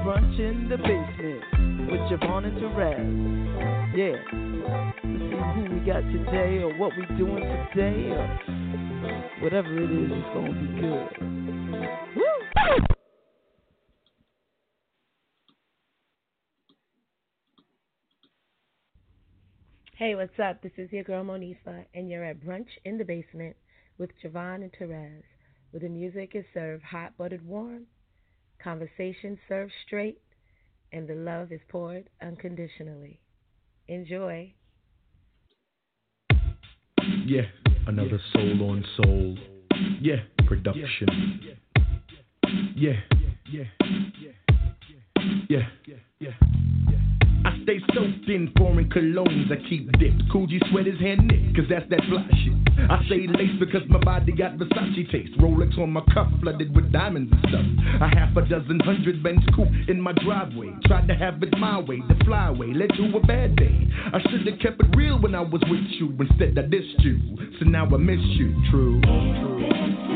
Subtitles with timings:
[0.00, 3.12] Brunch in the basement with JaVonne and Terez.
[3.94, 4.16] Yeah.
[5.04, 8.26] Let's see who we got today or what we doing today or
[9.42, 11.08] whatever it is, it's gonna be good.
[12.16, 12.24] Woo!
[19.98, 20.62] Hey, what's up?
[20.62, 23.54] This is your girl Monifah, and you're at Brunch in the Basement
[23.98, 25.22] with JaVonne and Terez,
[25.70, 27.86] where the music is served hot buttered warm,
[28.62, 30.20] conversation served straight,
[30.92, 33.20] and the love is poured unconditionally.
[33.88, 34.52] Enjoy.
[37.26, 37.42] Yeah,
[37.86, 39.36] another soul on soul.
[40.00, 41.40] Yeah, production.
[42.76, 42.92] Yeah,
[43.46, 43.64] yeah,
[45.48, 45.64] yeah,
[46.20, 46.32] yeah.
[46.88, 46.91] I
[47.62, 49.50] stay soaked in foreign colognes.
[49.50, 50.22] I keep dipped.
[50.32, 52.52] Coogi sweaters hand knit, cause that's that fly shit.
[52.90, 55.38] I say lace because my body got Versace taste.
[55.38, 58.00] Rolex on my cuff, flooded with diamonds and stuff.
[58.02, 60.70] A half a dozen hundred Benz coupe in my driveway.
[60.86, 63.88] Tried to have it my way, the flyway led to a bad day.
[64.12, 66.14] I should have kept it real when I was with you.
[66.18, 67.18] Instead, I dissed you.
[67.58, 68.54] So now I miss you.
[68.70, 69.00] True.
[69.00, 70.11] True.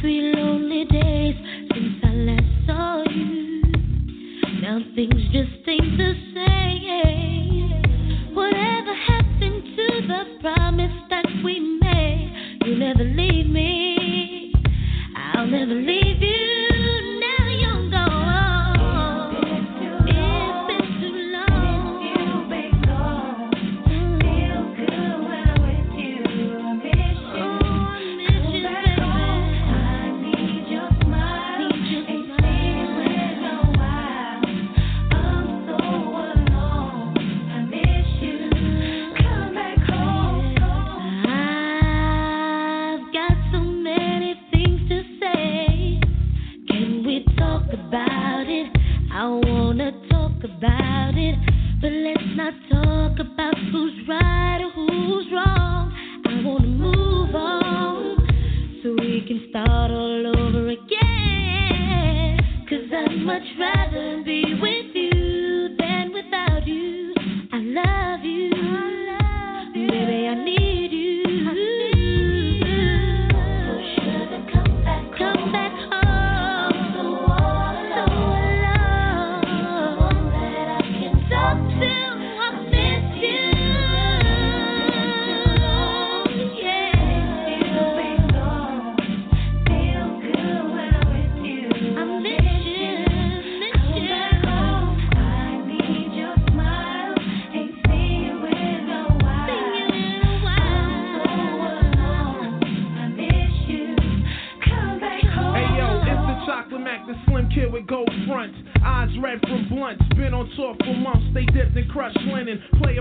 [0.00, 1.36] Three lonely days
[1.72, 3.62] since I last saw you.
[4.62, 8.34] Now things just ain't the same.
[8.34, 12.32] Whatever happened to the promise that we made?
[12.64, 13.29] You never leave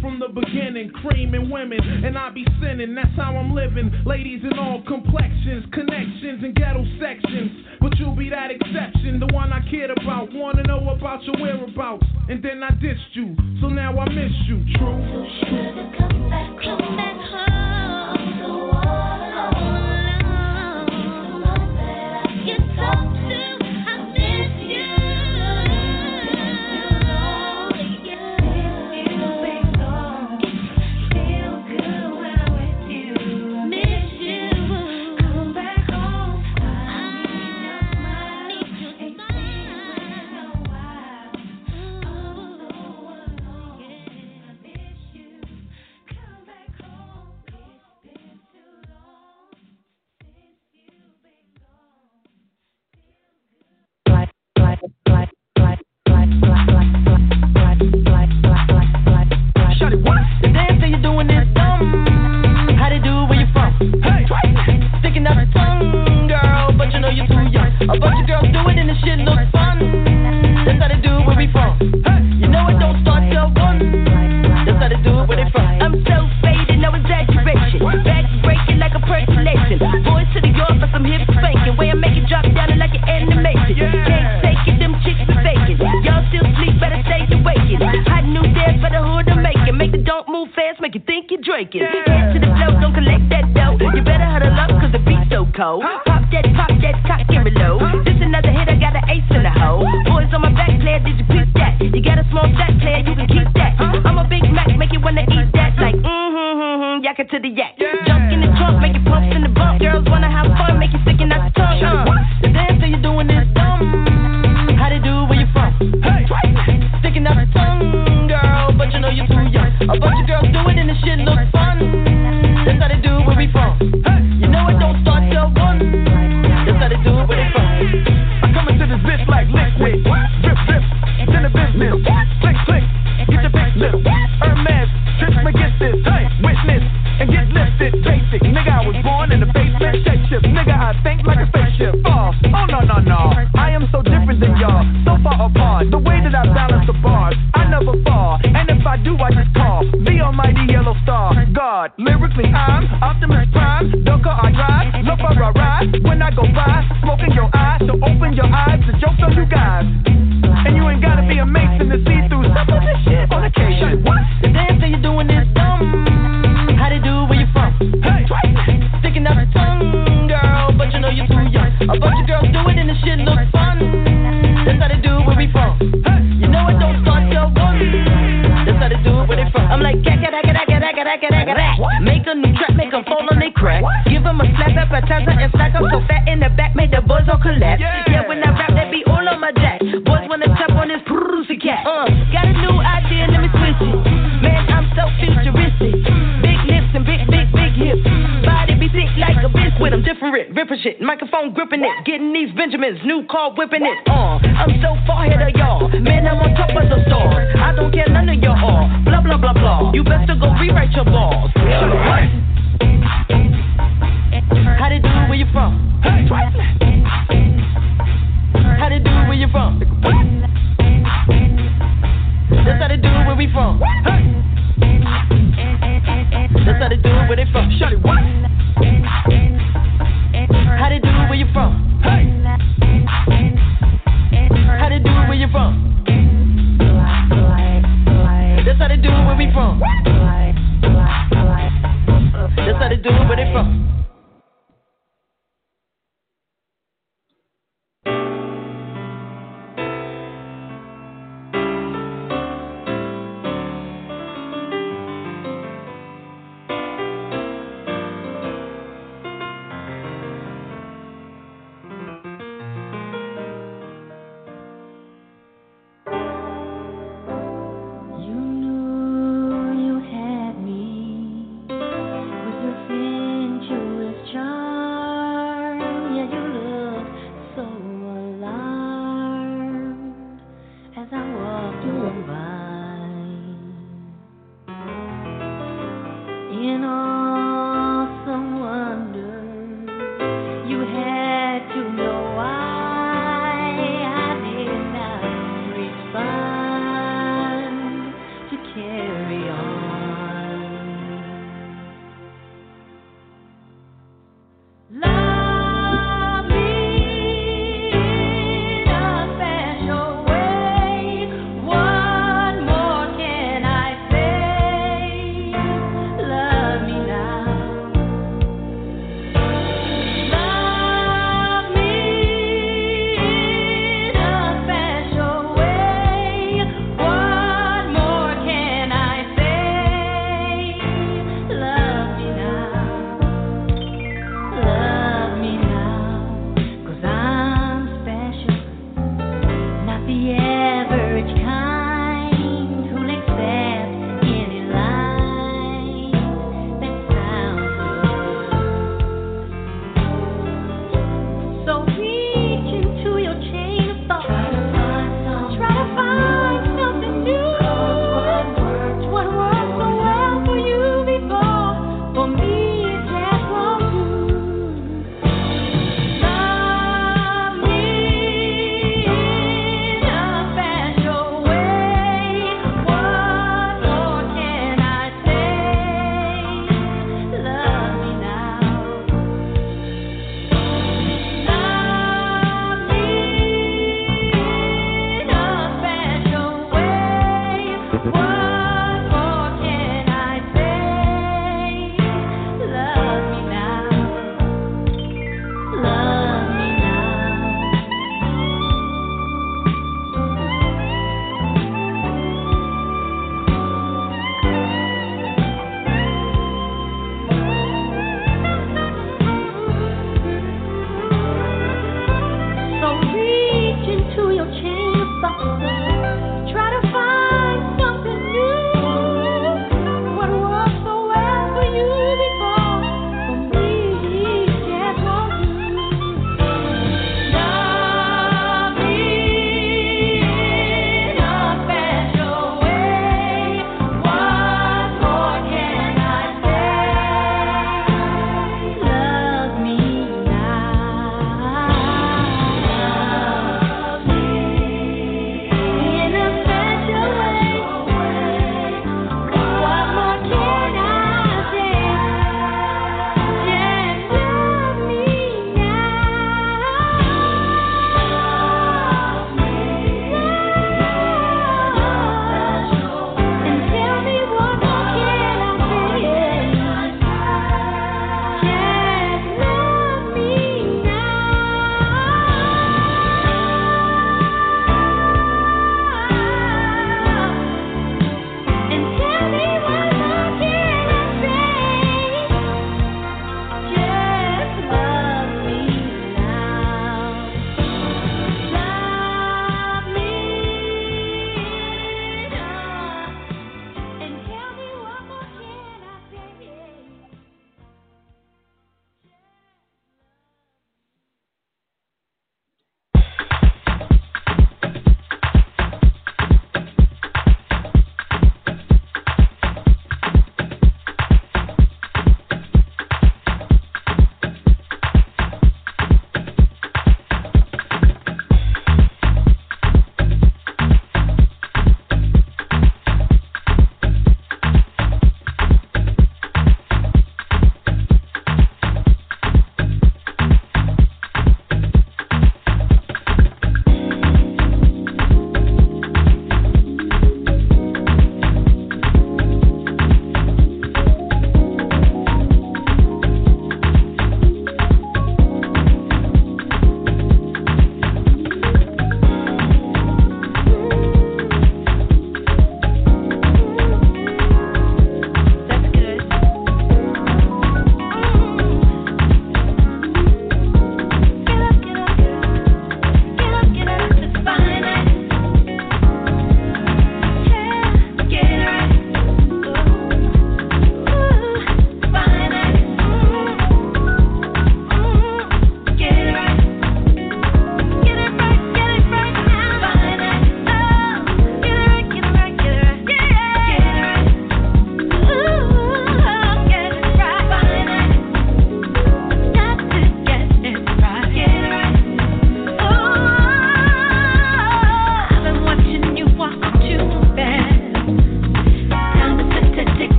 [0.00, 2.94] from the beginning, creaming women, and I be sinning.
[2.94, 3.90] That's how I'm living.
[4.06, 7.66] Ladies in all complexions, connections and ghetto sections.
[7.80, 10.32] But you'll be that exception, the one I cared about.
[10.32, 13.36] Wanna know about your whereabouts, and then I dissed you.
[13.60, 14.64] So now I miss you.
[14.76, 15.26] True.
[15.98, 17.49] Come back home.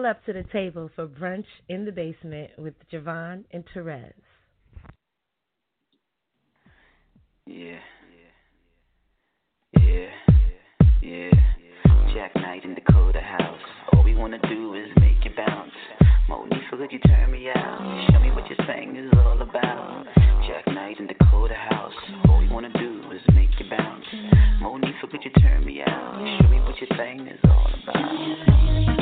[0.00, 4.12] pull up to the table for brunch in the basement with JaVonne and Terez.
[7.46, 7.76] Yeah.
[9.78, 10.06] Yeah.
[11.02, 11.30] Yeah.
[12.14, 13.60] Jack Knight in Dakota house.
[13.92, 15.70] All we wanna do is make you bounce.
[16.30, 18.08] Monifah, could you turn me out?
[18.10, 20.06] Show me what your thing is all about.
[20.46, 21.92] Jack Knight in Dakota house.
[22.28, 24.06] All we wanna do is make you bounce.
[24.62, 26.40] Monifah, could you turn me out?
[26.40, 28.99] Show me what your thing is all about.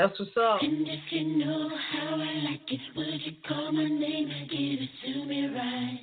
[0.00, 0.62] That's what's up.
[0.62, 4.80] And if you know how I like it, would you call my name and give
[4.80, 6.00] it to me right?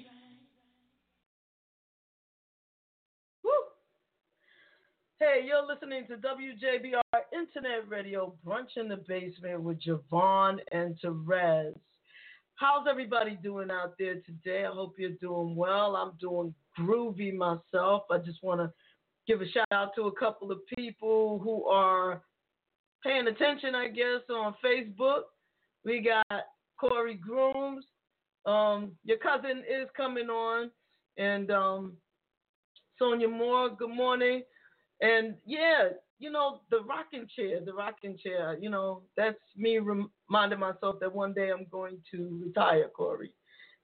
[5.19, 7.01] Hey, you're listening to WJBR
[7.33, 11.73] Internet Radio Brunch in the Basement with JaVonne and Terez.
[12.53, 14.65] How's everybody doing out there today?
[14.65, 15.95] I hope you're doing well.
[15.95, 18.03] I'm doing groovy myself.
[18.11, 18.71] I just want to
[19.25, 22.21] give a shout out to a couple of people who are
[23.03, 25.21] paying attention, I guess, on Facebook.
[25.85, 26.43] We got
[26.79, 27.85] Corey Grooms.
[28.45, 30.71] Um, your cousin is coming on,
[31.17, 31.93] and um,
[32.97, 33.69] Sonia Moore.
[33.69, 34.43] Good morning.
[35.01, 40.59] And yeah, you know, the rocking chair, the rocking chair, you know, that's me reminding
[40.59, 43.31] myself that one day I'm going to retire, Corey.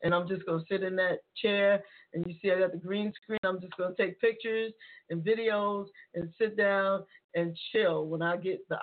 [0.01, 1.81] And I'm just to sit in that chair.
[2.13, 3.39] And you see, I got the green screen.
[3.43, 4.73] I'm just to take pictures
[5.09, 7.03] and videos and sit down
[7.35, 8.77] and chill when I get the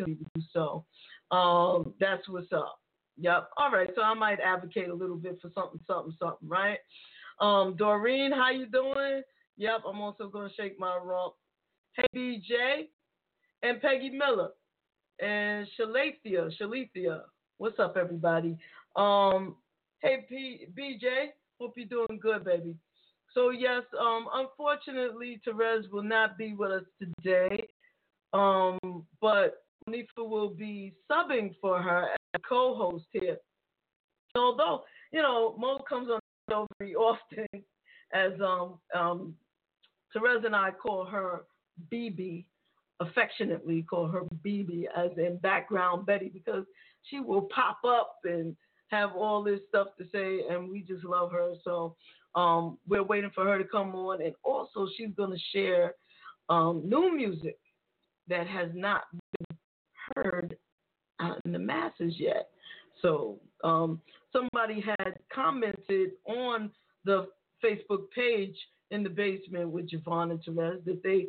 [0.00, 0.84] opportunity to do so.
[1.36, 2.78] Um, that's what's up.
[3.18, 3.50] Yep.
[3.56, 3.90] All right.
[3.94, 6.78] So I might advocate a little bit for something, something, something, right?
[7.40, 9.22] Um, Doreen, how you doing?
[9.58, 9.82] Yep.
[9.86, 11.34] I'm also going to shake my rump
[11.94, 12.86] Hey BJ
[13.62, 14.50] and Peggy Miller
[15.20, 16.50] and Shalethia.
[16.60, 17.22] Shalethia.
[17.58, 18.56] What's up, everybody?
[18.96, 19.56] Um,
[20.00, 22.76] hey P- BJ, hope you're doing good, baby.
[23.34, 27.66] So yes, um, unfortunately, Terez will not be with us today.
[28.32, 28.78] Um,
[29.20, 33.36] but Monifah will be subbing for her as a co-host here.
[34.36, 37.46] Although, you know, Mo comes on very often
[38.12, 39.34] as um um
[40.14, 41.42] Terez and I call her
[41.92, 42.44] BB,
[43.00, 46.64] affectionately call her BB, as in background Betty, because
[47.04, 48.56] she will pop up and
[48.88, 51.52] have all this stuff to say, and we just love her.
[51.64, 51.94] So
[52.34, 55.94] um, we're waiting for her to come on, and also she's going to share
[56.48, 57.58] um, new music
[58.28, 59.02] that has not
[60.16, 60.56] heard
[61.44, 62.48] in the masses yet.
[63.02, 64.00] So um,
[64.32, 66.70] somebody had commented on
[67.04, 67.26] the
[67.64, 68.56] Facebook page
[68.90, 71.26] in the basement with JaVonne and Terez that they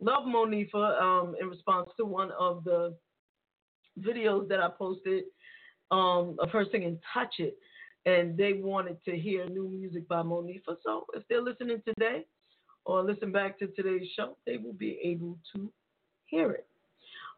[0.00, 2.94] love Monifah um, in response to one of the
[4.00, 5.24] videos that I posted
[5.90, 7.56] um, of her singing Touch It.
[8.06, 10.76] And they wanted to hear new music by Monifah.
[10.84, 12.26] So if they're listening today
[12.84, 15.72] or listen back to today's show, they will be able to
[16.26, 16.66] hear it.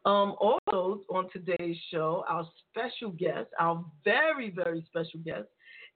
[0.05, 5.47] Um, also, on today's show, our special guest, our very, very special guest,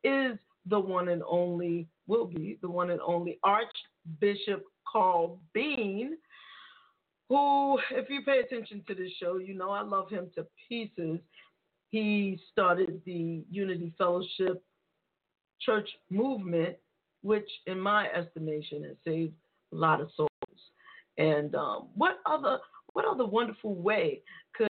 [0.04, 6.18] is the one and only, will be the one and only Archbishop Carl Bean
[7.32, 11.18] who, if you pay attention to this show, you know I love him to pieces.
[11.90, 14.62] He started the Unity Fellowship
[15.62, 16.76] Church movement,
[17.22, 19.34] which, in my estimation, has saved
[19.72, 20.30] a lot of souls.
[21.18, 22.60] And um, what other
[22.94, 24.22] what other wonderful way
[24.56, 24.68] could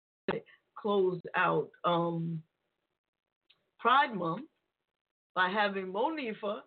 [0.78, 2.42] close out um,
[3.80, 4.46] Pride Month
[5.36, 6.62] by having Monifah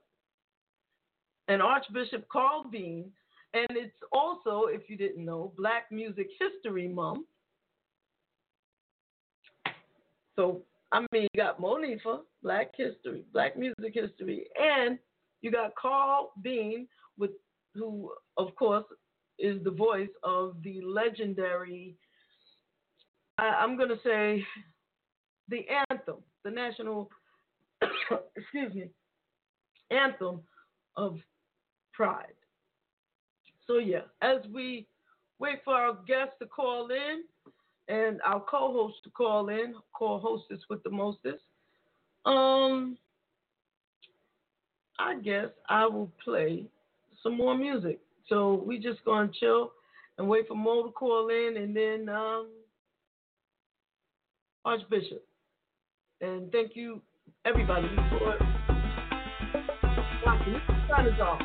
[1.49, 3.11] and Archbishop Carl Bean
[3.55, 7.27] and it's also, if you didn't know, Black Music History Month.
[10.37, 14.99] So, I mean, you got Monifah, Black History, Black Music History, and
[15.43, 16.89] you got Carl Bean,
[17.19, 17.33] with
[17.75, 18.85] who, of course,
[19.39, 21.97] is the voice of the legendary.
[23.39, 24.45] I, I'm going to say
[25.49, 27.11] the anthem, the national,
[28.37, 28.89] excuse me,
[29.91, 30.41] anthem
[30.97, 31.19] of
[31.93, 32.35] pride.
[33.67, 34.87] So yeah, as we
[35.39, 37.23] wait for our guests to call in
[37.89, 41.43] and our co-host to call in, co-hostess with the mostest,
[42.25, 42.97] um,
[44.99, 46.65] I guess I will play
[47.23, 48.01] some more music.
[48.29, 49.73] So we just gonna chill
[50.19, 52.49] and wait for Mo to call in, and then um,
[54.65, 55.25] Archbishop.
[56.21, 57.01] And thank you
[57.45, 58.39] everybody for
[60.25, 60.53] watching.
[60.53, 61.41] This is off.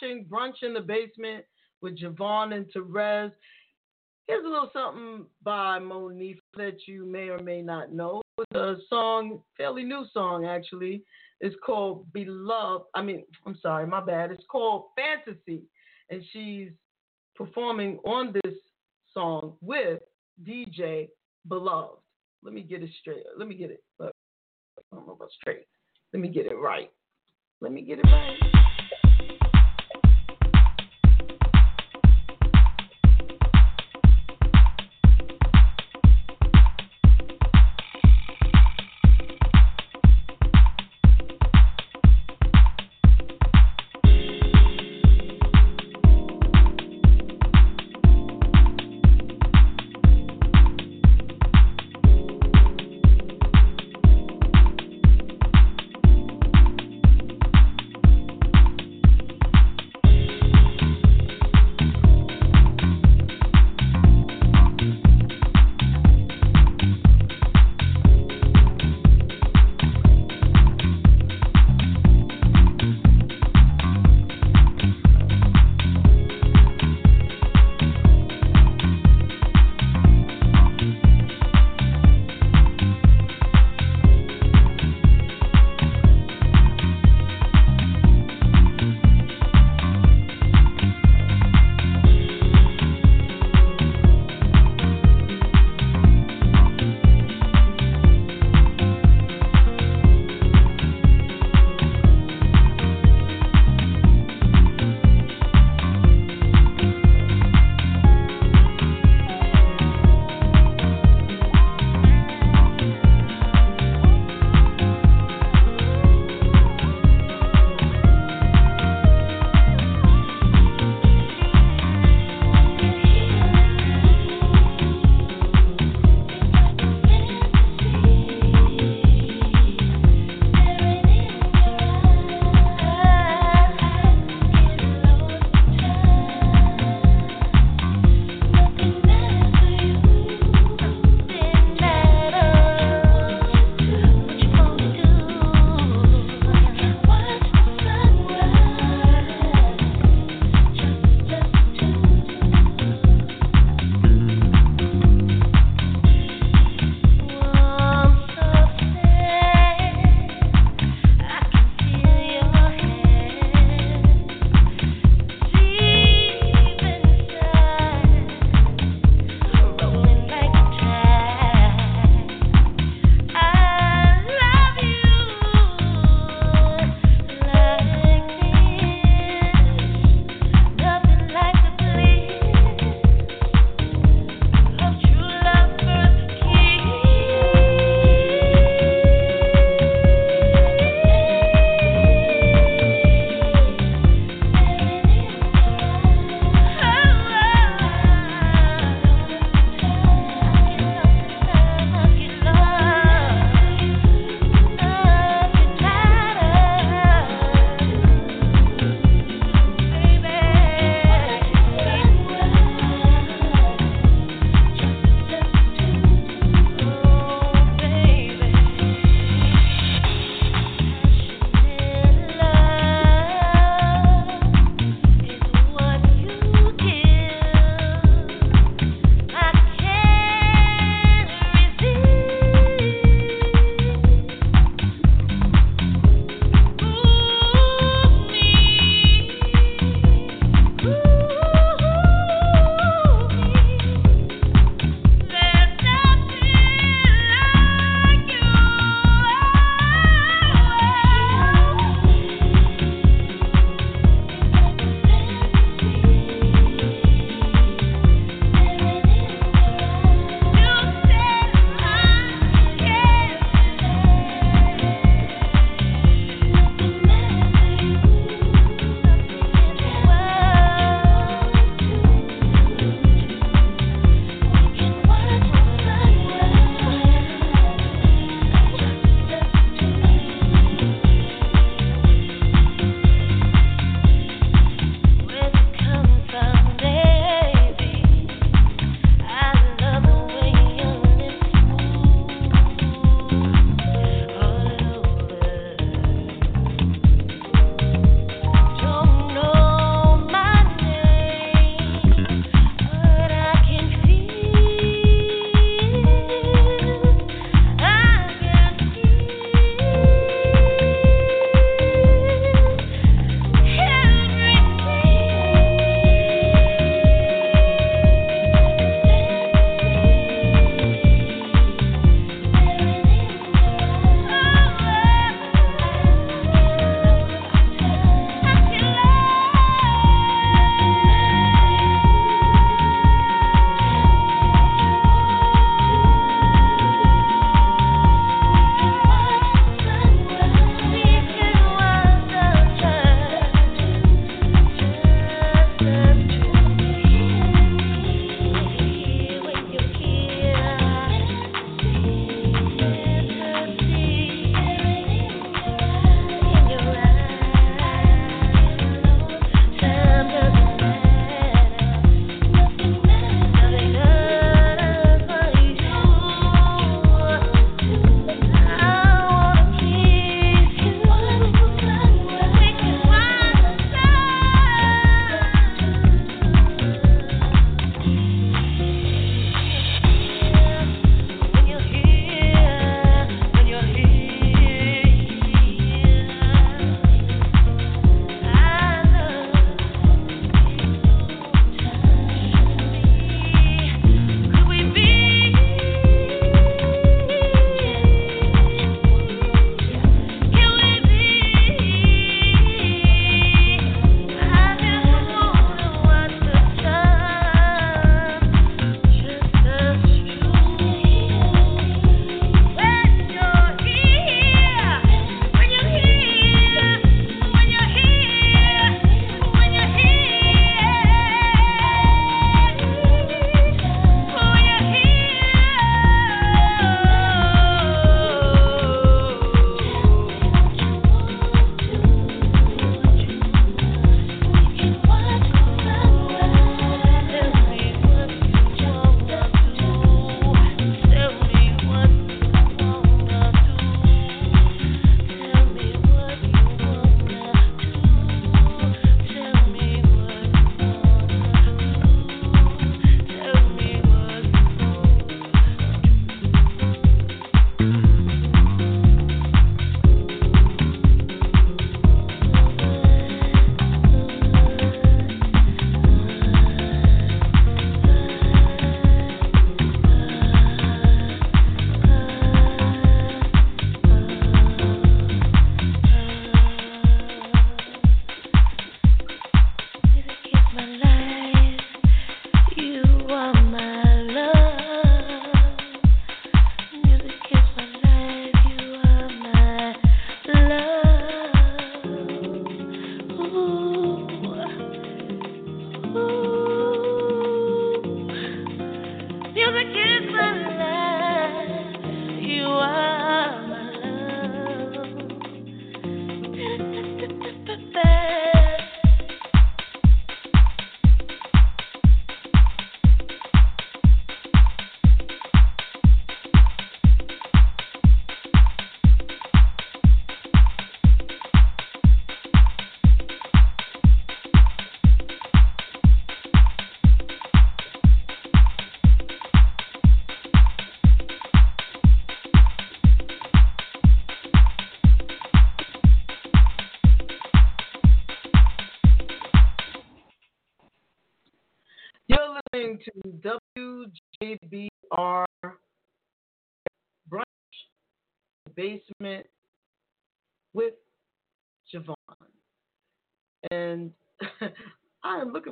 [0.00, 1.44] Watching Brunch in the Basement
[1.80, 3.32] with JaVonne and Terez.
[4.26, 8.20] Here's a little something by Monifah that you may or may not know.
[8.38, 11.02] It's a song, fairly new song actually.
[11.40, 12.86] It's called Beloved.
[12.94, 14.30] I mean, I'm sorry, my bad.
[14.32, 15.62] It's called Fantasy.
[16.10, 16.70] And she's
[17.34, 18.54] performing on this
[19.14, 20.00] song with
[20.46, 21.08] DJ
[21.48, 22.00] Beloved.
[22.42, 23.22] Let me get it straight.
[23.38, 23.82] Let me get it.
[23.98, 24.12] Look,
[24.78, 25.66] I don't know about straight.
[26.12, 26.90] Let me get it right.
[27.60, 28.75] Let me get it right.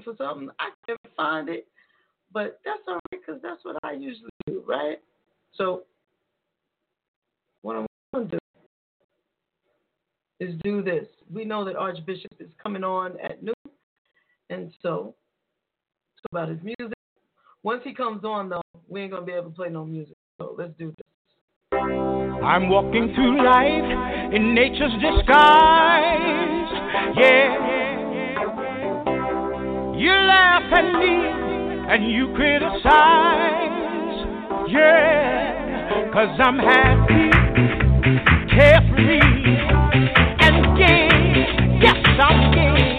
[0.05, 0.49] For something.
[0.59, 1.67] I can't find it,
[2.33, 4.99] but that's all right because that's what I usually do, right?
[5.55, 5.83] So,
[7.63, 8.39] what I'm going to do
[10.41, 11.07] is do this.
[11.33, 13.55] We know that Archbishop is coming on at noon,
[14.51, 15.15] and so
[16.17, 16.99] it's about his music.
[17.63, 20.17] Once he comes on, though, we ain't gonna be able to play no music.
[20.39, 21.05] So let's do this.
[21.73, 26.45] I'm walking through life in nature's disguise.
[27.17, 27.74] Yeah.
[30.05, 31.17] You laugh at me
[31.89, 32.83] and you criticize.
[34.69, 36.11] Yeah.
[36.13, 37.31] Cause I'm happy,
[38.55, 39.19] carefree,
[40.45, 41.09] and gay.
[41.81, 42.99] Yes, I'm gay.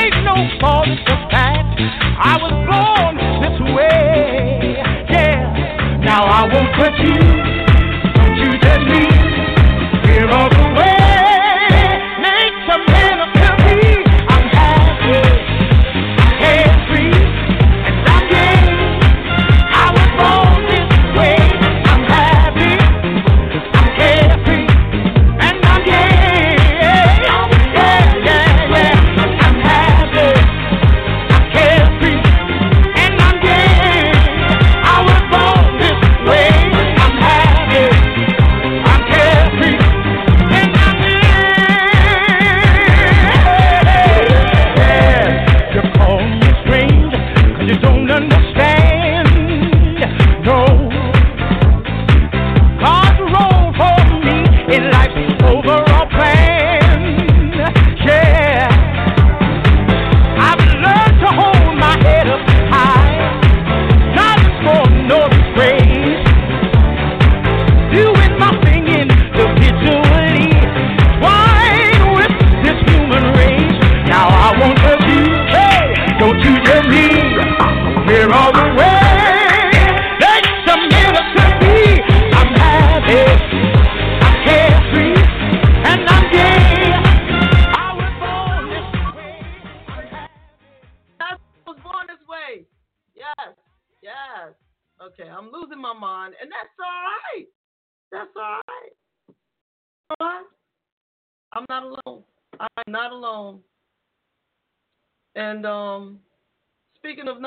[0.00, 4.80] Ain't no fault the fact I was born this way.
[5.10, 6.00] Yeah.
[6.06, 7.20] Now I won't touch you.
[8.16, 9.27] Don't you touch me.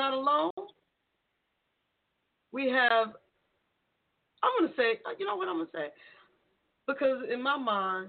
[0.02, 0.50] Not alone,
[2.50, 3.10] we have.
[4.42, 5.90] I'm gonna say, you know what I'm gonna say,
[6.88, 8.08] because in my mind,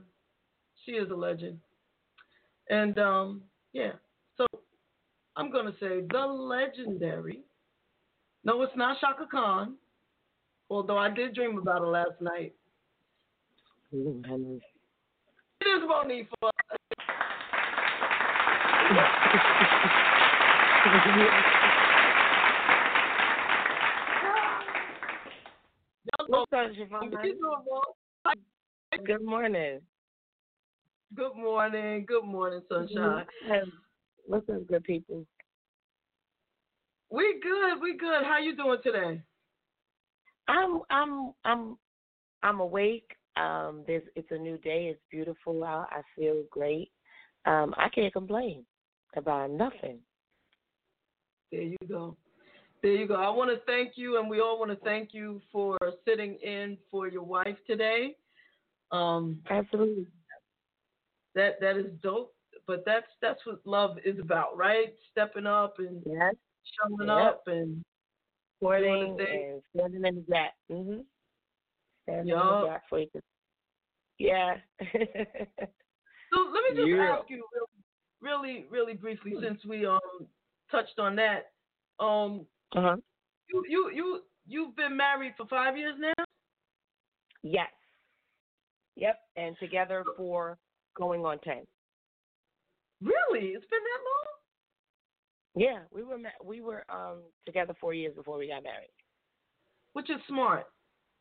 [0.84, 1.60] she is a legend.
[2.72, 3.92] And um, yeah,
[4.38, 4.48] so
[5.36, 7.42] I'm going to say the legendary.
[8.44, 9.76] No, it's not Chaka Khan,
[10.72, 12.56] although I did dream about her last night.
[13.92, 13.98] It
[15.68, 16.50] is Monifah.
[26.34, 27.12] What's up, JaVonne?
[29.06, 29.82] Good morning.
[31.16, 32.06] Good morning.
[32.08, 33.26] Good morning, sunshine.
[34.26, 35.28] What's up, good people?
[37.12, 37.80] We good.
[37.80, 38.24] We good.
[38.24, 39.22] How you doing today?
[40.48, 41.78] I'm I'm I'm
[42.42, 43.16] I'm awake.
[43.38, 44.88] Um, there's it's a new day.
[44.88, 45.86] It's beautiful out.
[45.92, 46.90] I feel great.
[47.46, 48.66] Um, I can't complain
[49.16, 50.00] about nothing.
[51.52, 52.18] There you go.
[52.84, 53.16] There you go.
[53.16, 56.78] I want to thank you, and we all want to thank you for sitting in
[56.92, 58.18] for your wife today.
[58.92, 60.06] Um, Absolutely.
[61.36, 62.34] That that is dope.
[62.68, 64.94] But that's that's what love is about, right?
[65.12, 66.36] Stepping up and yes.
[66.82, 67.18] showing Yep.
[67.18, 67.84] up and
[68.60, 69.50] Supporting doing the thing.
[69.52, 70.54] and standing in the gap.
[70.72, 71.00] Mm-hmm.
[72.04, 73.10] Standing in the gap for you.
[74.20, 74.56] Yeah.
[76.34, 77.18] So let me just Yeah.
[77.20, 77.44] ask you
[78.22, 80.00] really, really, really briefly, since we um
[80.72, 81.52] touched on that.
[82.00, 82.96] Um, uh-huh.
[83.50, 86.24] you you you you've been married for five years now.
[87.44, 87.70] Yes.
[88.96, 89.20] Yep.
[89.36, 90.58] And together for
[90.96, 91.64] going on ten.
[93.02, 94.30] Really, it's been that long.
[95.56, 98.90] Yeah, we were ma- we were um together four years before we got married.
[99.94, 100.66] which is smart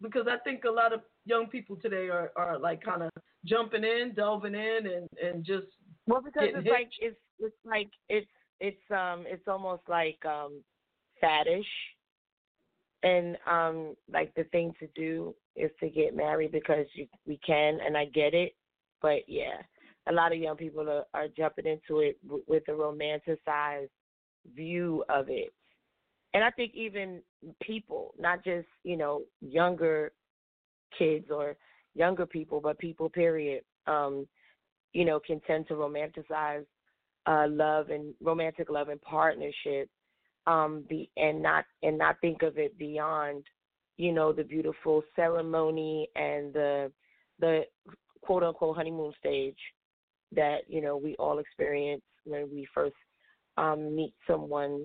[0.00, 3.10] because I think a lot of young people today are, are like kind of
[3.44, 5.66] jumping in, delving in, and, and just
[6.06, 6.72] Well, because it's hit.
[6.72, 8.26] like it's it's like it's
[8.60, 10.62] it's um it's almost like um
[11.22, 11.64] faddish,
[13.02, 17.78] and um like the thing to do is to get married because you we can,
[17.84, 18.54] and I get it,
[19.00, 19.60] but yeah,
[20.08, 23.90] a lot of young people are, are jumping into it w- with a romanticized
[24.54, 25.52] view of it.
[26.34, 27.20] And I think even
[27.62, 30.12] people, not just, you know, younger
[30.98, 31.56] kids or
[31.94, 34.26] younger people, but people period, um,
[34.94, 36.64] you know, can tend to romanticize
[37.26, 39.88] uh love and romantic love and partnership
[40.46, 43.44] um be and not and not think of it beyond
[43.96, 46.90] you know the beautiful ceremony and the
[47.40, 47.62] the
[48.22, 49.58] quote unquote honeymoon stage
[50.34, 52.96] that you know we all experience when we first
[53.56, 54.84] um meet someone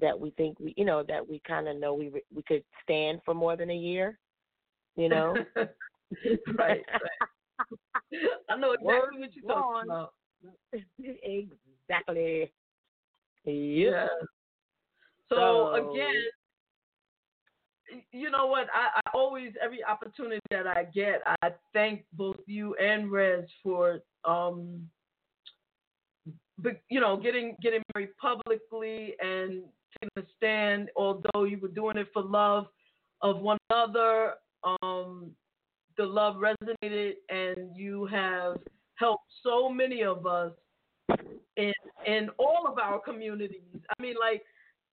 [0.00, 3.20] that we think we you know that we kind of know we we could stand
[3.24, 4.18] for more than a year
[4.96, 5.36] you know
[6.58, 7.28] right, right.
[8.48, 10.12] I know exactly what you're talking about.
[11.88, 12.52] exactly.
[13.44, 14.06] Yeah.
[15.28, 16.14] So, So- again,
[18.12, 18.66] you know what?
[18.74, 24.00] I, I always every opportunity that I get, I thank both you and Rez for
[24.24, 24.88] um,
[26.58, 29.62] but, you know, getting getting married publicly and
[30.00, 30.90] taking a stand.
[30.96, 32.66] Although you were doing it for love
[33.22, 35.30] of one another, um,
[35.96, 38.58] the love resonated, and you have
[38.96, 40.52] helped so many of us
[41.56, 41.72] in
[42.06, 43.62] in all of our communities.
[43.96, 44.42] I mean, like,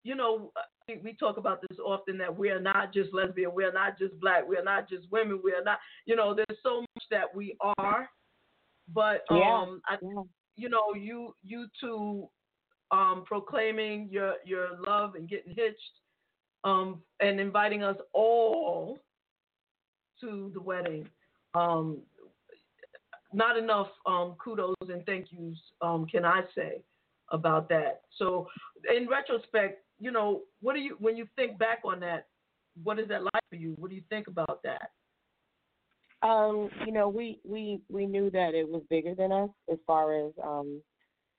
[0.05, 0.53] you know,
[0.87, 4.17] we- talk about this often that we are not just lesbian, we are not just
[4.19, 7.33] black, we are not just women, we are not, you know, there's so much that
[7.33, 8.09] we are.
[8.93, 9.97] But Yeah, um, I,
[10.55, 12.29] you know, you you two
[12.91, 16.01] um, proclaiming your your love and getting hitched,
[16.63, 18.99] um, and inviting us all
[20.21, 21.09] to the wedding.
[21.55, 22.03] Um,
[23.33, 26.83] not enough um, kudos and thank yous um, can I say
[27.31, 28.03] about that.
[28.17, 28.47] So,
[28.95, 32.27] in retrospect, you know, what do you when you think back on that?
[32.83, 33.73] What is that like for you?
[33.77, 34.91] What do you think about that?
[36.21, 40.27] Um, you know, we we we knew that it was bigger than us as far
[40.27, 40.81] as um,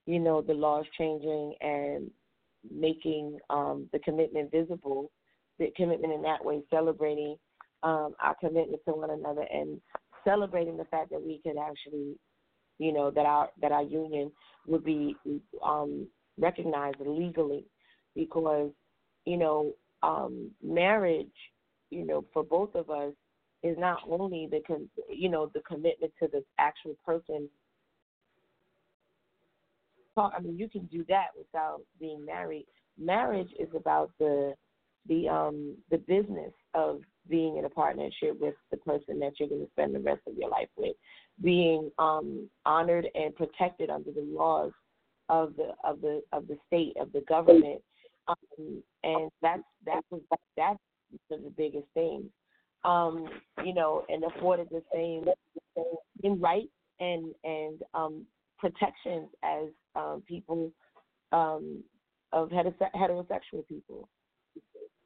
[0.07, 2.11] you know, the laws changing and
[2.73, 5.11] making um the commitment visible,
[5.59, 7.37] the commitment in that way, celebrating
[7.83, 9.81] um our commitment to one another and
[10.25, 12.17] celebrating the fact that we could actually,
[12.79, 14.31] you know, that our that our union
[14.67, 15.17] would be
[15.65, 16.07] um
[16.39, 17.65] recognized legally
[18.17, 18.71] because,
[19.25, 21.29] you know, um marriage,
[21.91, 23.12] you know, for both of us
[23.62, 27.49] is not only the con- you know the commitment to the actual person.
[30.19, 32.67] I mean, you can do that without being married.
[32.99, 34.55] Marriage is about the
[35.09, 39.64] the um the business of being in a partnership with the person that you're going
[39.64, 40.97] to spend the rest of your life with,
[41.43, 44.73] being um honored and protected under the laws
[45.29, 47.83] of the of the of the state of the government,
[48.29, 50.20] um, and that's that was
[50.57, 50.79] that's
[51.31, 52.24] of the biggest things
[52.87, 53.29] um,
[53.64, 55.24] you know, and afforded the same
[56.22, 56.68] in rights
[57.01, 58.24] and and um,
[58.59, 60.70] protections as um, people
[61.33, 61.83] um,
[62.33, 64.09] of heterose- heterosexual people.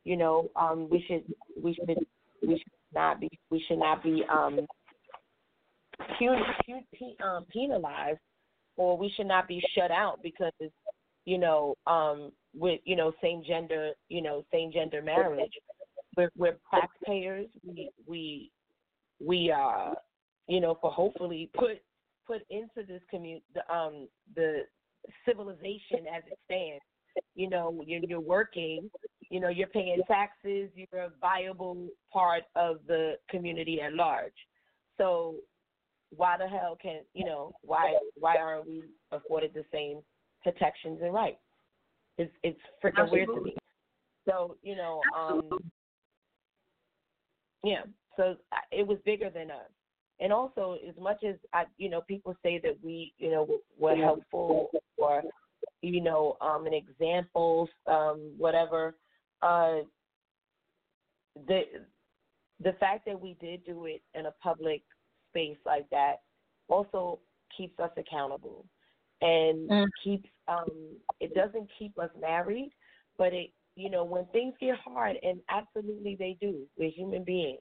[0.05, 1.25] You know, um, we should
[1.61, 1.89] we should
[2.47, 4.61] we should not be we should not be um,
[7.25, 8.18] um, penalized
[8.77, 10.53] or we should not be shut out because
[11.25, 15.53] you know um, with you know same gender you know same gender marriage
[16.17, 17.47] we're, we're taxpayers.
[17.67, 18.51] We we
[19.25, 19.95] we uh
[20.49, 21.81] you know for hopefully put
[22.27, 24.63] put into this community the um the
[25.27, 26.83] civilization as it stands.
[27.35, 28.89] You know, you're, you're working.
[29.31, 30.71] You know, you're paying taxes.
[30.75, 34.33] You're a viable part of the community at large.
[34.97, 35.37] So
[36.15, 38.83] why the hell can you know why why aren't we
[39.13, 40.01] afforded the same
[40.43, 41.39] protections and rights?
[42.21, 43.57] It's it's freaking weird to me.
[44.29, 45.59] So you know, um,
[47.64, 47.83] yeah.
[48.16, 49.71] So uh, it was bigger than us.
[50.21, 53.49] And also, as much as I, you know, people say that we, you know,
[53.79, 55.23] were helpful or,
[55.81, 58.97] you know, um, an example, um, whatever.
[59.41, 59.79] Uh,
[61.47, 61.62] the
[62.62, 64.83] the fact that we did do it in a public
[65.31, 66.16] space like that
[66.68, 67.18] also
[67.57, 68.66] keeps us accountable
[69.21, 69.71] and
[70.03, 70.68] keeps um
[71.21, 72.71] it doesn't keep us married
[73.18, 77.61] but it you know when things get hard and absolutely they do we're human beings.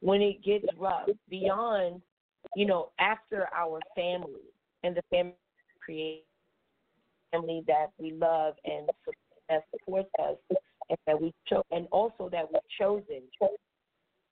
[0.00, 2.02] When it gets rough beyond
[2.54, 4.46] you know after our family
[4.82, 5.34] and the family
[5.84, 6.24] create
[7.32, 8.88] family that we love and
[9.48, 10.36] that supports us
[10.88, 13.22] and that we cho- and also that we've chosen.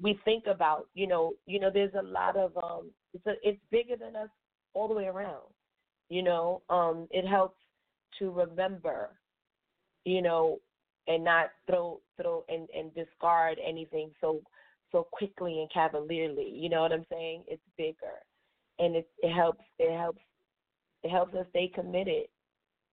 [0.01, 3.61] We think about you know you know there's a lot of um it's a, it's
[3.71, 4.29] bigger than us
[4.75, 5.43] all the way around
[6.09, 7.59] you know um it helps
[8.19, 9.11] to remember
[10.05, 10.59] you know
[11.09, 14.41] and not throw throw and and discard anything so
[14.93, 18.19] so quickly and cavalierly you know what i'm saying it's bigger
[18.79, 20.21] and it it helps it helps
[21.03, 22.27] it helps us stay committed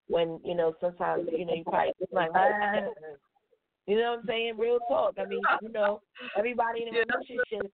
[0.07, 2.81] when you know sometimes you know you probably just like ah.
[3.87, 4.57] you know what I'm saying?
[4.57, 5.15] Real talk.
[5.19, 6.01] I mean, you know,
[6.37, 7.71] everybody in a relationship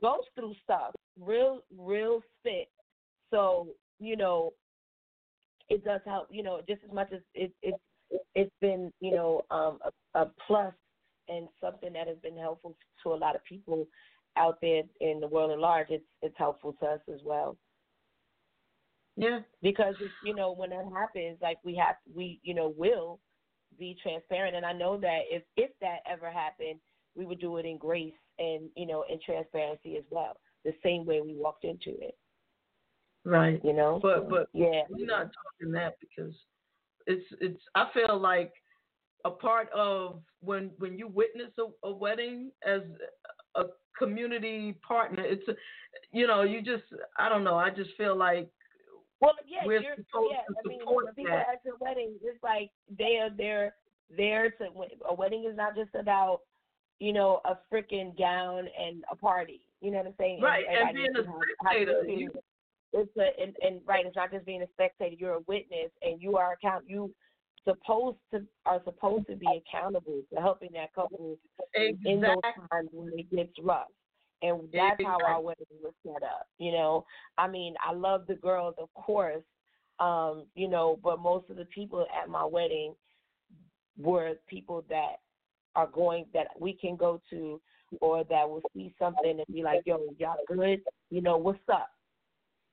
[0.00, 0.92] goes through stuff.
[1.20, 2.68] Real, real spit.
[3.30, 3.68] So
[3.98, 4.52] you know,
[5.68, 6.28] it does help.
[6.30, 7.74] You know, just as much as it it
[8.34, 9.78] it's been you know um,
[10.14, 10.74] a, a plus
[11.28, 13.86] and something that has been helpful to a lot of people
[14.36, 15.88] out there in the world at large.
[15.90, 17.56] It's it's helpful to us as well.
[19.16, 19.40] Yeah.
[19.62, 23.20] Because it's, you know when that happens, like we have we you know will
[23.78, 26.80] be transparent, and I know that if if that ever happened,
[27.14, 31.04] we would do it in grace and you know in transparency as well, the same
[31.04, 32.16] way we walked into it.
[33.24, 33.60] Right.
[33.64, 33.98] You know.
[34.02, 36.34] But but yeah, we're not talking that because
[37.06, 37.60] it's it's.
[37.74, 38.52] I feel like
[39.24, 42.82] a part of when when you witness a, a wedding as
[43.56, 43.64] a
[43.98, 45.54] community partner, it's a,
[46.12, 46.84] you know you just
[47.18, 47.56] I don't know.
[47.56, 48.48] I just feel like
[49.20, 50.42] well, yeah, we're you're, supposed yeah.
[50.48, 51.46] to I mean, support when people that.
[51.54, 53.74] at your wedding, it's like they are there
[54.16, 54.66] there to.
[55.08, 56.42] A wedding is not just about
[57.00, 59.60] you know a freaking gown and a party.
[59.80, 60.40] You know what I'm saying?
[60.40, 62.42] Right, and everybody being a needs to have- have spectator, you-
[62.92, 64.06] It's a and, and right.
[64.06, 65.16] It's not just being a spectator.
[65.18, 66.84] You're a witness, and you are account.
[66.88, 67.12] You
[67.64, 71.36] supposed to are supposed to be accountable to helping that couple
[71.74, 72.64] in those Exactly.
[72.70, 73.88] times when it gets rough.
[74.40, 76.46] And that's how our wedding was set up.
[76.58, 77.04] You know,
[77.38, 79.42] I mean, I love the girls, of course,
[79.98, 82.94] um, you know, but most of the people at my wedding
[83.98, 85.16] were people that
[85.74, 87.60] are going that we can go to
[88.00, 90.80] or that will see something and be like, yo, y'all good?
[91.10, 91.90] You know, what's up?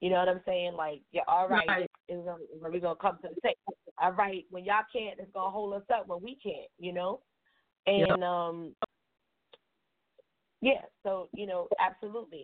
[0.01, 0.73] You know what I'm saying?
[0.73, 1.91] Like, yeah, all right, Right.
[2.07, 3.77] It's gonna, we're gonna come to the table.
[4.01, 6.69] All right, when y'all can't, it's gonna hold us up when we can't.
[6.77, 7.21] You know,
[7.87, 8.75] and um,
[10.61, 10.81] yeah.
[11.03, 12.41] So you know, absolutely.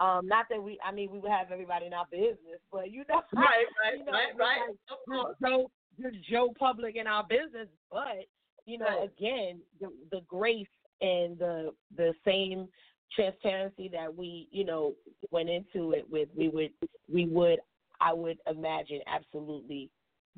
[0.00, 3.04] Um, not that we, I mean, we would have everybody in our business, but you
[3.08, 4.60] know, Right, right, you know, right, right.
[4.98, 5.36] like.
[5.42, 8.26] Joe, you're Joe Public in our business, but
[8.66, 9.10] you know, Right.
[9.16, 10.66] again, the, the grace
[11.00, 12.68] and the the same
[13.14, 14.94] transparency that we, you know,
[15.30, 16.70] went into it with, we would,
[17.12, 17.58] we would,
[18.00, 19.90] I would imagine, absolutely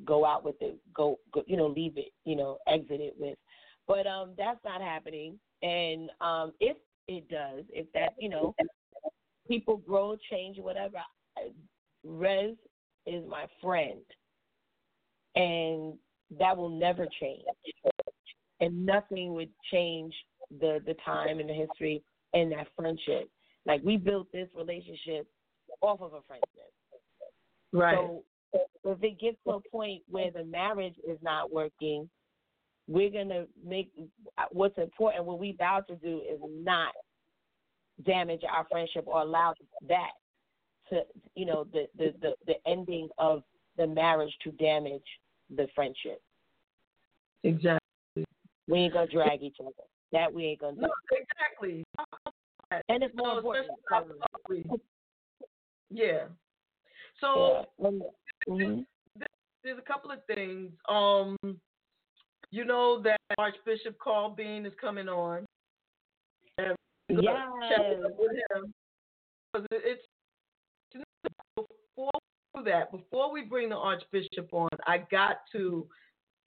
[0.05, 3.37] go out with it, go, go you know, leave it, you know, exit it with.
[3.87, 5.39] But um, that's not happening.
[5.61, 8.55] And um, if it does, if that, you know,
[9.47, 10.97] people grow, change, whatever.
[12.05, 12.55] Rez
[13.05, 14.01] is my friend,
[15.35, 15.93] and
[16.39, 17.43] that will never change.
[18.59, 20.13] And nothing would change
[20.59, 22.03] the the time and the history
[22.33, 23.29] and that friendship.
[23.65, 25.27] Like we built this relationship
[25.81, 26.71] off of a friendship.
[27.71, 27.95] Right.
[27.95, 28.23] So
[28.85, 32.09] if it gets to a point where the marriage is not working,
[32.87, 33.91] we're gonna make
[34.51, 35.25] what's important.
[35.25, 36.93] What we vow to do is not
[38.05, 39.53] damage our friendship or allow
[39.87, 40.11] that
[40.89, 41.01] to,
[41.35, 43.43] you know, the the the, the ending of
[43.77, 45.01] the marriage to damage
[45.55, 46.21] the friendship.
[47.43, 47.79] Exactly.
[48.67, 49.71] We ain't gonna drag each other.
[50.13, 50.81] That we ain't gonna do.
[50.81, 51.83] No, exactly.
[52.87, 54.81] And it's more No, important.
[55.89, 56.27] Yeah.
[57.19, 57.89] So Yeah.
[58.47, 58.85] Mhm.
[59.63, 60.71] there's a couple of things.
[60.87, 61.35] Um,
[62.51, 65.45] you know that Archbishop Carl Bean is coming on.
[66.59, 66.75] And
[67.09, 68.11] we're gonna chat Yes.
[68.17, 68.73] with him.
[69.51, 70.07] 'Cause it- It's
[71.55, 72.11] before
[72.63, 75.89] that, before we bring the Archbishop on, I got to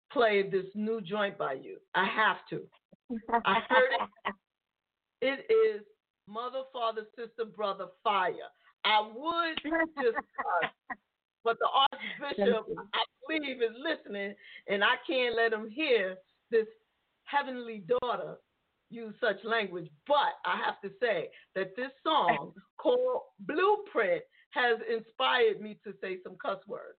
[0.09, 1.81] play this new joint by you.
[1.95, 2.69] I have to.
[3.45, 4.33] I heard it.
[5.21, 5.81] It is
[6.27, 8.33] Mother, Father, Sister, Brother, Fire.
[8.85, 10.97] I would just cuss,
[11.43, 14.33] but the Archbishop, I believe, is listening,
[14.67, 16.17] and I can't let him hear
[16.51, 16.67] this
[17.23, 18.35] heavenly daughter
[18.89, 19.89] use such language.
[20.07, 26.17] But I have to say that this song called Blueprint has inspired me to say
[26.23, 26.97] some cuss words.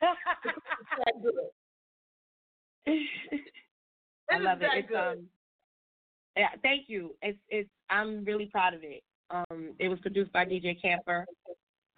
[4.28, 4.38] It's that good.
[4.38, 4.60] I It is love it.
[4.60, 4.96] that It's, good.
[5.18, 5.26] um,
[6.36, 7.14] yeah, thank you.
[7.22, 9.02] It's it's I'm really proud of it.
[9.30, 11.24] Um, it was produced by DJ Camper,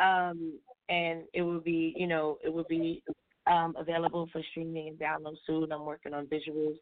[0.01, 0.59] um,
[0.89, 3.03] and it will be you know it will be
[3.47, 5.72] um, available for streaming and download soon.
[5.72, 6.77] I'm working on visuals,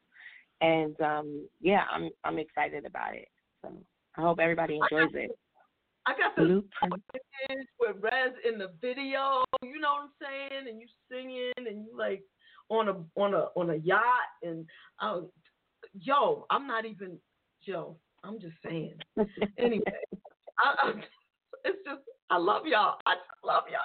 [0.61, 3.29] and um, yeah, I'm I'm excited about it.
[3.63, 3.73] So
[4.17, 5.31] I hope everybody enjoys it.
[6.07, 6.63] I got the
[7.81, 9.45] with Rez in the video.
[9.63, 10.69] You know what I'm saying?
[10.69, 12.23] And you singing, and you like
[12.69, 14.03] on a on a on a yacht,
[14.43, 14.67] and
[15.01, 15.31] um,
[15.95, 17.19] yo, I'm not even
[17.63, 17.99] yo.
[18.25, 18.99] I'm just saying.
[19.59, 19.85] anyway,
[20.59, 20.93] I, I,
[21.65, 22.99] it's just I love y'all.
[23.07, 23.81] I love y'all.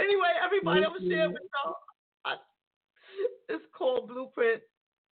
[0.00, 1.76] Anyway, everybody, I'm gonna share with y'all.
[2.24, 2.36] I,
[3.48, 4.62] it's called Blueprint.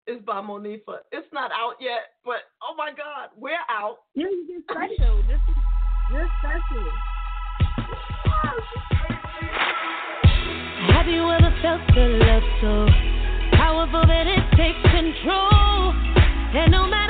[0.08, 1.00] It's by Monifah.
[1.12, 3.98] It's not out yet, but oh my God, we're out.
[4.16, 5.24] Yeah, you get special.
[5.24, 5.64] This is
[6.08, 7.02] this special.
[11.06, 12.88] Have you ever felt the love so
[13.56, 15.94] powerful that it takes control.
[16.58, 17.05] And no matter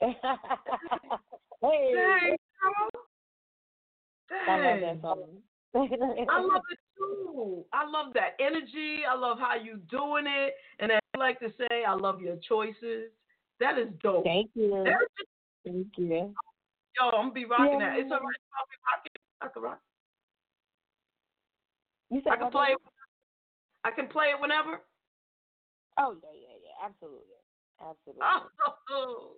[1.62, 1.92] Hey.
[1.92, 2.36] Dang.
[4.48, 5.42] I love that song.
[5.74, 5.78] I
[6.40, 7.64] love it too.
[7.72, 9.00] I love that energy.
[9.08, 10.54] I love how you doing it.
[10.78, 13.10] And I like to say, I love your choices.
[13.58, 14.24] That is dope.
[14.24, 14.70] Thank you.
[14.86, 15.28] Just-
[15.66, 16.34] Thank you.
[16.98, 17.90] Yo, I'm gonna be rocking Yeah.
[17.90, 17.98] that.
[17.98, 18.42] It's all right.
[18.56, 19.12] I'll be rocking.
[19.42, 19.80] I can rock.
[22.10, 22.78] You said I can play it.
[23.84, 24.80] I can play it whenever.
[25.98, 26.86] Oh yeah, yeah, yeah.
[26.86, 27.36] Absolutely,
[27.78, 28.22] absolutely.
[28.92, 29.32] Oh,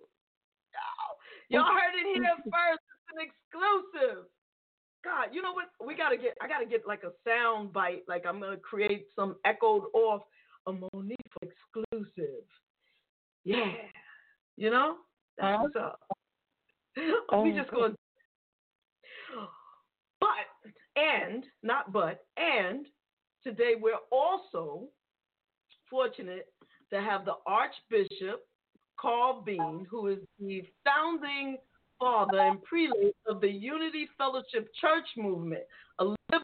[1.53, 2.81] y'all heard it here first.
[2.81, 4.25] It's an exclusive.
[5.03, 5.65] God, you know what?
[5.85, 6.35] We gotta get.
[6.41, 8.03] I gotta get like a sound bite.
[8.07, 10.21] Like I'm gonna create some echoed off
[10.67, 12.43] a Monique exclusive.
[13.43, 13.71] Yeah,
[14.57, 14.95] you know
[15.37, 15.99] that's what's up.
[17.43, 17.95] we just going.
[20.21, 20.29] But
[20.95, 22.85] and not but and
[23.43, 24.87] today we're also
[25.89, 26.47] fortunate
[26.93, 28.45] to have the Archbishop
[29.03, 31.57] Carl Bean, who is the founding
[31.99, 35.63] father and prelate of the Unity Fellowship Church movement,
[35.99, 36.43] a liberal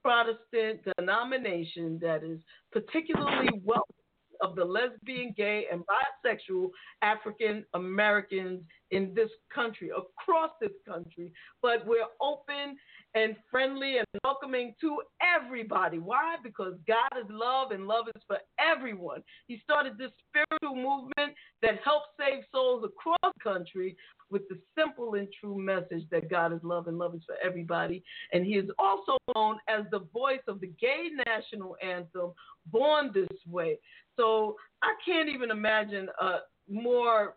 [0.00, 2.38] Protestant denomination that is
[2.70, 3.96] particularly welcoming
[4.40, 6.70] of the lesbian, gay, and bisexual
[7.02, 8.60] African Americans
[8.92, 12.76] in this country, across this country, but we're open
[13.14, 15.98] and friendly and welcoming to everybody.
[15.98, 16.36] Why?
[16.42, 19.22] Because God is love and love is for everyone.
[19.46, 23.96] He started this spiritual movement that helps save souls across the country
[24.30, 28.02] with the simple and true message that God is love and love is for everybody.
[28.32, 32.32] And he is also known as the voice of the gay national anthem,
[32.66, 33.78] Born This Way.
[34.16, 36.38] So I can't even imagine a
[36.68, 37.34] more,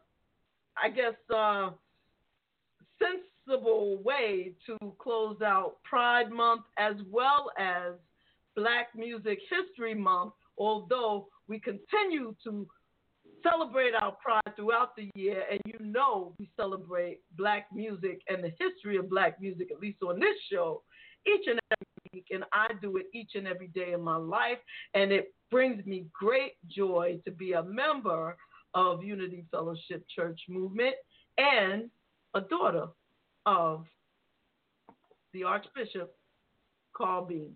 [0.81, 1.71] I guess, uh,
[3.45, 7.93] sensible way to close out Pride Month as well as
[8.55, 12.67] Black Music History Month, although we continue to
[13.43, 18.51] celebrate our pride throughout the year, and you know we celebrate black music and the
[18.59, 20.81] history of black music, at least on this show,
[21.27, 24.57] each and every week, and I do it each and every day in my life,
[24.93, 28.35] and it brings me great joy to be a member
[28.73, 30.95] of Unity Fellowship Church Movement
[31.37, 31.89] and
[32.33, 32.87] a daughter
[33.45, 33.85] of
[35.33, 36.15] the Archbishop
[36.95, 37.53] Carl Bean.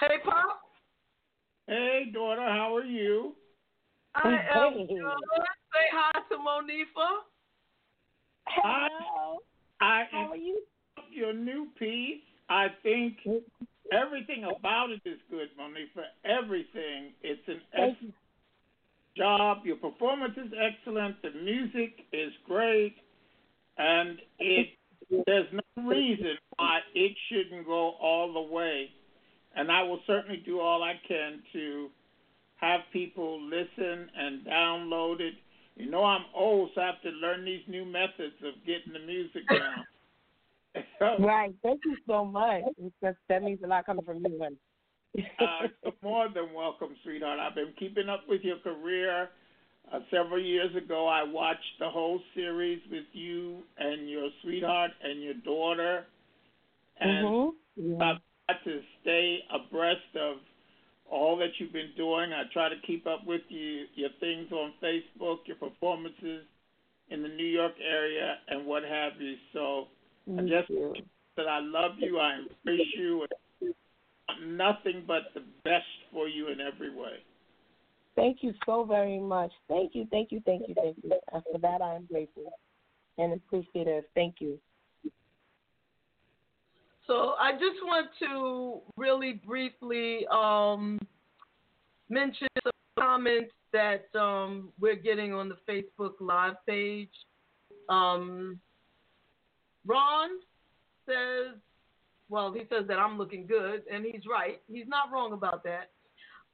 [0.00, 0.60] Hey, Pop.
[1.66, 3.34] Hey, daughter, how are you?
[4.14, 4.88] I am good.
[4.88, 7.24] Say hi to Monifah.
[8.46, 9.38] Hello.
[9.80, 10.62] I, I how are you?
[11.10, 12.22] Your new piece.
[12.48, 13.16] I think
[13.92, 15.90] everything about it is good, Monique.
[15.94, 17.12] For Everything.
[17.22, 18.14] It's an excellent
[19.16, 19.58] job.
[19.64, 21.20] Your performance is excellent.
[21.22, 22.96] The music is great,
[23.76, 24.68] and it
[25.26, 28.90] there's no reason why it shouldn't go all the way
[29.58, 31.88] and I will certainly do all I can to
[32.56, 35.34] have people listen and download it.
[35.76, 39.06] You know I'm old, so I have to learn these new methods of getting the
[39.06, 39.84] music down.
[41.00, 41.52] right.
[41.62, 42.62] Thank you so much.
[43.02, 44.56] That, that means a lot coming from you, honey.
[45.40, 47.38] uh, more than welcome, sweetheart.
[47.40, 49.30] I've been keeping up with your career.
[49.90, 55.22] Uh, several years ago, I watched the whole series with you and your sweetheart and
[55.22, 56.04] your daughter,
[57.00, 57.92] and mm-hmm.
[58.00, 58.12] yeah
[58.64, 60.36] to stay abreast of
[61.10, 62.32] all that you've been doing.
[62.32, 66.44] I try to keep up with you, your things on Facebook, your performances
[67.10, 69.34] in the New York area, and what have you.
[69.52, 69.86] So
[70.36, 70.94] I just too.
[71.36, 73.26] that I love you, I embrace you,
[74.28, 77.22] and nothing but the best for you in every way.
[78.16, 79.52] Thank you so very much.
[79.68, 81.12] Thank you, thank you, thank you, thank you.
[81.30, 82.52] For that, I am grateful
[83.16, 84.04] and appreciative.
[84.14, 84.58] Thank you.
[87.06, 90.98] So I just want to really briefly um,
[92.10, 97.08] mention some comments that um, we're getting on the Facebook Live page.
[97.88, 98.60] Um,
[99.88, 100.30] Ron
[101.06, 101.56] says,
[102.28, 104.60] well, he says that I'm looking good, and he's right.
[104.70, 105.90] He's not wrong about that.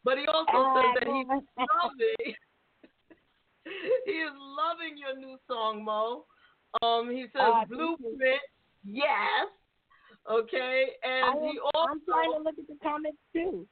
[0.05, 1.27] But he also says that he's
[1.59, 2.35] loving.
[4.07, 6.27] he is loving your new song, Mo.
[6.83, 8.41] Um, he says uh, blueprint,
[8.85, 9.49] yes.
[10.31, 11.91] Okay, and am, he also.
[11.91, 13.67] I'm trying to look at the comments too.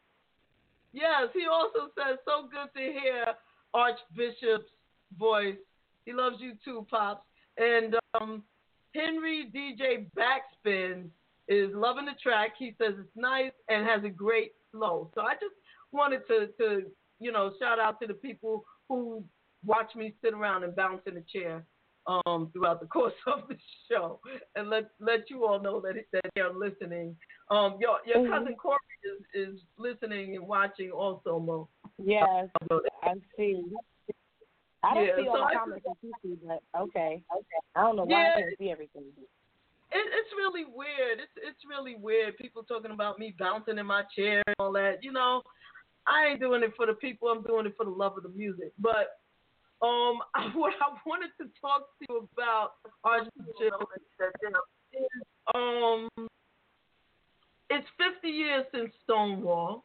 [0.93, 3.25] Yes, he also says, "So good to hear
[3.73, 4.71] Archbishop's
[5.19, 5.57] voice.
[6.05, 7.25] He loves you too, pops."
[7.57, 8.43] And um,
[8.95, 11.09] Henry DJ Backspin
[11.49, 12.53] is loving the track.
[12.59, 15.11] He says it's nice and has a great flow.
[15.15, 15.55] So I just
[15.93, 16.83] wanted to, to
[17.19, 19.25] you know, shout out to the people who
[19.65, 21.65] watch me sit around and bounce in a chair
[22.07, 23.57] um, throughout the course of the
[23.91, 24.21] show,
[24.57, 27.17] and let let you all know that that they're listening.
[27.51, 28.33] Um, your your mm-hmm.
[28.33, 31.69] cousin Corey is, is listening and watching also, Mo.
[31.99, 32.49] Yes,
[33.03, 33.63] I see.
[34.83, 37.23] I don't yeah, see all so the comments that you see, but okay.
[37.31, 37.61] Okay.
[37.77, 38.35] I don't know why Yeah.
[38.37, 39.05] I can't see everything.
[39.95, 41.21] It, it's really weird.
[41.21, 42.37] It's it's really weird.
[42.39, 45.05] People talking about me bouncing in my chair and all that.
[45.05, 45.43] You know,
[46.07, 47.29] I ain't doing it for the people.
[47.29, 48.73] I'm doing it for the love of the music.
[48.79, 49.21] But
[49.83, 50.19] um,
[50.55, 52.73] what I wanted to talk to you about,
[53.05, 53.89] Archbishop,
[54.93, 55.23] is
[55.55, 56.09] um,
[57.69, 59.85] it's 50 years since Stonewall,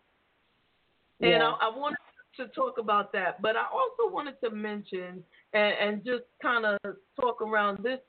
[1.21, 1.97] and I, I wanted
[2.37, 3.41] to talk about that.
[3.41, 5.23] But I also wanted to mention
[5.53, 6.77] and, and just kind of
[7.19, 7.99] talk around this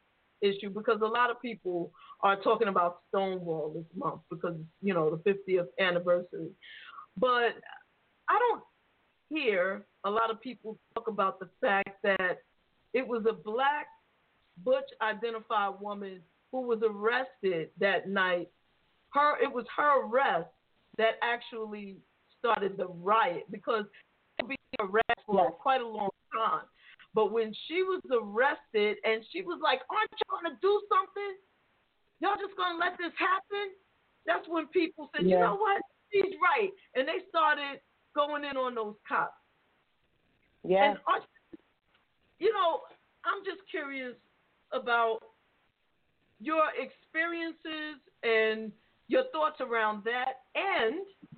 [0.41, 5.11] issue because a lot of people are talking about Stonewall this month because you know
[5.25, 6.51] the 50th anniversary.
[7.17, 7.55] But
[8.29, 8.63] I don't
[9.29, 12.39] hear a lot of people talk about the fact that
[12.95, 13.87] it was a black
[14.65, 16.21] butch identified woman
[16.53, 18.49] who was arrested that night.
[19.11, 20.49] Her it was her arrest
[20.97, 21.99] that actually
[22.39, 23.85] started the riot because
[24.47, 25.53] been arrested for Yes.
[25.59, 26.67] quite a long time.
[27.15, 31.37] But when she was arrested and she was like, Aren't you gonna do something?
[32.21, 33.75] Y'all just gonna let this happen?
[34.29, 35.81] that's when people said, you know what,
[36.11, 37.81] he's right, and they started
[38.15, 39.33] going in on those cops.
[40.63, 40.91] Yeah.
[40.91, 40.99] And
[42.39, 42.83] you know,
[43.25, 44.15] I'm just curious
[44.73, 45.21] about
[46.41, 48.71] your experiences and
[49.09, 51.38] your thoughts around that, and the fact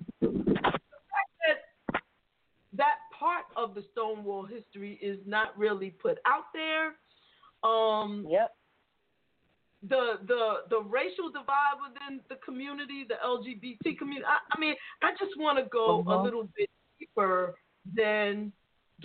[2.73, 6.95] that part of the Stonewall history is not really put out there.
[7.69, 8.55] Um, yep.
[9.83, 14.25] The the the racial divide within the community, the LGBT community.
[14.25, 16.23] I, I mean, I just want to go a Uh-huh.
[16.23, 16.69] little bit
[16.99, 17.55] deeper
[17.95, 18.53] than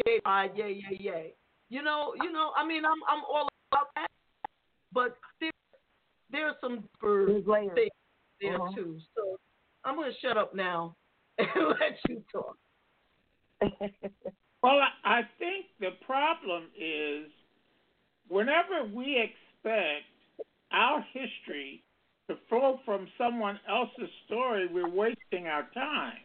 [0.05, 1.35] gay pride, yay, yay, yay.
[1.71, 2.53] You know, you know.
[2.57, 4.11] I mean, I'm I'm all about that,
[4.93, 5.51] but there
[6.31, 7.41] there are some deeper
[7.75, 7.91] things
[8.41, 8.75] there Uh-huh.
[8.75, 9.01] too.
[9.17, 9.39] So
[9.85, 10.95] I'm gonna shut up now
[11.39, 11.49] and
[11.81, 12.57] let you talk.
[14.63, 17.31] Well, I think the problem is
[18.29, 20.07] whenever we expect
[20.73, 21.85] our history
[22.29, 26.19] to flow from someone else's story, we're wasting our time.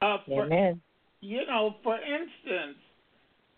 [0.00, 0.80] Uh, for, Amen.
[1.20, 2.78] You know, for instance,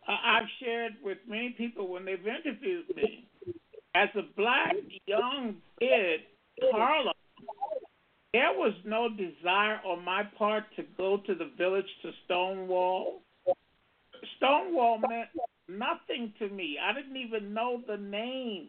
[0.09, 3.29] uh, I've shared with many people when they've interviewed me,
[3.95, 4.75] as a black
[5.07, 6.21] young kid
[6.73, 7.12] Harlem,
[8.33, 13.21] there was no desire on my part to go to the village to Stonewall.
[14.37, 15.29] Stonewall meant
[15.69, 16.79] nothing to me.
[16.83, 18.69] I didn't even know the name.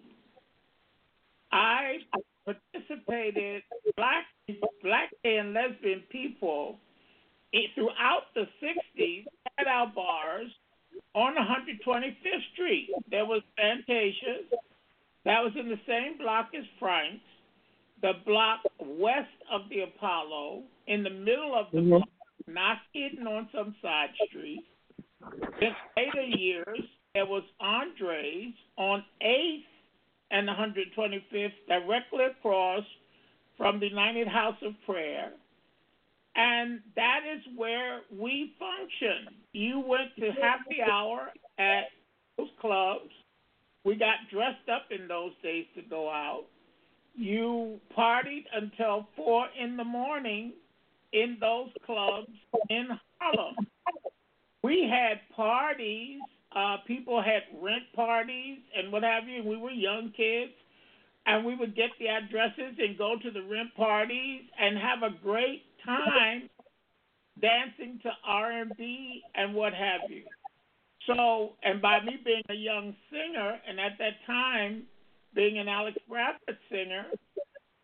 [1.51, 1.97] I
[2.45, 3.63] participated
[3.95, 4.25] black
[4.81, 6.77] black and lesbian people
[7.53, 9.25] eh, throughout the '60s
[9.57, 10.49] at our bars
[11.13, 12.15] on 125th
[12.53, 12.89] Street.
[13.09, 14.43] There was Fantasia.
[15.25, 17.23] That was in the same block as Frank's.
[18.03, 21.89] The block west of the Apollo, in the middle of the Mhm.
[21.89, 22.09] block,
[22.47, 24.65] not hidden on some side street.
[25.61, 29.69] In later years, there was Andres on 8th
[30.31, 32.83] and 125th, directly across
[33.55, 35.31] from the United House of Prayer.
[36.35, 39.33] And that is where we function.
[39.53, 41.91] You went to happy hour at
[42.35, 43.13] those clubs.
[43.85, 46.47] We got dressed up in those days to go out.
[47.15, 50.53] You partied until four in the morning
[51.11, 52.31] in those clubs
[52.69, 52.87] in
[53.19, 53.55] Harlem.
[54.63, 56.19] We had parties.
[56.55, 59.43] Uh, people had rent parties and what have you.
[59.43, 60.53] We were young kids,
[61.25, 65.15] and we would get the addresses and go to the rent parties and have a
[65.21, 66.49] great time
[67.41, 70.23] dancing to R&B and what have you.
[71.07, 74.83] So, and by me being a young singer, and at that time
[75.35, 77.05] being an Alex Bradford singer,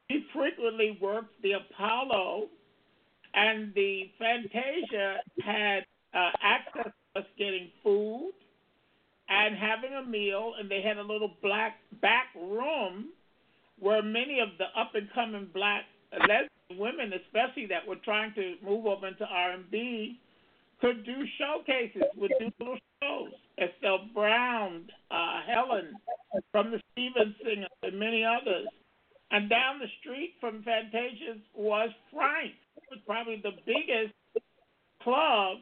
[0.07, 2.47] he frequently worked the Apollo,
[3.33, 8.31] and the Fantasia had uh, access to us getting food
[9.29, 13.09] and having a meal, and they had a little black back room
[13.79, 18.55] where many of the up and coming black lesbian women, especially that were trying to
[18.63, 20.19] move over into R and B,
[20.81, 23.31] could do showcases, would do little shows.
[23.59, 25.93] Estelle Brown, uh, Helen
[26.51, 28.67] from the Stevens Singers, and many others.
[29.31, 32.53] And down the street from Fantasia's was Frank.
[32.77, 34.13] It was probably the biggest
[35.03, 35.57] club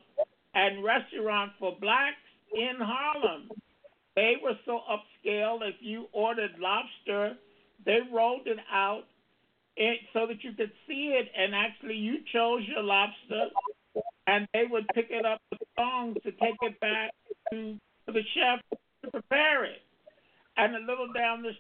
[0.53, 2.15] and restaurant for blacks
[2.53, 3.49] in Harlem.
[4.15, 5.59] They were so upscale.
[5.61, 7.35] If you ordered lobster,
[7.85, 9.03] they rolled it out
[9.77, 13.49] it, so that you could see it, and actually you chose your lobster,
[14.27, 17.11] and they would pick it up with tongs to take it back
[17.51, 18.59] to, to the chef
[19.03, 19.81] to prepare it.
[20.57, 21.53] And a little down the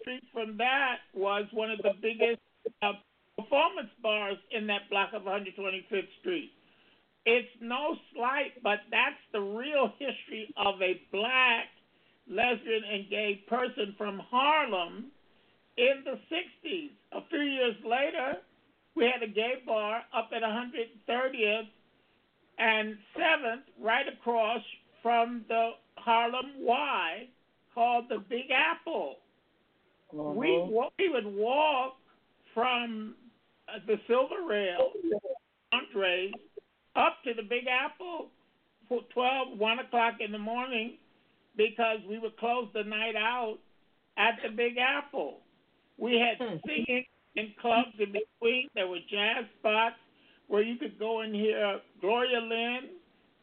[0.00, 2.40] street from that was one of the biggest
[2.82, 2.92] uh,
[3.38, 6.50] performance bars in that block of 125th Street.
[7.24, 11.66] It's no slight, but that's the real history of a black
[12.28, 15.06] lesbian and gay person from Harlem
[15.76, 16.90] in the 60s.
[17.12, 18.38] A few years later,
[18.96, 21.68] we had a gay bar up at 130th
[22.58, 24.62] and 7th, right across
[25.02, 27.28] from the Harlem Y,
[27.74, 29.16] called the Big Apple.
[30.34, 31.96] We wa- we would walk
[32.54, 33.14] from
[33.68, 34.90] uh, the Silver Rail,
[35.72, 36.32] Andres,
[36.96, 38.28] up to the Big Apple
[38.88, 40.94] for 12, 1 o'clock in the morning
[41.56, 43.58] because we would close the night out
[44.16, 45.38] at the Big Apple.
[45.98, 47.04] We had singing
[47.36, 48.68] in clubs in between.
[48.74, 49.96] There were jazz spots
[50.48, 52.90] where you could go and hear Gloria Lynne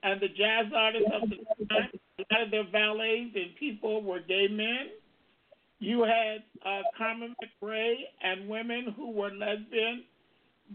[0.03, 1.89] and the jazz artists of the time.
[2.19, 4.89] A lot of their valets and people were gay men.
[5.79, 10.03] You had uh, Carmen McRae and women who were lesbian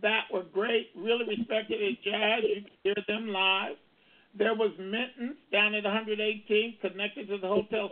[0.02, 2.42] that were great, really respected in jazz.
[2.44, 3.76] You could hear them live.
[4.38, 7.90] There was Minton's down at 118, connected to the Hotel.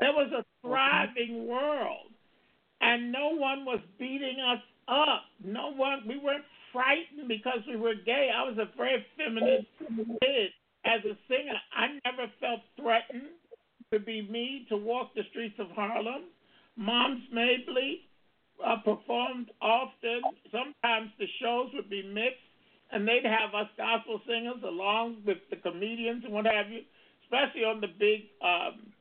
[0.00, 2.06] There was a thriving world.
[2.80, 5.24] and no one was beating us up.
[5.44, 6.02] No one.
[6.06, 8.30] We weren't frightened because we were gay.
[8.34, 9.66] I was a very feminine
[10.22, 10.50] kid.
[10.84, 13.34] As a singer, I never felt threatened
[13.92, 16.24] to be me to walk the streets of Harlem.
[16.76, 18.02] Moms Mabley
[18.64, 20.22] uh, performed often.
[20.50, 22.46] Sometimes the shows would be mixed,
[22.92, 26.82] and they'd have us gospel singers along with the comedians and what have you,
[27.24, 28.92] especially on the big um,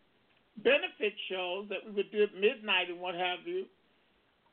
[0.64, 3.66] benefit shows that we would do at midnight and what have you.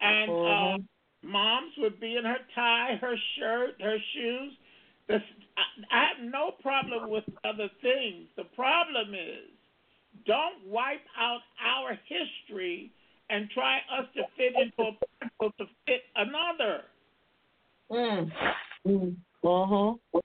[0.01, 0.79] And uh,
[1.25, 4.53] moms would be in her tie, her shirt, her shoes.
[5.09, 8.27] The, I, I have no problem with other things.
[8.37, 9.51] The problem is
[10.27, 12.91] don't wipe out our history
[13.31, 16.83] and try us to fit into a particle to fit another.
[17.91, 18.31] Mm.
[18.87, 19.17] Mm.
[19.43, 20.21] Uh-huh.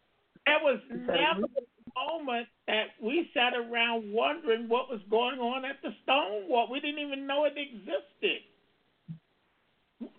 [0.46, 5.78] There was never a moment that we sat around wondering what was going on at
[5.84, 6.68] the Stonewall.
[6.72, 8.42] We didn't even know it existed.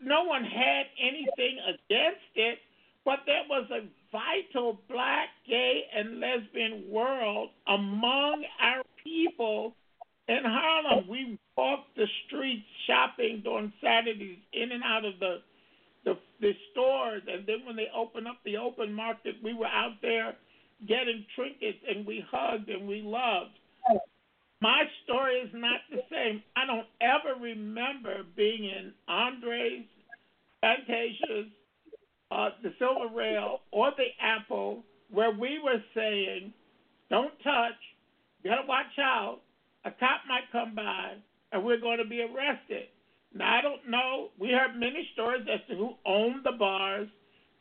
[0.02, 2.58] No one had anything against it,
[3.04, 9.74] but there was a vital black, gay, and lesbian world among our people
[10.28, 11.08] in Harlem.
[11.08, 15.38] We walked the streets shopping on Saturdays, in and out of the
[16.02, 20.00] the, the stores, and then when they opened up the open market, we were out
[20.00, 20.34] there
[20.88, 23.52] getting trinkets, and we hugged and we loved.
[24.60, 26.42] My story is not the same.
[26.56, 29.86] I don't ever remember being in Andre's,
[30.60, 31.46] Fantasia's,
[32.30, 36.52] uh, the Silver Rail, or the Apple, where we were saying,
[37.10, 37.76] "Don't touch,
[38.42, 39.40] you gotta watch out.
[39.84, 41.16] A cop might come by,
[41.52, 42.88] and we're going to be arrested."
[43.32, 44.30] Now I don't know.
[44.38, 47.08] We heard many stories as to who owned the bars.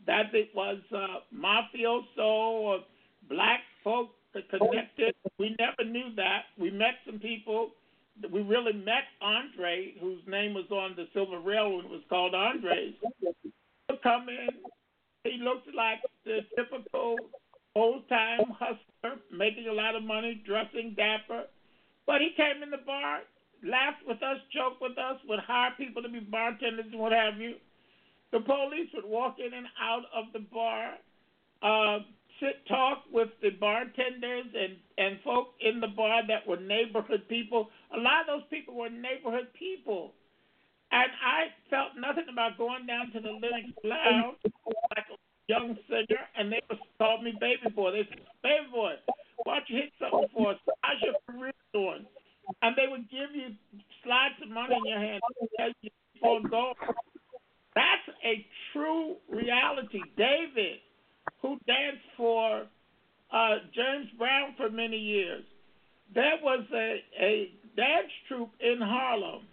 [0.05, 2.79] That it was uh, mafioso or
[3.29, 5.15] black folk connected.
[5.37, 6.43] We never knew that.
[6.57, 7.71] We met some people.
[8.31, 11.85] We really met Andre, whose name was on the Silver Railroad.
[11.85, 12.93] It was called Andre's.
[14.03, 14.49] Come in.
[15.23, 17.15] He looked like the typical
[17.75, 21.45] old time hustler, making a lot of money, dressing dapper.
[22.05, 23.19] But he came in the bar,
[23.63, 27.37] laughed with us, joked with us, would hire people to be bartenders and what have
[27.37, 27.55] you.
[28.31, 30.93] The police would walk in and out of the bar,
[31.61, 31.99] uh,
[32.39, 37.69] sit talk with the bartenders and and folk in the bar that were neighborhood people.
[37.95, 40.13] A lot of those people were neighborhood people,
[40.91, 44.37] and I felt nothing about going down to the Lenox Lounge
[44.95, 45.17] like a
[45.47, 47.91] young singer, and they was called me baby boy.
[47.91, 48.95] They said, "Baby boy,
[49.43, 50.59] why don't you hit something for us?
[50.81, 52.05] How's your career doing?"
[52.61, 53.53] And they would give you
[54.03, 56.73] slides of money in your hand and tell you before go.
[57.75, 60.01] That's a true reality.
[60.17, 60.81] David
[61.41, 62.67] who danced for
[63.31, 65.43] uh, James Brown for many years.
[66.13, 69.43] There was a, a dance troupe in Harlem,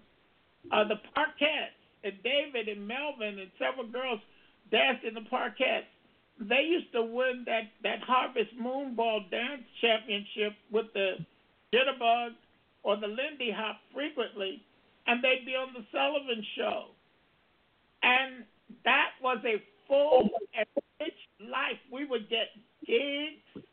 [0.73, 4.21] uh, the Parkettes, and David and Melvin and several girls
[4.71, 5.91] danced in the Parkettes.
[6.41, 11.17] They used to win that, that Harvest Moon Ball dance championship with the
[11.73, 12.31] Jitterbug
[12.83, 14.63] or the Lindy Hop frequently,
[15.07, 16.87] and they'd be on the Sullivan Show.
[18.03, 18.45] And
[18.85, 20.67] that was a full and
[21.01, 21.81] rich life.
[21.93, 22.49] We would get
[22.87, 23.67] gigs.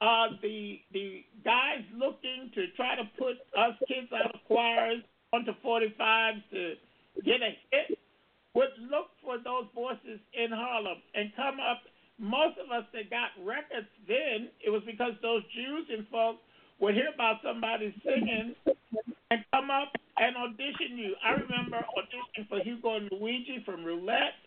[0.00, 5.02] Uh, the the guys looking to try to put us kids out of choirs
[5.32, 6.74] onto 45s to
[7.24, 7.98] get a hit
[8.54, 11.82] would look for those voices in Harlem and come up.
[12.18, 16.38] Most of us that got records then, it was because those Jews and folks
[16.78, 18.54] would hear about somebody singing
[19.30, 21.14] and come up and audition you.
[21.24, 24.38] I remember auditioning for Hugo and Luigi from Roulette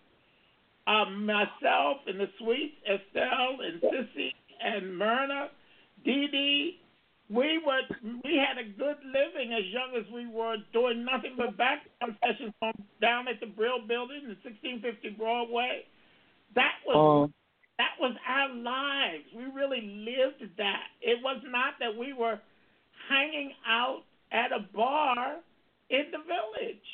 [0.88, 4.32] um, myself and the Sweets, Estelle and Sissy
[4.64, 5.50] and Myrna,
[6.06, 6.80] Dee Dee,
[7.30, 7.82] we were
[8.24, 12.54] we had a good living as young as we were, doing nothing but background sessions
[12.62, 15.84] on, down at the Brill Building in 1650 Broadway.
[16.56, 17.34] That was uh,
[17.78, 19.26] that was our lives.
[19.36, 20.88] We really lived that.
[21.02, 22.40] It was not that we were
[23.10, 25.36] hanging out at a bar
[25.90, 26.88] in the village.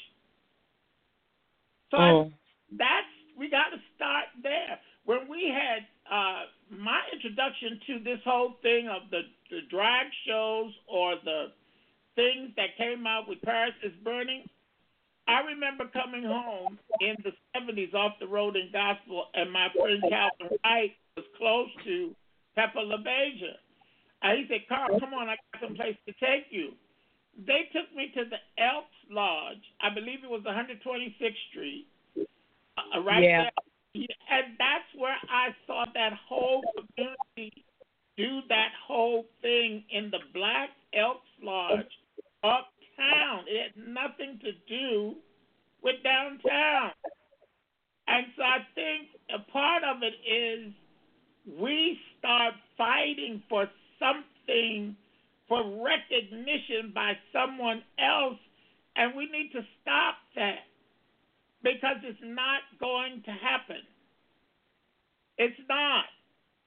[1.92, 2.32] So uh, I,
[2.72, 4.80] that's we got to start there.
[5.06, 10.72] When we had uh, my introduction to this whole thing of the, the drag shows
[10.88, 11.52] or the
[12.16, 14.48] things that came out with Paris is Burning,
[15.28, 20.04] I remember coming home in the 70s off the road in gospel, and my friend
[20.10, 22.16] Calvin Wright was close to
[22.56, 23.56] Pepper LaBeija.
[24.36, 26.72] He said, Carl, come on, I got some place to take you.
[27.46, 29.64] They took me to the Elks Lodge.
[29.82, 31.88] I believe it was 126th Street
[32.78, 33.44] Uh, right yeah.
[33.44, 33.52] there.
[34.32, 37.64] And that's where I saw that whole community
[38.18, 41.86] do that whole thing in the Black Elks Lodge
[42.44, 43.46] uptown.
[43.48, 45.16] It had nothing to do
[45.82, 46.92] with downtown.
[48.08, 50.74] And so I think a part of it is
[51.60, 53.68] we start fighting for
[54.00, 54.96] something
[55.48, 58.40] for recognition by someone else,
[58.96, 60.60] and we need to stop that
[61.64, 63.82] because it's not going to happen.
[65.38, 66.06] It's not.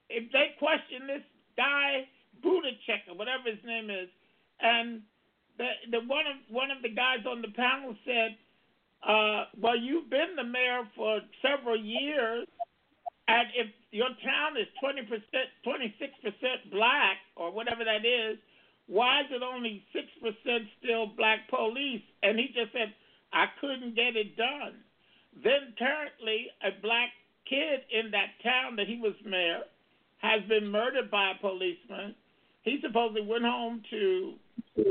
[0.09, 1.23] If they question this
[1.55, 2.07] guy
[2.43, 4.09] Budacek or whatever his name is,
[4.59, 5.01] and
[5.57, 8.37] the the one of one of the guys on the panel said,
[9.05, 12.47] uh, "Well, you've been the mayor for several years,
[13.27, 18.37] and if your town is twenty percent, twenty six percent black or whatever that is,
[18.87, 22.93] why is it only six percent still black police?" And he just said,
[23.33, 24.83] "I couldn't get it done."
[25.43, 27.09] Then currently, a black
[27.49, 29.61] kid in that town that he was mayor
[30.17, 32.15] has been murdered by a policeman.
[32.63, 34.33] He supposedly went home to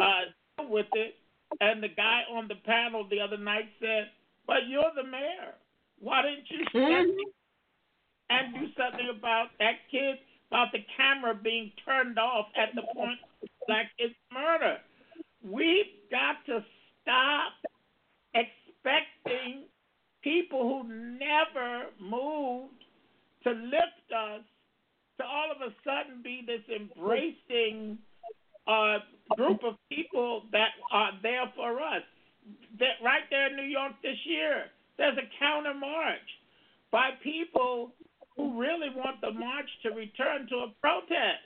[0.01, 0.20] uh,
[0.56, 1.14] deal with it,
[1.60, 4.10] and the guy on the panel the other night said,
[4.47, 5.55] "But you're the mayor.
[6.01, 7.06] Why didn't you step
[8.31, 10.18] and do something about that kid,
[10.51, 13.18] about the camera being turned off at the point
[13.68, 14.78] like it's murder?
[15.43, 16.64] We've got to
[17.02, 17.52] stop
[18.35, 19.64] expecting
[20.22, 20.88] people who
[21.18, 22.74] never moved
[23.44, 24.43] to lift us
[25.18, 27.98] to all of a sudden be this embracing
[28.66, 28.98] uh,
[29.36, 32.02] group of people that are there for us.
[32.78, 34.64] That right there in New York this year,
[34.98, 36.28] there's a counter march
[36.93, 37.93] by people
[38.36, 41.43] who really want the march to return to a protest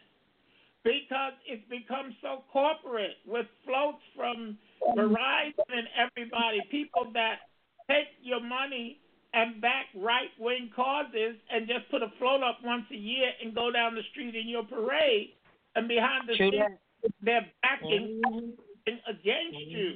[0.84, 4.56] because it's become so corporate with floats from
[4.96, 7.49] Verizon and everybody, people that
[7.90, 8.98] take your money
[9.34, 13.54] and back right wing causes and just put a float up once a year and
[13.54, 15.34] go down the street in your parade
[15.74, 16.78] and behind the True scenes
[17.22, 18.92] they're backing mm-hmm.
[19.08, 19.70] against mm-hmm.
[19.70, 19.94] you.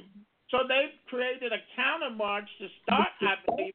[0.49, 3.73] So they've created a counter march to start, I believe,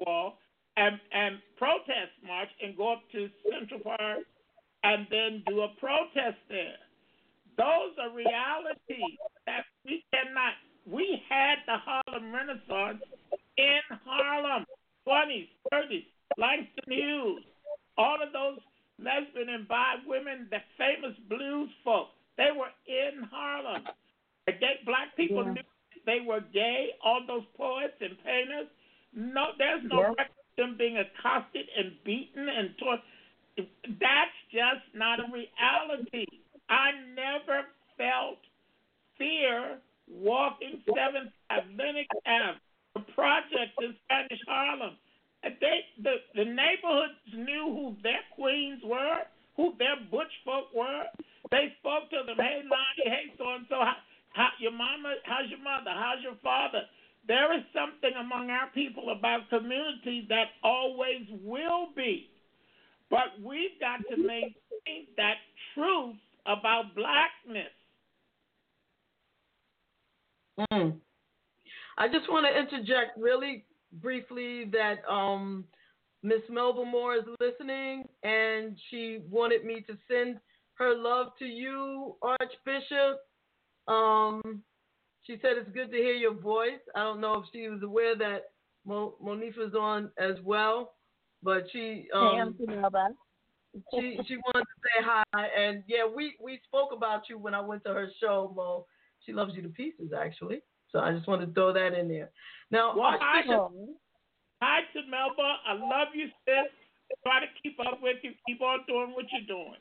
[0.00, 0.38] wall
[0.76, 4.24] and and protest march and go up to Central Park
[4.84, 6.80] and then do a protest there.
[7.56, 9.16] Those are realities
[9.46, 10.52] that we cannot.
[10.86, 13.02] We had the Harlem Renaissance
[13.56, 14.66] in Harlem,
[15.08, 16.06] 20s, 30s,
[16.36, 17.42] Langston Hughes,
[17.96, 18.58] all of those
[18.98, 23.84] lesbian and bi women, the famous blues folk, they were in Harlem.
[24.46, 25.52] The gay black people Yeah.
[25.54, 25.62] knew
[26.04, 26.94] they were gay.
[27.02, 28.68] All those poets and painters.
[29.12, 30.14] No, there's no Yeah.
[30.18, 33.04] record of them being accosted and beaten and tortured.
[33.98, 36.26] That's just not a reality.
[36.68, 37.66] I never
[37.96, 38.38] felt
[39.16, 42.60] fear walking Seventh Atlantic Ave,
[42.96, 44.96] the project in Spanish Harlem.
[45.44, 49.20] And They the the neighborhoods knew who their queens were,
[49.56, 51.04] who their butch folk were.
[51.52, 54.00] They spoke to them, hey Lonnie, hey so and so, how,
[54.32, 56.88] how your mama, how's your mother, how's your father?
[57.28, 62.30] There is something among our people about community that always will be.
[63.10, 65.38] But we've got to maintain that
[65.74, 66.16] truth
[66.46, 67.74] about blackness.
[70.72, 70.98] Mm.
[71.98, 73.64] I just want to interject really
[74.00, 75.64] briefly that um,
[76.22, 80.38] Miss Melba Moore is listening, and she wanted me to send
[80.74, 83.20] her love to you, Archbishop.
[83.88, 84.62] Um,
[85.22, 86.80] she said it's good to hear your voice.
[86.94, 88.50] I don't know if she was aware that
[88.84, 90.92] Mo- Monifah's on as well,
[91.42, 93.08] but she um, hey, I'm Melba.
[93.94, 95.24] she she wanted to say hi,
[95.58, 98.86] and yeah, we we spoke about you when I went to her show, Mo.
[99.24, 100.60] She loves you to pieces, actually.
[100.96, 102.30] So I just want to throw that in there.
[102.70, 103.70] Now, Well, hi, Archbishop,
[104.62, 105.56] hi to Melba.
[105.68, 106.72] I love you, sis.
[107.22, 108.32] Try to keep up with you.
[108.48, 109.76] Keep on doing what you're doing.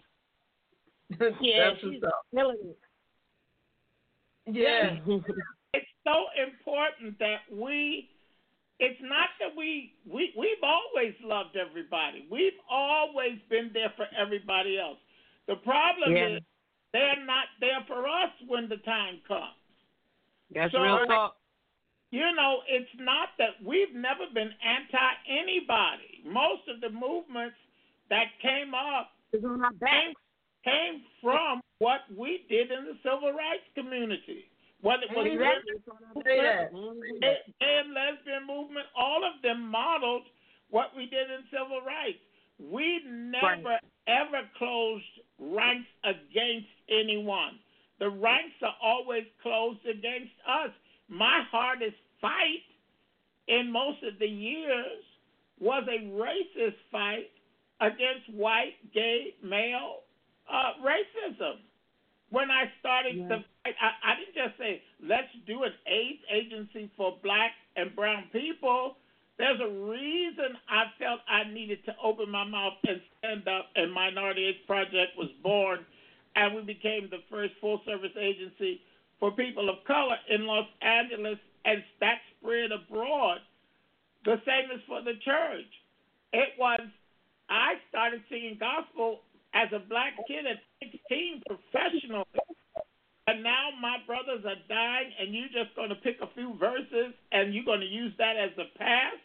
[1.39, 2.79] Yeah, that's she's what's killing it.
[4.51, 4.97] Yeah.
[5.73, 8.09] It's so important that we.
[8.79, 12.27] It's not that we we we've always loved everybody.
[12.31, 14.97] We've always been there for everybody else.
[15.47, 16.35] The problem Yeah.
[16.35, 16.41] is
[16.93, 19.55] they're not there for us when the time comes.
[20.55, 21.35] That's So, real talk.
[22.11, 26.23] You know, it's not that we've never been anti anybody.
[26.23, 27.59] Most of the movements
[28.09, 30.15] that came up came,
[30.63, 34.47] came from what we did in the civil rights community.
[34.79, 35.75] Whether it was Exactly.
[35.75, 36.39] women's Say
[36.71, 40.23] movement, gay gay and lesbian movement, all of them modeled
[40.69, 42.21] what we did in civil rights.
[42.59, 43.75] We never
[44.07, 45.03] ever closed
[45.39, 47.59] ranks against anyone.
[47.99, 50.71] The ranks are always closed against us.
[51.07, 52.65] My hardest fight
[53.47, 55.03] in most of the years
[55.59, 57.29] was a racist fight
[57.79, 60.01] against white, gay, male
[60.51, 61.57] uh, racism.
[62.29, 63.71] When I started the I,
[64.03, 68.97] I didn't just say let's do an AIDS agency for black and brown people.
[69.37, 73.91] There's a reason I felt I needed to open my mouth and stand up, and
[73.91, 75.79] Minority AIDS Project was born,
[76.35, 78.81] and we became the first full service agency
[79.19, 83.39] for people of color in Los Angeles, and that spread abroad.
[84.25, 85.71] The same is for the church.
[86.33, 86.81] It was,
[87.49, 89.21] I started singing gospel
[89.53, 92.25] as a black kid at 16 professionally.
[93.27, 97.15] And now my brothers are dying, and you're just going to pick a few verses
[97.31, 99.17] and you're going to use that as a pass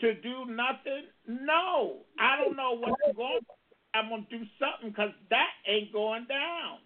[0.00, 1.04] to do nothing?
[1.26, 1.98] No.
[2.18, 3.69] I don't know what you're going on.
[3.94, 6.78] I'm going to do something because that ain't going down.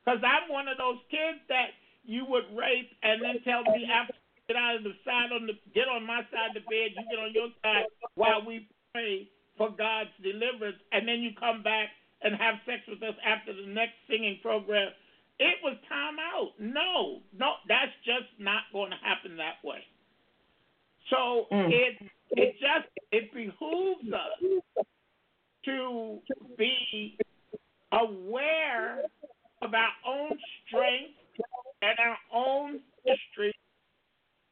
[0.00, 1.74] Because I'm one of those kids that
[2.04, 4.14] you would rape and then tell me after
[4.46, 7.02] get out of the side on the get on my side of the bed, you
[7.10, 9.28] get on your side while we pray
[9.58, 11.88] for God's deliverance, and then you come back
[12.22, 14.92] and have sex with us after the next singing program.
[15.38, 16.52] It was time out.
[16.58, 19.82] No, no, that's just not going to happen that way.
[21.10, 21.70] So mm.
[21.70, 21.98] it
[22.30, 24.86] it just it behooves us
[25.66, 26.18] to
[26.56, 27.18] be
[27.92, 29.02] aware
[29.62, 31.18] of our own strength
[31.82, 33.52] and our own history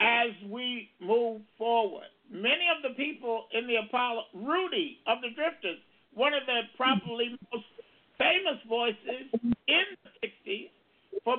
[0.00, 2.08] as we move forward.
[2.30, 5.78] Many of the people in the Apollo, Rudy of the Drifters,
[6.12, 7.64] one of the probably most
[8.18, 9.30] famous voices
[9.68, 10.70] in the 60s
[11.24, 11.36] for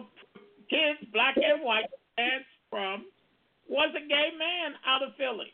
[0.69, 1.85] kids, black and white,
[2.17, 3.05] dance from,
[3.69, 5.51] was a gay man out of Philly.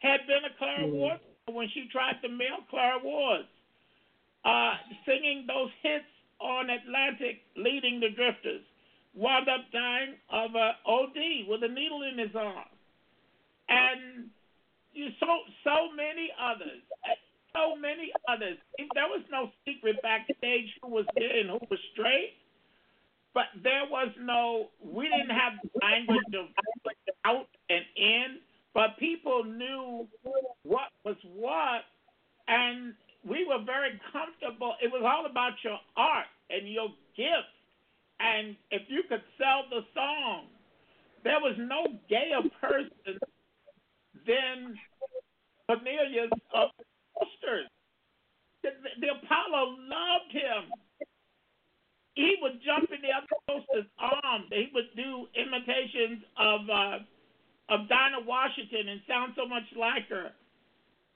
[0.00, 0.86] Had been a Clara.
[0.86, 1.20] Ward
[1.52, 3.48] when she tried to mail Clara Wards,
[4.44, 4.74] uh,
[5.06, 6.10] singing those hits
[6.40, 8.62] on Atlantic, leading the Drifters
[9.14, 12.68] wound up dying of a OD with a needle in his arm,
[13.68, 14.28] and
[14.92, 15.26] you so
[15.64, 16.82] so many others,
[17.54, 18.58] so many others.
[18.76, 22.34] There was no secret backstage who was gay and who was straight,
[23.34, 24.68] but there was no.
[24.84, 26.46] We didn't have the language of
[27.24, 28.38] out and in,
[28.76, 30.06] but people knew
[30.62, 31.88] what was what,
[32.46, 32.92] and
[33.24, 34.74] we were very comfortable.
[34.84, 37.56] It was all about your art and your gift
[38.20, 40.46] and if you could sell the song,
[41.24, 43.18] there was no gayer person
[44.26, 44.78] than
[45.66, 46.70] Cornelius of
[47.12, 47.68] Posters.
[48.62, 48.70] The,
[49.00, 50.70] the Apollo loved him.
[52.14, 54.46] He would jump in the other poster's arms.
[54.50, 56.98] He would do imitations of uh,
[57.68, 60.30] of Dinah Washington and sound so much like her.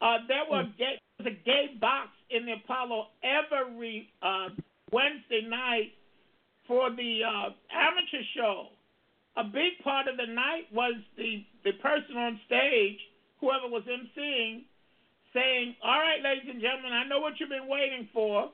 [0.01, 0.77] Uh, there were hmm.
[0.79, 4.49] gay, was a gay box in the Apollo every uh,
[4.93, 5.93] Wednesday night
[6.71, 8.71] for the uh, amateur show,
[9.37, 12.99] a big part of the night was the, the person on stage,
[13.41, 14.63] whoever was emceeing,
[15.35, 18.51] saying, All right, ladies and gentlemen, I know what you've been waiting for,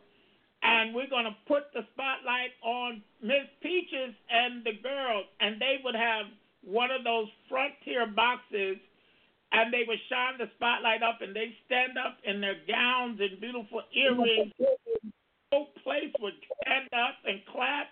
[0.62, 5.28] and we're going to put the spotlight on Miss Peaches and the girls.
[5.40, 6.27] And they would have
[6.67, 8.77] one of those frontier boxes,
[9.53, 13.41] and they would shine the spotlight up, and they stand up in their gowns and
[13.41, 14.53] beautiful earrings.
[14.59, 14.77] The
[15.55, 17.89] whole place would stand up and clap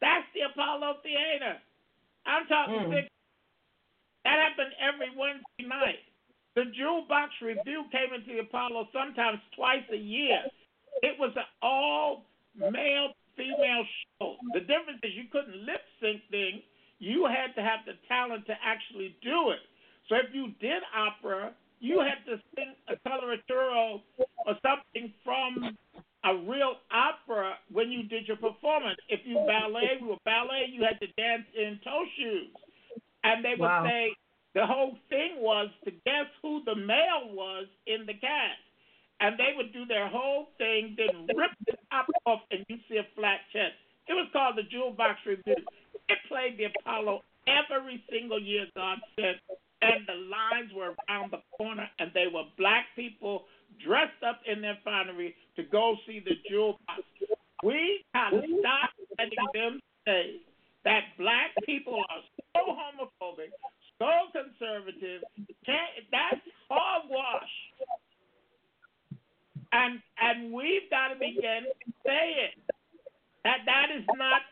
[0.00, 1.56] that's the Apollo Theater.
[2.26, 3.08] I'm talking mm.
[4.24, 6.02] That happened every Wednesday night.
[6.58, 10.42] The Jewel Box Revue came into the Apollo sometimes twice a year.
[11.02, 12.26] It was an all
[12.58, 14.34] male female show.
[14.52, 16.64] The difference is you couldn't lip sync things.
[16.98, 19.60] You had to have the talent to actually do it.
[20.08, 24.00] So if you did opera, you had to sing a coloratura
[24.46, 25.76] or something from
[26.24, 28.96] a real opera when you did your performance.
[29.08, 32.50] If you ballet, you were ballet, you had to dance in toe shoes.
[33.24, 33.84] And they would wow.
[33.84, 34.16] say
[34.54, 38.62] the whole thing was to guess who the male was in the cast.
[39.20, 42.96] And they would do their whole thing, then rip the top off, and you see
[42.98, 43.72] a flat chest.
[44.08, 45.54] It was called the Jewel Box Revue.
[46.08, 49.40] It played the Apollo every single year, God said,
[49.82, 53.44] and the lines were around the corner, and they were black people
[53.84, 57.02] dressed up in their finery to go see the jewel box.
[57.62, 60.40] We have to stop letting them say
[60.84, 62.22] that black people are
[62.54, 63.50] so homophobic,
[63.98, 65.22] so conservative.
[65.66, 67.50] That's hogwash.
[69.72, 72.54] And and we've got to begin to say it.
[73.44, 74.42] That that is not.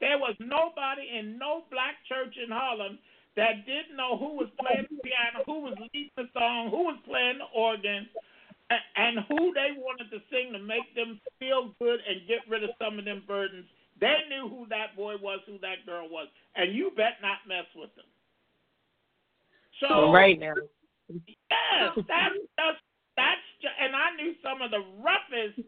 [0.00, 2.98] There was nobody in no black church in Harlem
[3.36, 6.98] that didn't know who was playing the piano, who was leading the song, who was
[7.06, 8.08] playing the organ,
[8.96, 12.70] and who they wanted to sing to make them feel good and get rid of
[12.80, 13.66] some of them burdens.
[14.00, 17.66] They knew who that boy was, who that girl was, and you bet not mess
[17.76, 18.06] with them.
[19.80, 20.54] So right now,
[21.08, 22.82] yes, that's just
[23.16, 25.60] that's just, and I knew some of the roughest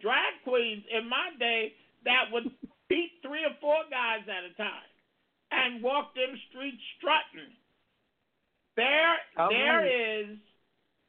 [0.00, 1.72] drag queens in my day
[2.04, 2.50] that would
[2.92, 4.92] beat three or four guys at a time,
[5.50, 7.56] and walk them streets strutting.
[8.76, 9.16] There,
[9.48, 9.84] there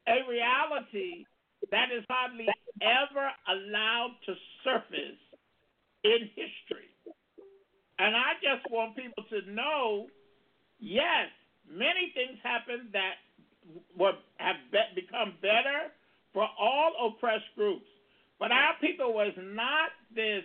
[0.07, 1.26] a reality
[1.72, 2.47] that is hardly
[2.81, 4.34] ever allowed to
[4.64, 5.19] surface
[6.03, 6.88] in history.
[7.99, 10.07] And I just want people to know,
[10.80, 11.27] yes,
[11.69, 13.15] many things happen that
[13.97, 15.91] were have be, become better
[16.34, 17.88] for all oppressed groups.
[18.39, 20.43] But our people was not this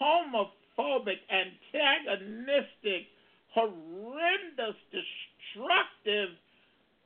[0.00, 3.06] homophobic, antagonistic,
[3.54, 6.30] horrendous, destructive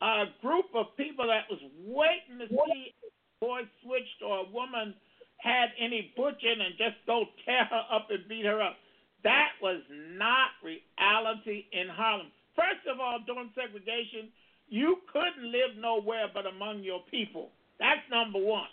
[0.00, 4.94] uh, group of people that was waiting to see a boy switched or a woman
[5.38, 8.76] had any butching and just go tear her up and beat her up.
[9.24, 12.30] That was not reality in Harlem.
[12.54, 14.30] First of all, during segregation,
[14.68, 17.50] you couldn't live nowhere but among your people.
[17.78, 18.70] That's number one.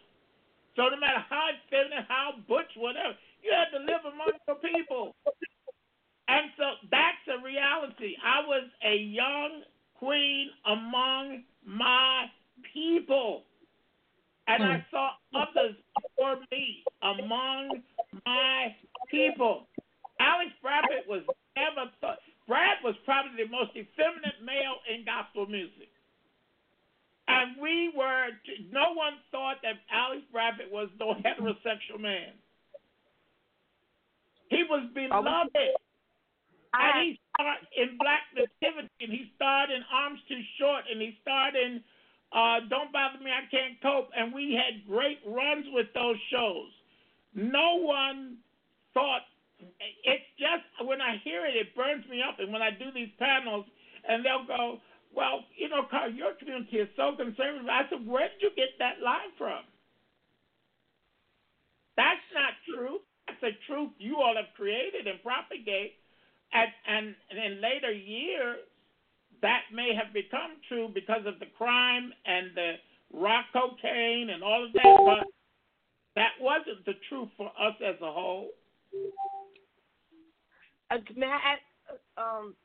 [0.75, 3.15] So no matter how feminine, how butch, whatever,
[3.45, 5.15] you had to live among your people.
[6.27, 8.17] And so that's a reality.
[8.17, 9.61] I was a young
[9.93, 12.25] queen among my
[12.73, 13.43] people.
[14.47, 14.89] And I hmm.
[14.89, 17.81] saw others before me among
[18.25, 18.75] my
[19.09, 19.67] people.
[20.19, 21.21] Alex Bradford was
[21.55, 22.17] never thought.
[22.47, 25.89] Brad was probably the most effeminate male in gospel music.
[27.27, 28.37] And we were,
[28.71, 32.37] no one thought that Alex Bradford was no heterosexual man.
[34.49, 35.55] He was beloved.
[36.75, 41.15] And he starred in Black Nativity, and he starred in Arms Too Short, and he
[41.21, 41.79] starred in
[42.35, 46.67] uh, Don't Bother Me, I Can't Cope, and we had great runs with those shows.
[47.33, 48.43] No one
[48.93, 49.23] thought,
[50.03, 52.39] it's just, when I hear it, it burns me up.
[52.39, 53.63] And when I do these panels,
[54.03, 54.83] and they'll go,
[55.15, 57.71] well, you know, Carl, your community is so conservative.
[57.71, 59.63] I said, where did you get that line from?
[61.95, 62.99] That's not true.
[63.41, 65.93] That's a truth you all have created and propagate.
[66.53, 68.59] And, and, in later years,
[69.41, 72.73] that may have become true because of the crime and the
[73.13, 75.27] rock cocaine and all of that, but
[76.15, 78.49] that wasn't the truth for us as a whole.
[80.91, 81.61] Uh, may I ask,
[82.17, 82.55] um,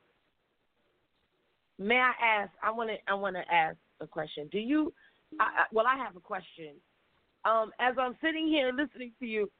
[1.79, 2.53] may I ask?
[2.63, 2.97] I want to.
[3.09, 4.49] I want to ask a question.
[4.53, 4.93] Do you?
[5.41, 6.75] I, I, well, I have a question.
[7.45, 9.51] Um, as I'm sitting here listening to you,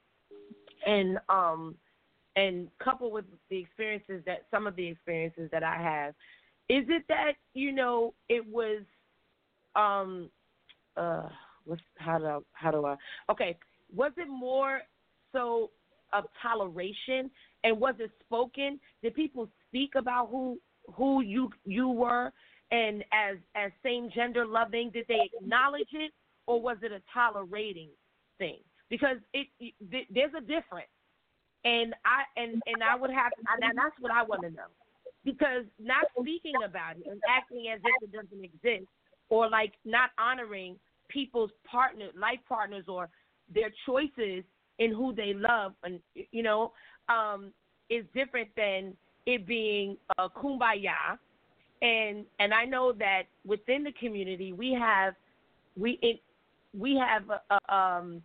[0.85, 1.75] and um,
[2.35, 6.13] and coupled with the experiences that some of the experiences that I have,
[6.69, 8.83] is it that you know it was,
[9.75, 10.29] um,
[10.95, 11.27] uh,
[11.65, 12.95] what's how do I, how do I?
[13.29, 13.57] Okay,
[13.93, 14.81] was it more
[15.31, 15.71] so
[16.13, 17.29] of toleration
[17.63, 18.79] and was it spoken?
[19.03, 20.59] Did people speak about who
[20.93, 22.31] who you you were
[22.71, 24.89] and as as same gender loving?
[24.91, 26.11] Did they acknowledge it
[26.47, 27.89] or was it a tolerating
[28.37, 28.59] thing?
[28.91, 29.73] Because it, it
[30.13, 30.91] there's a difference,
[31.63, 33.31] and I and and I would have
[33.61, 34.69] and that's what I want to know.
[35.23, 38.85] Because not speaking about it and acting as if it doesn't exist,
[39.29, 40.75] or like not honoring
[41.07, 43.09] people's partner life partners or
[43.53, 44.43] their choices
[44.79, 45.99] in who they love and
[46.31, 46.71] you know
[47.09, 47.51] um
[47.89, 48.93] is different than
[49.25, 51.17] it being a kumbaya
[51.81, 55.13] and and I know that within the community we have
[55.77, 56.21] we it,
[56.77, 58.21] we have a, a um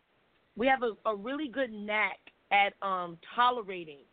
[0.57, 2.19] we have a, a really good knack
[2.53, 4.05] at um tolerating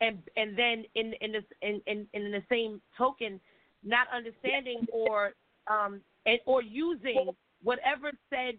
[0.00, 3.40] and and then in in this in, in in the same token
[3.84, 5.32] not understanding or
[5.68, 7.30] um and or using
[7.62, 8.54] whatever said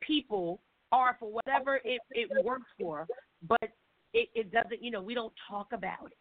[0.00, 3.06] people are for whatever it, it works for,
[3.48, 3.70] but
[4.12, 6.18] it, it doesn't, you know, we don't talk about it.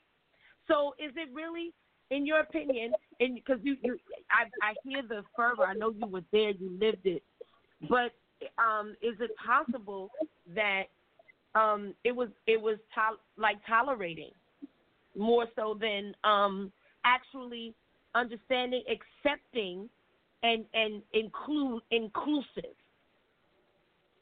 [0.68, 1.73] So is it really,
[2.10, 3.99] in your opinion, and because you, you
[4.32, 7.23] I, I hear the fervor, I know you were there, you lived it,
[7.90, 8.14] but
[8.57, 10.09] um, is it possible
[10.55, 10.84] that
[11.55, 14.31] um, it was it was to, like tolerating
[15.18, 16.72] more so than um,
[17.03, 17.73] actually
[18.15, 19.89] understanding, accepting,
[20.43, 22.76] and and include inclusive?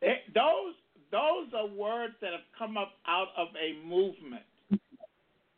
[0.01, 0.75] It, those
[1.11, 4.43] those are words that have come up out of a movement.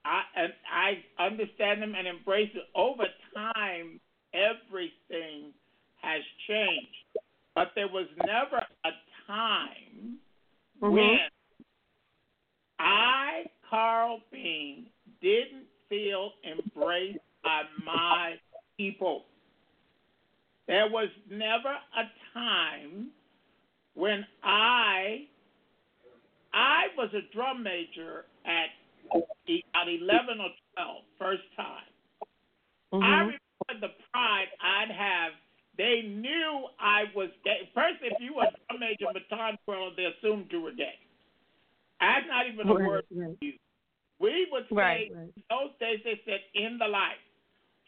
[0.03, 2.63] I and I understand them and embrace it.
[2.75, 3.99] Over time,
[4.33, 5.53] everything
[6.01, 7.00] has changed,
[7.55, 8.91] but there was never a
[9.27, 10.19] time
[10.81, 10.91] Mhm.
[10.91, 11.19] when
[12.79, 14.89] I, Carl Bean,
[15.21, 18.39] didn't feel embraced by my
[18.77, 19.25] people.
[20.67, 23.11] There was never a time
[23.93, 25.27] when I
[26.53, 28.69] I was a drum major at
[29.73, 31.83] at 11 or 12, first time.
[32.93, 35.33] I remember the pride I'd have.
[35.77, 37.69] They knew I was gay.
[37.73, 40.95] First, if you were a drum major in Baton Twirl, they assumed you were gay.
[41.99, 43.37] That's not even a Right, word right.
[43.41, 43.59] used.
[44.19, 45.31] We would say Right, right.
[45.35, 47.17] in those days they said in the light.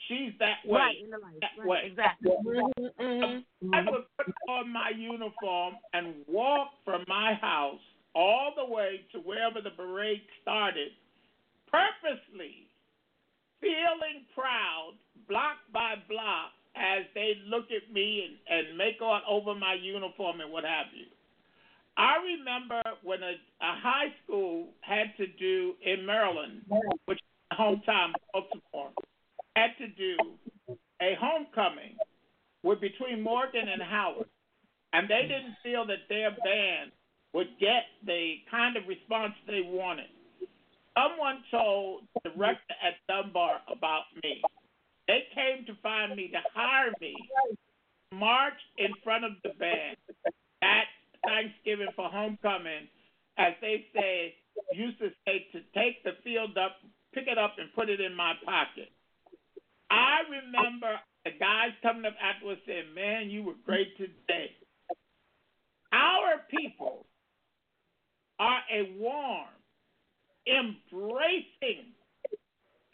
[0.07, 0.80] She's that way.
[0.80, 1.39] Right, in the light.
[1.41, 1.81] That Right, way.
[1.85, 2.31] exactly.
[2.31, 3.73] Mm-hmm, mm-hmm.
[3.73, 7.80] I would put on my uniform and walk from my house
[8.15, 10.91] all the way to wherever the parade started,
[11.68, 12.68] purposely
[13.61, 14.93] feeling proud,
[15.27, 20.41] block by block, as they look at me and, and make on over my uniform
[20.41, 21.05] and what have you.
[21.95, 26.61] I remember when a, a high school had to do in Maryland,
[27.05, 28.89] which is my hometown, Baltimore,
[29.55, 30.17] had to do
[31.01, 31.95] a homecoming
[32.63, 34.27] with between Morgan and Howard,
[34.93, 36.91] and they didn't feel that their band
[37.33, 40.09] would get the kind of response they wanted.
[40.97, 44.41] Someone told the director at Dunbar about me.
[45.07, 47.15] They came to find me to hire me,
[48.11, 49.97] march in front of the band
[50.61, 50.88] at
[51.25, 52.88] Thanksgiving for homecoming,
[53.38, 54.35] as they say,
[54.73, 56.77] used to say, to take the field up,
[57.13, 58.89] pick it up, and put it in my pocket.
[59.89, 64.51] I remember the guys coming up afterwards saying, Man, you were great today.
[65.91, 67.05] Our people
[68.39, 69.47] are a warm,
[70.47, 71.93] embracing,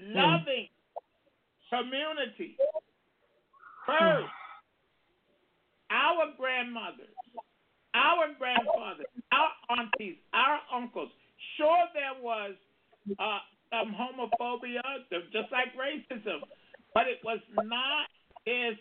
[0.01, 0.15] hmm.
[0.15, 0.67] loving
[1.69, 2.57] community.
[3.85, 4.29] First,
[5.89, 7.13] our grandmothers,
[7.93, 11.09] our grandfathers, our aunties, our uncles.
[11.57, 12.53] Sure, there was
[13.17, 13.39] uh,
[13.71, 16.41] some homophobia, just like racism,
[16.93, 18.07] but it was not
[18.45, 18.77] this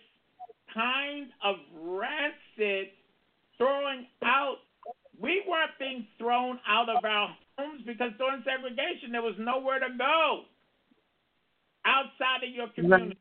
[0.75, 2.89] kind of rancid
[3.57, 4.57] throwing out.
[5.21, 9.89] We weren't being thrown out of our homes because during segregation there was nowhere to
[9.97, 10.45] go
[11.89, 13.17] outside of your community.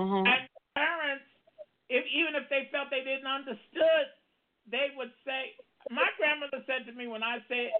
[0.00, 0.24] Mm-hmm.
[0.24, 0.40] And
[0.72, 1.28] parents,
[1.92, 4.06] if even if they felt they didn't understood,
[4.64, 5.52] they would say.
[5.88, 7.72] My grandmother said to me when I said,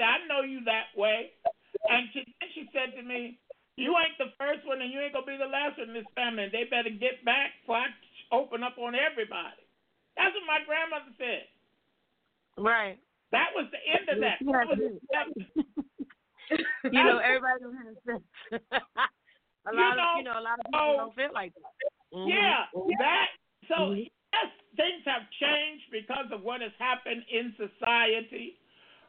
[0.00, 1.36] "I know you that way,"
[1.88, 3.36] and she then she said to me,
[3.76, 6.08] "You ain't the first one, and you ain't gonna be the last one in this
[6.16, 6.48] family.
[6.48, 7.88] And they better get back before I
[8.32, 9.60] open up on everybody."
[10.16, 11.48] That's what my grandmother said.
[12.60, 13.00] Right.
[13.32, 14.38] That was the end of that.
[14.42, 15.26] That
[16.92, 18.26] You know, everybody don't have sense.
[18.50, 21.52] a You lot know, of you know, a lot of people oh, don't feel like
[21.54, 22.16] that.
[22.16, 22.28] Mhm.
[22.28, 22.66] Yeah,
[22.98, 23.28] that.
[23.68, 24.10] So Mhm.
[24.32, 28.58] yes, things have changed because of what has happened in society,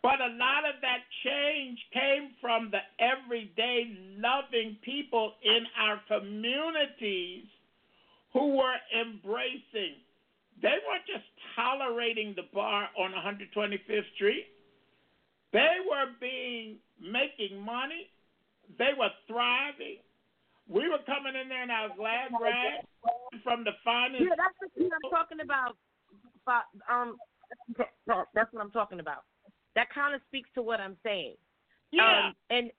[0.03, 7.45] but a lot of that change came from the everyday loving people in our communities
[8.33, 9.97] who were embracing.
[10.61, 14.47] They weren't just tolerating the bar on 125th Street.
[15.53, 18.09] They were being making money.
[18.77, 19.99] They were thriving.
[20.67, 22.87] We were coming in there in our glad rags
[23.43, 24.23] from the finest.
[24.23, 25.75] Yeah, that's the thing I'm talking about.
[26.45, 27.17] But, um,
[28.33, 29.23] that's what I'm talking about.
[29.75, 31.35] That kind of speaks to what I'm saying.
[31.91, 32.27] Yeah.
[32.27, 32.71] Um, and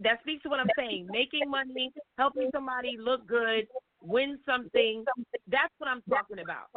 [0.00, 1.06] that speaks to what I'm saying.
[1.10, 3.68] Making money, helping somebody look good,
[4.02, 5.04] win something.
[5.46, 6.70] That's what I'm talking about.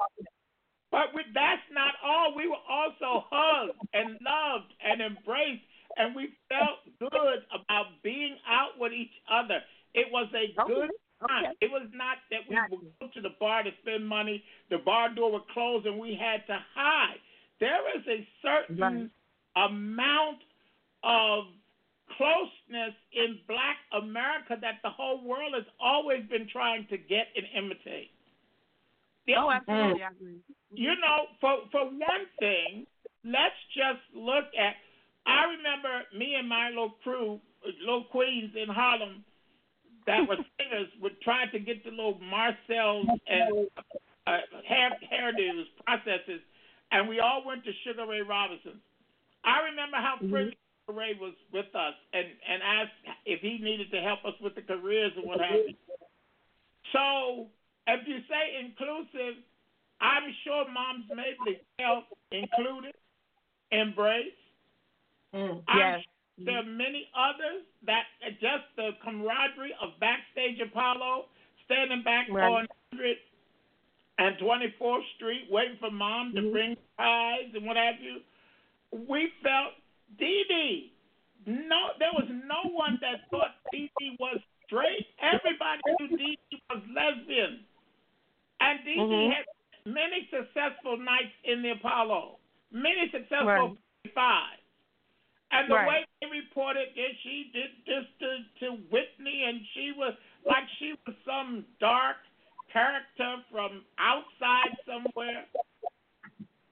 [0.94, 2.38] But we, that's not all.
[2.38, 5.65] We were also hugged and loved and embraced,
[5.98, 9.57] and we felt good about being out with each other.
[9.95, 10.91] It was a oh, good
[11.28, 11.57] time.
[11.61, 15.10] It was not that we would go to the bar to spend money, the bar
[15.10, 17.18] door would close, and we had to hide.
[17.60, 19.10] There is a certain
[19.56, 20.45] amount
[21.03, 21.45] of
[22.18, 27.48] closeness in black America that the whole world has always been trying to get and
[27.57, 28.11] imitate.
[29.27, 29.55] The- Oh, mm.
[29.55, 30.33] absolutely, I agree.
[30.33, 30.77] Mm-hmm.
[30.77, 32.85] you know, for for one thing,
[33.23, 34.75] let's just look at.
[35.25, 37.39] I remember me and my little crew,
[37.79, 39.23] little queens in Harlem,
[40.05, 43.67] that were singers, would try to get the little Marcel's and
[44.27, 44.37] uh,
[44.67, 46.41] hair hairdos processes,
[46.91, 48.79] and we all went to Sugar Ray Robinson.
[49.45, 50.31] I remember how mm-hmm.
[50.31, 54.35] friendly Sugar Ray was with us, and and asked if he needed to help us
[54.41, 55.75] with the careers and what have you.
[56.91, 57.47] So
[57.88, 59.43] if you say inclusive,
[60.01, 62.95] I'm sure Moms Mabley felt included,
[63.72, 64.35] embraced.
[65.34, 65.99] Mm, I'm yes.
[66.03, 66.14] sure
[66.45, 68.10] there are many others that
[68.41, 71.26] just the camaraderie of Backstage Apollo,
[71.65, 72.43] standing back Right.
[72.43, 73.18] on 100
[74.18, 76.51] and 24th Street, waiting for Mom to mm-hmm.
[76.51, 78.22] bring pies and what have you.
[78.91, 79.73] We felt
[80.18, 80.93] Dee Dee.
[81.45, 85.07] No, there was no one that thought Dee Dee was straight.
[85.22, 87.65] Everybody knew Dee Dee was lesbian.
[88.64, 89.34] And Dee Mhm.
[89.35, 89.45] had
[89.85, 92.40] many successful nights in the Apollo,
[92.72, 93.77] many successful Right.
[94.14, 94.60] five.
[95.52, 95.88] And the Right.
[95.88, 100.15] way they reported that she did this to, to Whitney, and she was
[100.45, 102.18] like she was some dark
[102.72, 105.45] character from outside somewhere.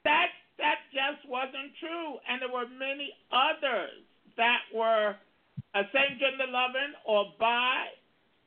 [0.03, 4.03] That that just wasn't true, and there were many others
[4.37, 5.15] that were
[5.75, 7.87] a same gender loving or bi.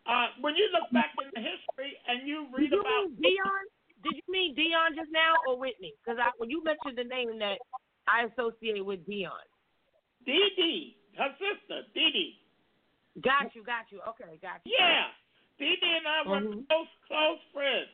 [0.06, 3.68] Uh, when you look back in the history and you read Did you about Dionne?
[4.04, 5.94] Did you mean Dionne just now or Whitney?
[6.04, 7.56] Because when you mentioned the name that
[8.06, 9.48] I associate with Dionne.
[10.26, 12.40] Dee Dee, her sister, Dee Dee.
[13.22, 14.00] Got you, got you.
[14.12, 14.76] Okay, got you.
[14.78, 15.08] Yeah.
[15.58, 16.68] Dee Dee and I were Mhm.
[16.68, 17.88] close, close friends.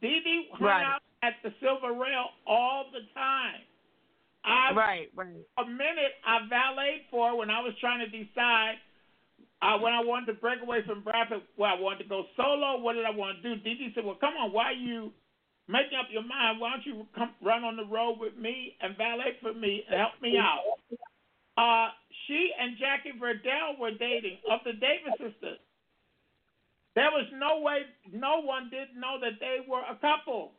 [0.00, 0.84] Dee Dee hung Right.
[0.84, 3.62] out at the Silver Rail all the time.
[4.44, 5.44] I, Right, right.
[5.56, 8.78] A minute I valeted for when I was trying to decide
[9.62, 12.80] uh, when I wanted to break away from Bradford, well, I wanted to go solo.
[12.80, 13.60] What did I want to do?
[13.62, 15.12] Dee said, well, come on, why are you
[15.68, 16.60] making up your mind?
[16.60, 19.98] Why don't you come run on the road with me and valet for me and
[19.98, 20.60] help me out?
[21.56, 21.88] Uh,
[22.26, 25.58] she and Jackie Verdell were dating of the Davis sisters.
[26.94, 30.52] There was no way, no one didn't know that they were a couple.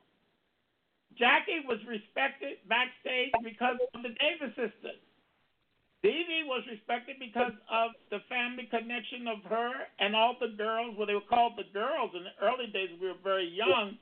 [1.18, 5.02] Jackie was respected backstage because of the Davis sisters.
[6.08, 10.96] Dee was respected because of the family connection of her and all the girls.
[10.98, 12.90] Well, they were called the girls in the early days.
[13.02, 13.98] We were very young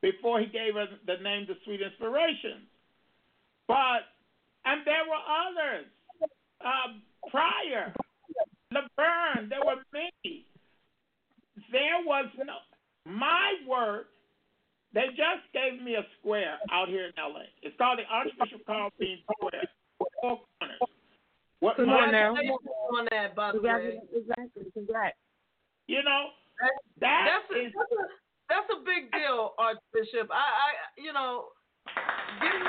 [0.00, 2.64] before he gave us the name The Sweet Inspirations.
[3.68, 4.08] But,
[4.64, 5.86] and there were others
[6.64, 6.96] uh,
[7.28, 7.92] prior.
[8.72, 10.46] Laverne, there were many.
[11.70, 12.56] There was no,
[13.04, 14.06] my work,
[14.94, 17.42] they just gave me a square out here in LA.
[17.62, 19.68] It's called the Archbishop Carl Bean Square.
[19.98, 20.80] Four corners.
[21.60, 22.34] What Come my- on now.
[22.34, 24.00] on that, by the way.
[24.14, 25.16] Exactly, congrats.
[25.86, 26.30] You know,
[26.60, 28.04] That, that that's, a, is- that's, a,
[28.48, 30.30] that's a big deal, Archbishop.
[30.32, 31.46] I, I you know,
[32.40, 32.64] getting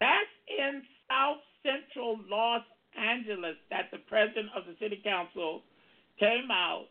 [0.00, 2.62] That's in South Central Los
[2.98, 5.62] Angeles that the president of the city council
[6.20, 6.86] came out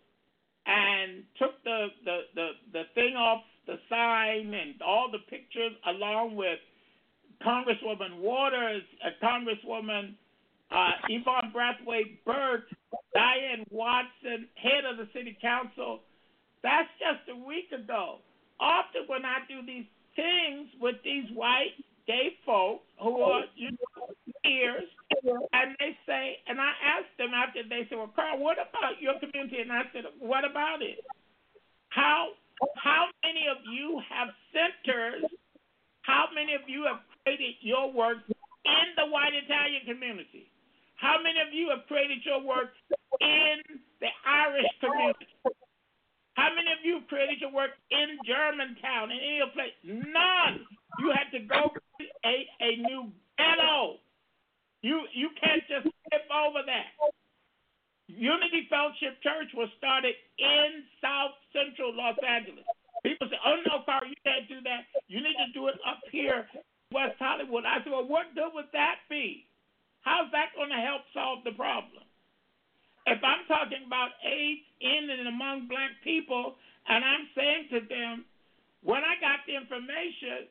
[0.65, 6.35] and took the, the, the, the thing off the sign and all the pictures along
[6.35, 6.59] with
[7.43, 10.15] Congresswoman Waters, uh, Congresswoman
[10.71, 12.67] uh, Yvonne Brathwaite Burke,
[13.13, 16.01] Diane Watson, head of the city council.
[16.63, 18.19] That's just a week ago.
[18.59, 19.85] Often when I do these
[20.15, 21.75] things with these white
[22.07, 24.07] gay folks who are you know
[24.43, 24.89] peers,
[25.53, 29.19] and they say, and I asked them after they said, "Well, Carl, what about your
[29.19, 31.03] community?" And I said, "What about it?
[31.89, 32.29] How
[32.77, 35.23] how many of you have centers?
[36.02, 40.52] How many of you have created your work in the white Italian community?
[40.95, 42.72] How many of you have created your work
[43.19, 43.57] in
[43.99, 45.27] the Irish community?
[46.36, 49.76] How many of you have created your work in Germantown, in any place?
[49.84, 50.68] None.
[50.99, 53.99] You had to go create a new ghetto.
[54.82, 56.91] You you can't just skip over that.
[58.07, 62.65] Unity Fellowship Church was started in South Central Los Angeles.
[63.03, 64.86] People say, "Oh no, Carl, you can't do that.
[65.07, 66.48] You need to do it up here,
[66.91, 69.48] West Hollywood." I said, "Well, what good would that be?
[70.02, 72.03] How's that going to help solve the problem?"
[73.06, 76.57] If I'm talking about AIDS in and among black people,
[76.88, 78.26] and I'm saying to them,
[78.82, 80.49] when I got the information,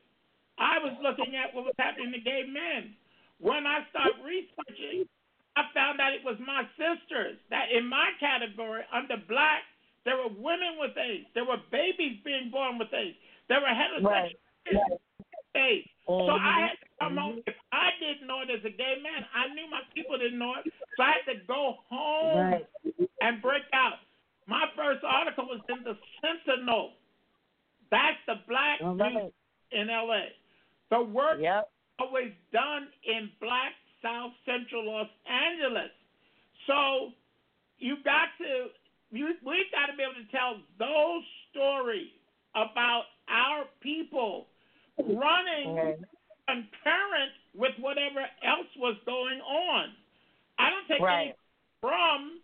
[0.57, 2.95] I was looking at what was happening to gay men.
[3.39, 5.07] When I started researching,
[5.55, 9.63] I found out it was my sisters that in my category under black,
[10.03, 11.25] there were women with AIDS.
[11.33, 13.17] There were babies being born with AIDS.
[13.47, 14.37] There were heterosexual Right.
[14.71, 14.99] with
[15.55, 15.89] AIDS.
[16.05, 16.39] So Mhm.
[16.39, 17.43] I had to come home.
[17.47, 20.55] If I didn't know it as a gay man, I knew my people didn't know
[20.55, 20.71] it.
[20.97, 22.65] So I had to go home Right.
[23.21, 23.99] and break out.
[24.45, 26.93] My first article was in the Sentinel.
[27.89, 29.13] That's the black right.
[29.13, 29.33] news
[29.71, 30.33] in LA.
[30.89, 31.71] The work Yep.
[31.97, 33.73] always done in black
[34.05, 35.89] South Central Los Angeles.
[36.67, 37.09] So
[37.79, 38.69] you got to
[39.09, 42.13] you we've got to be able to tell those stories
[42.53, 44.45] about our people
[44.97, 45.97] running
[46.45, 49.89] concurrent with whatever else was going on.
[50.59, 51.33] I don't take Right.
[51.33, 51.35] anything
[51.81, 52.39] from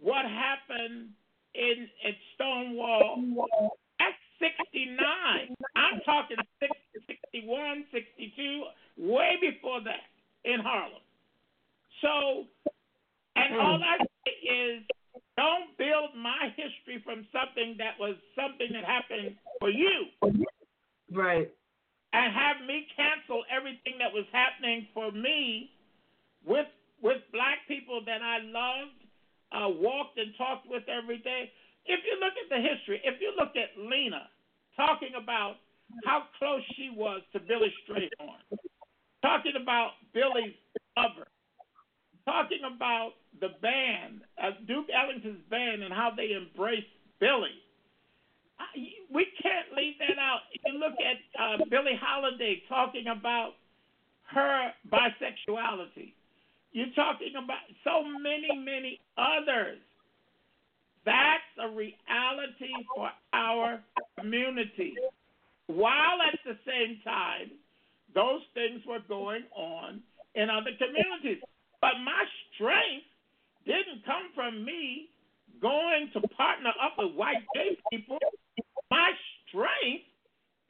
[0.00, 1.10] what happened
[1.54, 3.76] in at Stonewall.
[3.98, 5.54] That's 69.
[5.76, 6.76] I'm talking 60,
[7.06, 8.64] 61, 62,
[8.98, 10.00] way before that
[10.44, 11.02] in Harlem.
[12.02, 12.44] So,
[13.36, 14.82] and all I say is
[15.36, 20.06] don't build my history from something that was something that happened for you
[21.10, 21.50] Right.
[22.12, 25.70] and have me cancel everything that was happening for me
[26.46, 26.66] with
[27.02, 28.96] with black people that I loved,
[29.52, 31.52] uh, walked and talked with every day.
[31.84, 34.30] If you look at the history, if you look at Lena
[34.74, 35.56] talking about
[36.06, 38.40] how close she was to Billy Strayhorn,
[39.24, 40.52] talking about Billy's
[40.96, 41.26] lover,
[42.26, 47.56] talking about the band, uh, Duke Ellington's band, and how they embraced Billy.
[49.12, 50.40] we can't leave that out.
[50.52, 53.52] You look at uh, Billie Holiday talking about
[54.32, 56.12] her bisexuality.
[56.72, 59.78] You're talking about so many, many others.
[61.04, 63.80] That's a reality for our
[64.18, 64.94] community.
[65.66, 67.52] While at the same time,
[68.14, 70.00] those things were going on
[70.34, 71.42] in other communities.
[71.80, 72.24] But my
[72.54, 73.06] strength
[73.66, 75.08] didn't come from me
[75.60, 78.18] going to partner up with white gay people.
[78.90, 79.10] My
[79.48, 80.04] strength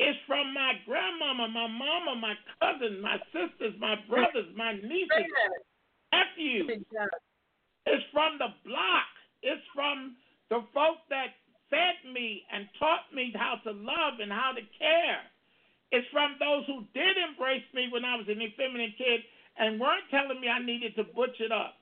[0.01, 5.31] is from my grandmama, my mama, my cousin, my sisters, my brothers, my nieces,
[6.13, 6.85] nephews.
[7.87, 9.11] It's from the block.
[9.43, 10.17] It's from
[10.51, 11.37] the folk that
[11.71, 15.23] fed me and taught me how to love and how to care.
[15.95, 19.23] It's from those who did embrace me when I was an effeminate kid
[19.55, 21.79] and weren't telling me I needed to butch it up.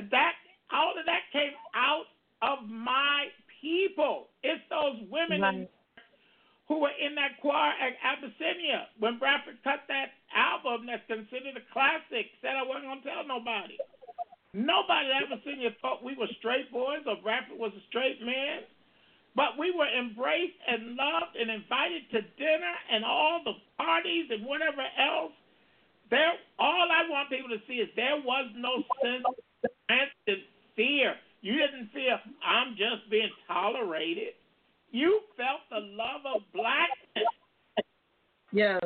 [0.00, 0.32] That
[0.72, 2.08] all of that came out
[2.40, 3.28] of my
[3.60, 4.32] people.
[4.40, 5.68] It's those women right.
[6.64, 11.64] who were in that choir at Abyssinia when Bradford cut that album that's considered a
[11.76, 12.32] classic.
[12.40, 13.76] Said I wasn't gonna tell nobody.
[14.56, 18.64] Nobody at Abyssinia thought we were straight boys or Bradford was a straight man.
[19.34, 24.44] But we were embraced and loved and invited to dinner and all the parties and
[24.44, 25.32] whatever else.
[26.10, 29.24] There, all I want people to see is there was no sense
[30.28, 30.36] of
[30.76, 31.14] fear.
[31.40, 34.36] You didn't feel I'm just being tolerated.
[34.90, 37.32] You felt the love of blackness.
[38.52, 38.84] Yes.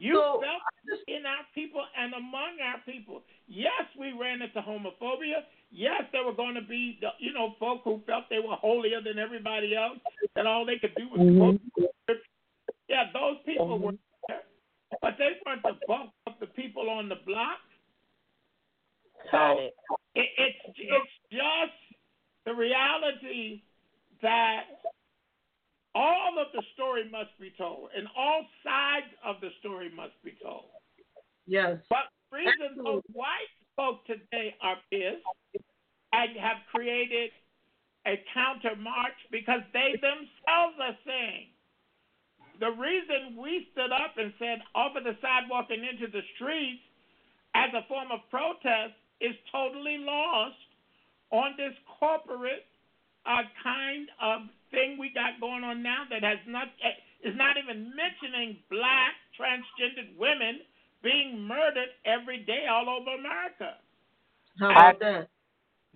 [0.00, 3.22] You so, felt in our people and among our people.
[3.46, 5.44] Yes, we ran into homophobia.
[5.70, 9.18] Yes, there were going to be, you know, folk who felt they were holier than
[9.18, 9.98] everybody else,
[10.34, 11.38] that all they could do was mm-hmm.
[11.38, 11.60] quote.
[12.88, 13.84] Yeah, those people mm-hmm.
[13.84, 13.92] were
[14.28, 14.42] there,
[15.02, 17.58] but they weren't the bulk of the people on the block.
[19.30, 19.70] So
[20.14, 21.98] it, it's it's just
[22.44, 23.62] the reality
[24.22, 24.64] that
[25.94, 30.34] all of the story must be told, and all sides of the story must be
[30.42, 30.70] told.
[31.46, 31.78] Yes.
[31.90, 35.24] But the reason those white folk today are pissed
[36.12, 37.30] and have created
[38.06, 41.52] a counter march because they themselves are saying
[42.58, 46.80] the reason we stood up and said off of the sidewalk and into the streets
[47.54, 50.56] as a form of protest is totally lost
[51.30, 52.64] on this corporate
[53.26, 56.68] uh, kind of thing we got going on now that has not
[57.24, 60.62] is not even mentioning black transgendered women
[61.02, 63.76] being murdered every day all over America.
[64.58, 65.28] How about that?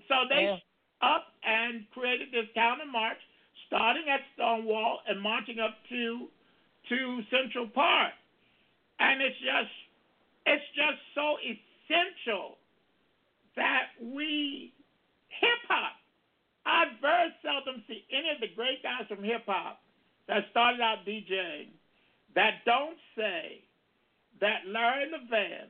[0.08, 0.56] So they yeah.
[1.02, 3.18] up and created this counter march,
[3.66, 6.28] starting at Stonewall and marching up to
[6.88, 8.12] to Central Park,
[8.98, 9.74] and it's just
[10.46, 12.58] it's just so essential
[13.56, 14.72] that we
[15.28, 15.96] hip hop.
[16.66, 19.80] I very seldom see any of the great guys from hip hop
[20.28, 21.72] that started out DJing
[22.34, 23.64] that don't say
[24.40, 25.68] that Larry Levan,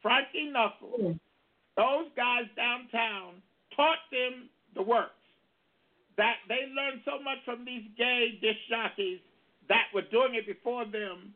[0.00, 1.16] Frankie Knuckles,
[1.76, 3.42] those guys downtown
[3.76, 5.10] taught them the works.
[6.16, 9.20] That they learned so much from these gay disc jockeys
[9.68, 11.32] that were doing it before them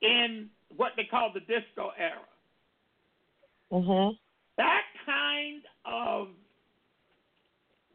[0.00, 2.24] in what they call the disco era.
[3.70, 4.14] Mm-hmm.
[4.56, 6.28] That kind of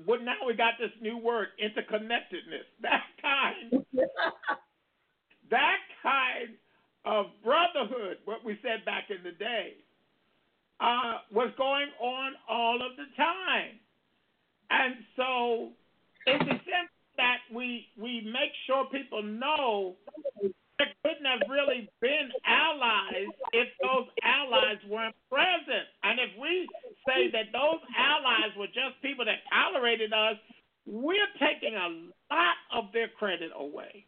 [0.05, 2.67] well, now we got this new word, interconnectedness.
[2.81, 3.85] That kind,
[5.49, 6.55] that kind
[7.09, 9.73] of brotherhood, what we said back in the day,
[10.79, 13.81] uh, was going on all of the time.
[14.69, 15.69] And so
[16.27, 19.97] it's essential that we we make sure people know
[20.77, 25.89] there couldn't have really been allies if those allies weren't present.
[26.03, 26.69] And if we
[27.09, 30.37] say that those allies were just people that tolerated us,
[30.85, 31.89] we're taking a
[32.31, 34.05] lot of their credit away.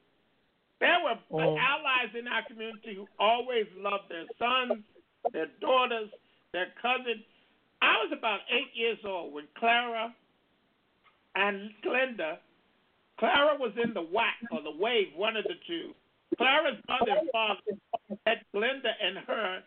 [0.82, 1.56] There were oh.
[1.56, 4.82] allies in our community who always loved their sons,
[5.32, 6.10] their daughters,
[6.52, 7.22] their cousins.
[7.82, 10.10] I was about eight years old when Clara
[11.36, 12.42] and Glenda,
[13.22, 15.94] Clara was in the WAC or the Wave, one of the two
[16.38, 17.62] Clara's mother and father
[18.26, 19.62] had Glenda and her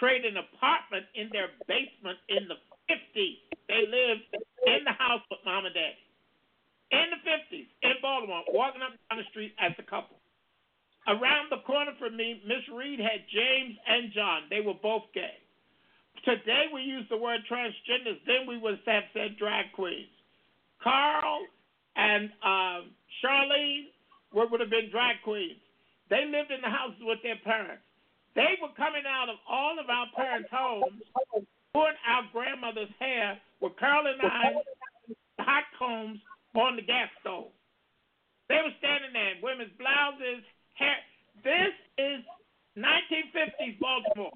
[0.00, 2.58] trade an apartment in their basement in the
[2.90, 3.38] 50s.
[3.68, 4.26] They lived
[4.66, 5.94] in the house with mom and dad.
[6.90, 10.18] In the 50s, in Baltimore, walking up down the street as a couple.
[11.06, 14.42] Around the corner from me, Miss Reed had James and John.
[14.50, 15.38] They were both gay.
[16.24, 18.18] Today we use the word transgenders.
[18.26, 20.10] Then we would have said drag queens.
[20.82, 21.46] Carl
[21.94, 22.90] and um,
[23.22, 23.94] Charlene
[24.34, 25.62] would have been drag queens.
[26.10, 27.82] They lived in the houses with their parents.
[28.34, 31.02] They were coming out of all of our parents' homes,
[31.72, 34.66] doing our grandmother's hair with curling irons,
[35.38, 36.20] hot combs
[36.54, 37.54] on the gas stove.
[38.48, 40.44] They were standing there in women's blouses.
[41.46, 42.26] This is
[42.76, 44.34] 1950s Baltimore.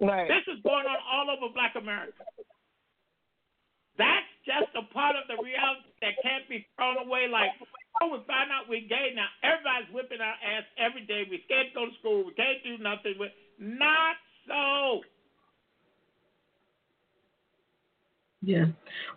[0.00, 0.26] Right.
[0.26, 2.18] This is going on all over Black America.
[3.96, 7.26] That's just a part of the reality that can't be thrown away.
[7.30, 7.50] Like,
[8.02, 9.30] oh, we find out we're gay now.
[9.46, 11.26] Everybody's whipping our ass every day.
[11.30, 12.26] We can't go to school.
[12.26, 13.14] We can't do nothing.
[13.18, 15.02] With not so.
[18.42, 18.66] Yeah.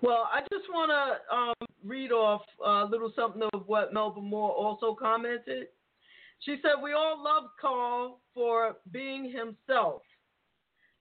[0.01, 4.51] Well, I just want to um, read off a little something of what Melba Moore
[4.51, 5.67] also commented.
[6.41, 10.01] She said, We all love Carl for being himself.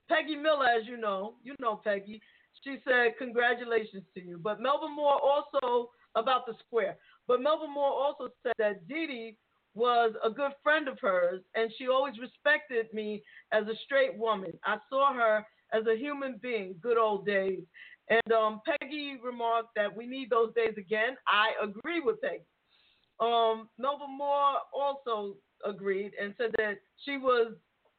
[0.08, 2.20] Peggy Miller, as you know, you know Peggy,
[2.62, 4.38] she said, Congratulations to you.
[4.38, 6.96] But Melba Moore also, about the square,
[7.28, 9.36] but Melba Moore also said that Dee Dee
[9.74, 13.22] was a good friend of hers and she always respected me
[13.52, 14.52] as a straight woman.
[14.64, 17.60] I saw her as a human being, good old days.
[18.08, 21.16] And um, Peggy remarked that we need those days again.
[21.28, 22.42] I agree with Peggy.
[23.20, 27.52] Um, Melba Moore also agreed and said that she was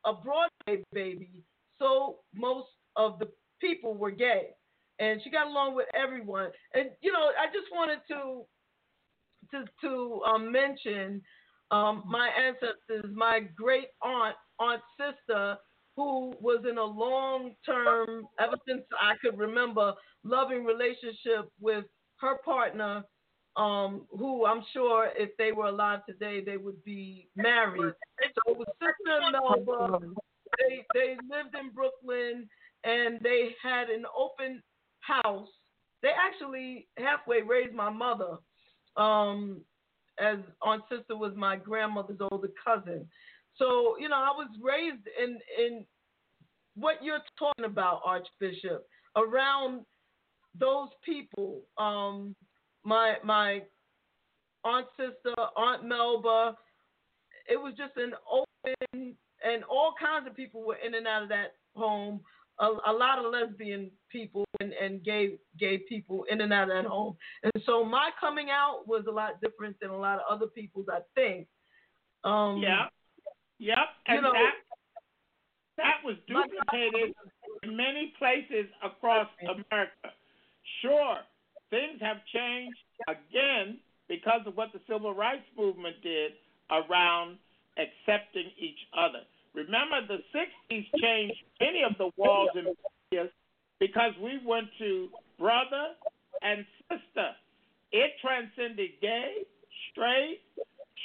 [0.06, 1.44] a Broadway baby,
[1.78, 3.28] so most of the
[3.60, 4.50] people were gay,
[5.00, 6.50] and she got along with everyone.
[6.74, 8.46] And you know, I just wanted to
[9.52, 11.22] to to um, mention
[11.70, 15.58] um, my ancestors, my great aunt, aunt sister,
[15.96, 19.94] who was in a long term, ever since I could remember,
[20.24, 21.86] loving relationship with
[22.20, 23.04] her partner,
[23.56, 27.94] um, who I'm sure if they were alive today, they would be married.
[28.46, 30.00] So it was Sister Melba.
[30.60, 32.48] They, they lived in Brooklyn
[32.84, 34.62] and they had an open
[35.00, 35.48] house.
[36.02, 38.38] They actually halfway raised my mother,
[38.98, 39.62] um,
[40.20, 43.08] as Aunt Sister was my grandmother's older cousin.
[43.56, 45.86] So, you know, I was raised in in
[46.76, 49.86] what you're talking about, Archbishop, around
[50.58, 51.62] those people.
[51.78, 52.36] Um,
[52.84, 53.62] my my
[54.64, 56.56] aunt sister, Aunt Melba.
[57.50, 61.30] It was just an open and all kinds of people were in and out of
[61.30, 62.22] that home.
[62.60, 66.70] A, a lot of lesbian people and, and gay gay people in and out of
[66.70, 67.16] that home.
[67.44, 70.86] And so my coming out was a lot different than a lot of other people's,
[70.92, 71.48] I think.
[72.24, 72.86] Um, yeah.
[73.58, 73.78] Yep.
[74.08, 74.54] And you know, that
[75.78, 77.16] that was duplicated
[77.64, 80.14] in many places across America.
[80.82, 81.18] Sure,
[81.72, 82.78] things have changed
[83.08, 86.34] again because of what the civil rights movement did
[86.70, 87.38] around
[87.80, 89.24] accepting each other.
[89.56, 92.68] Remember, the 60s changed many of the walls and
[93.10, 93.32] barriers
[93.80, 95.96] because we went to brother
[96.42, 97.32] and sister.
[97.92, 99.44] It transcended gay,
[99.92, 100.40] straight,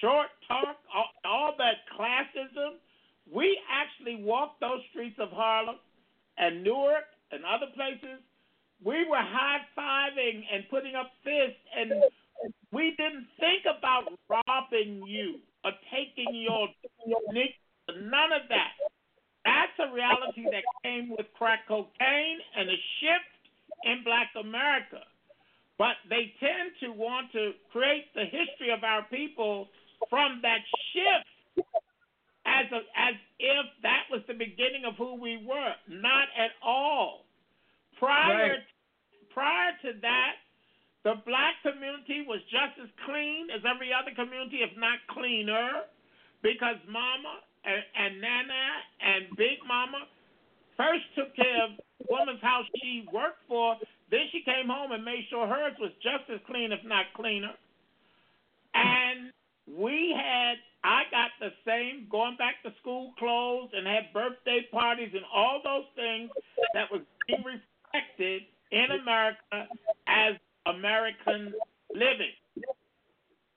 [0.01, 2.79] short talk, all, all that classism.
[3.33, 5.77] We actually walked those streets of Harlem
[6.39, 8.23] and Newark and other places.
[8.85, 11.93] We were high fiving and putting up fists, and
[12.73, 16.69] we didn't think about robbing you or taking your
[17.89, 18.73] none of that.
[19.45, 23.33] That's a reality that came with crack cocaine and a shift
[23.85, 25.07] in black America.
[25.79, 29.69] But they tend to want to create the history of our people
[30.11, 31.69] from that shift
[32.47, 35.73] as a, as if that was the beginning of who we were.
[35.89, 37.26] Not at all.
[37.97, 38.65] Prior Right.
[39.31, 40.37] prior to that,
[41.05, 45.85] the black community was just as clean as every other community, if not cleaner,
[46.43, 48.65] because Mama and, and Nana
[49.01, 50.07] and Big Mama
[50.77, 53.77] first took care of the woman's house she worked for.
[54.11, 57.55] Then she came home and made sure hers was just as clean, if not cleaner.
[58.75, 59.33] And
[59.67, 65.11] we had, I got the same going back to school clothes and had birthday parties
[65.15, 66.31] and all those things
[66.75, 67.43] that was being
[67.97, 68.43] reflected
[68.73, 69.69] in America
[70.07, 70.35] as
[70.67, 71.55] American
[71.95, 72.35] living.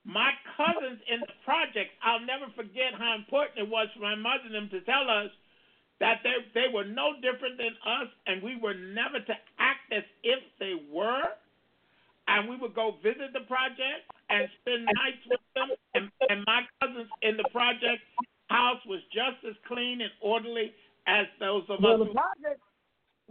[0.06, 4.46] My cousins in the projects, I'll never forget how important it was for my mother
[4.46, 5.30] and them to tell us
[6.00, 10.04] that they they were no different than us, and we were never to act as
[10.24, 11.28] if they were.
[12.30, 15.70] And we would go visit the project and spend nights with them.
[15.96, 18.06] And, and my cousins in the project
[18.54, 20.72] house was just as clean and orderly
[21.08, 22.08] as those of Well, us.
[22.08, 22.62] the projects,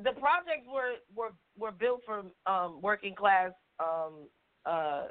[0.03, 3.51] the projects were were were built for um, working class
[3.81, 4.29] um,
[4.65, 5.07] uh,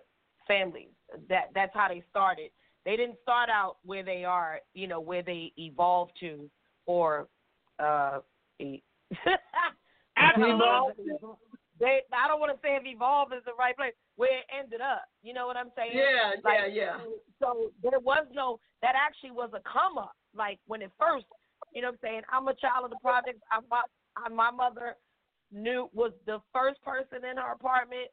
[0.48, 0.90] families.
[1.30, 2.52] That that's how they started.
[2.86, 6.50] They didn't start out where they are, you know, where they evolved to,
[6.86, 7.28] or
[7.80, 8.20] uh,
[8.60, 8.82] e-
[10.38, 11.00] Evolved.
[11.80, 14.82] They, I don't want to say if evolved is the right place where it ended
[14.82, 15.04] up.
[15.22, 15.92] You know what I'm saying?
[15.94, 16.98] Yeah, Like, yeah, yeah.
[17.40, 18.60] So there was no.
[18.82, 20.16] That actually was a come up.
[20.36, 21.26] Like when it first,
[21.74, 22.22] you know what I'm saying?
[22.32, 23.42] I'm a child of the projects.
[23.52, 23.82] I, I,
[24.34, 24.96] my mother
[25.52, 28.10] knew was the first person in her apartment.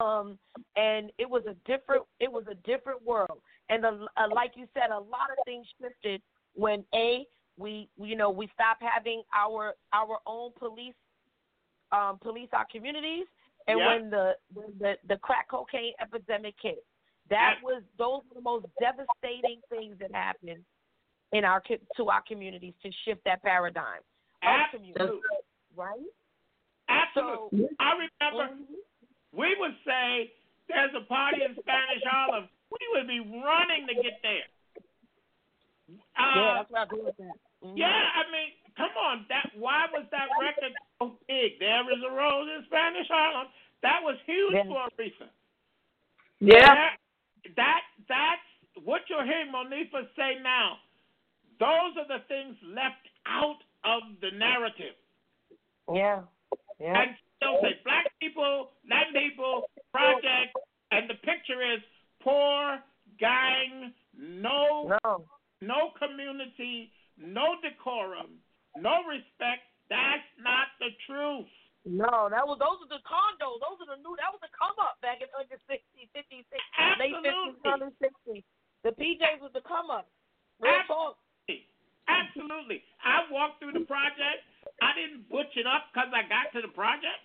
[0.00, 0.38] Um,
[0.76, 3.40] and it was a different it was a different world.
[3.70, 6.20] And uh, uh, like you said, a lot of things shifted
[6.54, 7.24] when a
[7.56, 10.94] we you know we stopped having our our own police
[11.92, 13.26] um, police our communities,
[13.66, 13.86] and Yep.
[13.86, 16.84] when the when the the crack cocaine epidemic hit,
[17.30, 20.64] that was those were the most devastating things that happened
[21.32, 21.62] in our
[21.96, 24.00] to our communities to shift that paradigm.
[24.42, 25.22] Communities,
[25.76, 26.10] right?
[26.88, 27.68] Absolutely.
[27.80, 28.74] I remember Mm-hmm.
[29.36, 30.32] we would say
[30.68, 32.48] there's a party in Spanish Harlem.
[32.70, 34.48] We would be running to get there.
[36.16, 37.36] Uh, yeah, that's what I do with that.
[37.64, 37.76] Mhm.
[37.76, 39.26] Yeah, I mean, come on.
[39.28, 41.58] That why was that record so big?
[41.58, 43.48] There is a rose in Spanish Harlem.
[43.82, 44.64] That was huge Yeah.
[44.68, 45.28] for a reason.
[46.40, 46.66] Yeah.
[46.66, 46.96] That,
[47.56, 48.48] that that's
[48.84, 50.78] what you're hearing Monifah say now.
[51.58, 54.96] Those are the things left out of the narrative.
[55.92, 56.22] Yeah.
[56.80, 56.94] Yeah.
[56.94, 57.10] And
[57.40, 60.54] they'll say black people, Latin people, project,
[60.90, 61.82] and the picture is
[62.22, 62.78] poor,
[63.18, 65.26] gang, no, no,
[65.60, 68.38] no community, no decorum,
[68.76, 69.66] no respect.
[69.90, 71.48] That's not the truth.
[71.88, 73.56] No, that was those are the condos.
[73.64, 74.12] Those are the new.
[74.20, 75.80] That was the come up back in under 60,
[76.12, 76.60] 50, 60,
[77.00, 78.44] late 50s, early 60s.
[78.84, 80.12] The PJs was the come up.
[80.60, 81.16] Real talk.
[82.08, 82.82] Absolutely.
[83.04, 84.42] I walked through the project.
[84.80, 87.20] I didn't butch it up because I got to the project.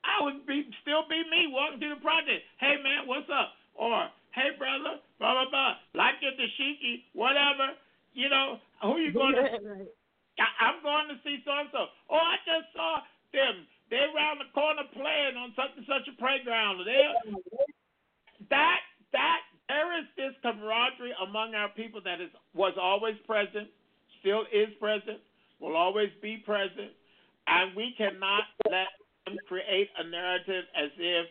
[0.00, 2.40] I would be still be me walking through the project.
[2.56, 3.52] Hey man, what's up?
[3.76, 5.72] Or hey brother, blah blah blah.
[5.92, 7.76] Like your dashiki, whatever.
[8.16, 9.86] You know who you going to?
[10.40, 11.92] I, I'm going to see so and so.
[12.08, 13.04] Oh, I just saw
[13.36, 13.68] them.
[13.92, 16.80] They're around the corner playing on such and such a playground.
[16.86, 17.04] They
[18.48, 18.80] that
[19.12, 23.70] that there is this camaraderie among our people that is was always present,
[24.18, 25.22] still is present,
[25.60, 26.90] will always be present,
[27.46, 28.90] and we cannot let
[29.26, 31.26] them create a narrative as if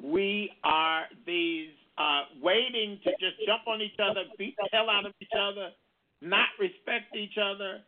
[0.00, 1.68] we are these
[1.98, 5.68] uh, waiting to just jump on each other, beat the hell out of each other,
[6.22, 7.84] not respect each other.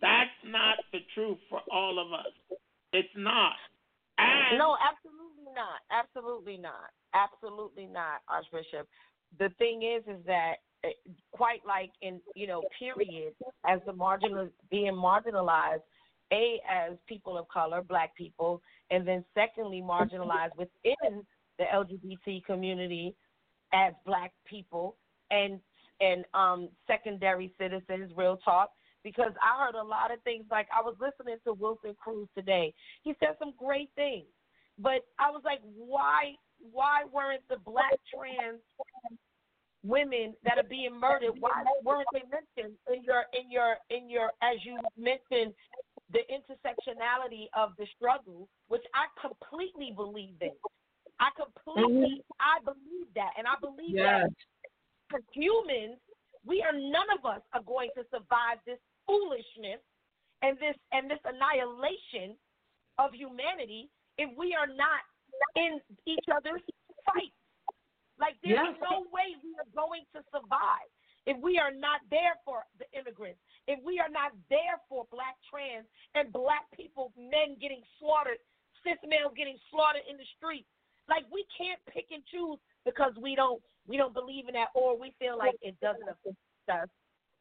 [0.00, 2.30] That's not the truth for all of us.
[2.92, 3.56] It's not.
[4.18, 5.82] And no, absolutely not.
[5.90, 6.92] Absolutely not.
[7.14, 8.86] Absolutely not, Archbishop.
[9.38, 10.54] The thing is, is that
[10.84, 10.90] eh,
[11.32, 13.34] quite like in you know, period,
[13.66, 15.82] as the marginal being marginalized,
[16.32, 21.24] a as people of color, black people, and then secondly marginalized within
[21.58, 23.14] the LGBT community
[23.72, 24.96] as black people
[25.30, 25.60] and
[26.00, 28.70] and um secondary citizens, real talk.
[29.02, 32.72] Because I heard a lot of things like I was listening to Wilson Cruz today.
[33.02, 34.24] He said some great things.
[34.78, 36.34] But I was like, why
[36.72, 38.60] why weren't the black trans
[39.84, 44.32] women that are being murdered, why weren't they mentioned in your in your in your
[44.42, 45.52] as you mentioned
[46.10, 50.56] the intersectionality of the struggle, which I completely believe in.
[51.20, 52.40] I completely mm-hmm.
[52.40, 54.28] I believe that and I believe Yes.
[54.28, 54.32] that
[55.10, 56.00] for humans,
[56.44, 59.80] we are none of us are going to survive this foolishness
[60.42, 62.36] and this and this annihilation
[62.98, 65.02] of humanity if we are not
[65.56, 66.62] in each other's
[67.04, 67.36] fights.
[68.18, 68.78] Like there's Yes.
[68.80, 70.88] no way we are going to survive
[71.26, 75.36] if we are not there for the immigrants, if we are not there for black
[75.50, 78.38] trans and black people, men getting slaughtered,
[78.84, 80.68] cis males getting slaughtered in the streets.
[81.08, 84.96] Like we can't pick and choose because we don't we don't believe in that or
[84.98, 86.36] we feel like it doesn't affect
[86.70, 86.88] us.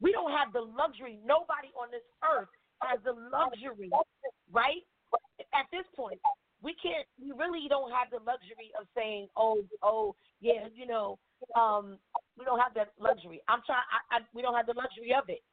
[0.01, 1.19] We don't have the luxury.
[1.23, 2.49] Nobody on this earth
[2.81, 3.89] has the luxury,
[4.51, 4.83] right?
[5.53, 6.19] At this point,
[6.63, 7.05] we can't.
[7.19, 11.19] We really don't have the luxury of saying, "Oh, oh, yeah, you know,
[11.55, 11.99] um,
[12.39, 13.83] we don't have that luxury." I'm trying.
[13.91, 15.43] I, I, we don't have the luxury of it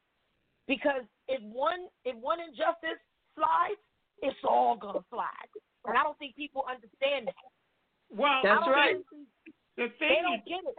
[0.67, 3.03] because if one if one injustice
[3.35, 3.83] slides,
[4.23, 5.51] it's all gonna slide,
[5.85, 7.51] and I don't think people understand that.
[8.11, 9.29] Well, that's right think
[9.77, 10.79] The They thing don't you get it.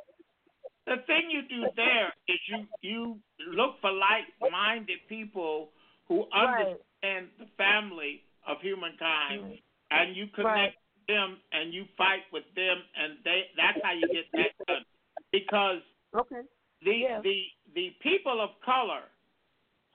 [0.85, 3.19] the thing you do there is you you
[3.53, 5.71] look for like-minded people
[6.07, 6.75] who Right.
[6.75, 9.59] understand the family of humankind.
[9.91, 14.07] And you connect with them and you fight with them, and they that's how you
[14.09, 14.85] get that done.
[15.31, 15.81] Because
[16.15, 16.41] Okay.
[16.83, 17.43] the the
[17.75, 19.03] the people of color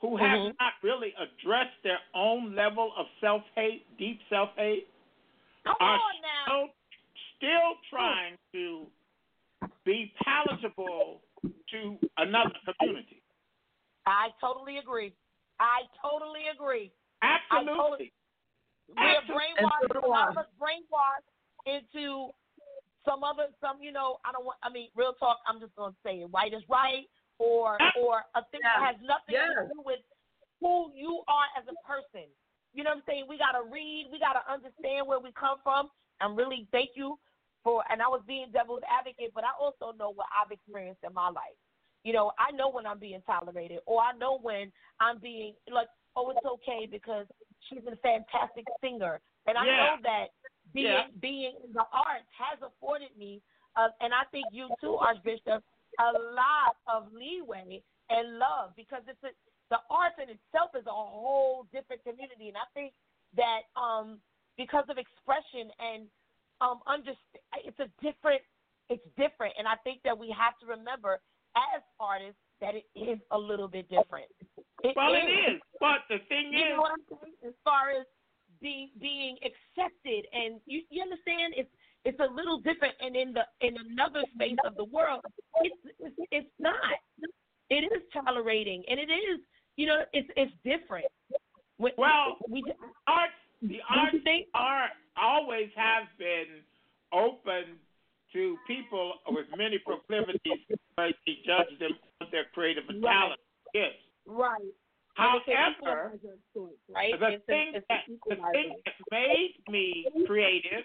[0.01, 0.55] who have Mhm.
[0.61, 4.89] not really addressed their own level of self-hate, deep self-hate,
[5.81, 6.01] are
[6.45, 6.69] still
[7.37, 8.87] still trying to
[9.85, 11.23] be palatable
[11.71, 13.23] to another community.
[14.07, 15.13] I totally agree.
[15.59, 16.93] I totally agree.
[17.23, 17.73] Absolutely.
[17.73, 18.26] We are
[18.95, 19.35] Absolutely.
[19.35, 19.83] brainwashed.
[19.83, 21.27] And so A lot of us brainwashed
[21.67, 22.31] into
[23.05, 24.19] some other, some you know.
[24.25, 24.59] I don't want.
[24.63, 25.39] I mean, real talk.
[25.47, 26.31] I'm just gonna say it.
[26.33, 27.07] Right is right,
[27.39, 29.67] or or a thing that has nothing Yeah.
[29.67, 30.01] to do with
[30.61, 32.27] who you are as a person.
[32.75, 33.27] You know what I'm saying?
[33.29, 34.09] We gotta read.
[34.13, 35.91] We gotta understand where we come from.
[36.21, 37.19] I'm really thank you
[37.65, 37.83] for.
[37.91, 41.29] And I was being devil's advocate, but I also know what I've experienced in my
[41.29, 41.57] life.
[42.05, 45.89] You know, I know when I'm being tolerated, or I know when I'm being like,
[46.15, 47.27] oh, it's okay because
[47.69, 49.77] she's a fantastic singer, and I Yeah.
[49.77, 50.27] know that
[50.73, 51.09] being Yeah.
[51.21, 53.43] being in the arts has afforded me,
[53.77, 55.65] uh, and I think you too, Archbishop,
[55.99, 59.31] a lot of leeway and love because it's a,
[59.71, 62.93] the arts in itself is a whole different community, and I think
[63.37, 64.21] that um,
[64.57, 66.07] because of expression and
[66.61, 68.43] um, understand, it's a different,
[68.89, 71.21] it's different, and I think that we have to remember
[71.57, 74.27] as artists that it is a little bit different.
[74.85, 75.23] It well, is.
[75.25, 75.61] it is.
[75.81, 77.35] But the thing You is, know what I'm saying?
[77.49, 78.07] As far as
[78.61, 81.71] being being accepted, and you you understand, it's
[82.05, 82.95] it's a little different.
[83.01, 85.21] And in the in another space of the world,
[85.63, 86.77] it's it's, it's not.
[87.69, 89.41] It is tolerating, and it is
[89.77, 91.07] you know it's it's different.
[91.79, 92.63] When, well, we
[93.07, 93.33] arts
[93.63, 94.17] the arts
[94.55, 96.61] are always have been
[97.13, 97.77] open
[98.33, 100.61] to people with many proclivities
[100.95, 103.03] where they judge them on their creative Right.
[103.03, 103.41] talent.
[103.73, 103.93] Yes.
[104.27, 104.73] Right.
[105.15, 106.13] However,
[106.93, 107.19] right?
[107.19, 108.53] the It's a- thing it's that an the equalizer.
[108.53, 110.85] thing that made me creative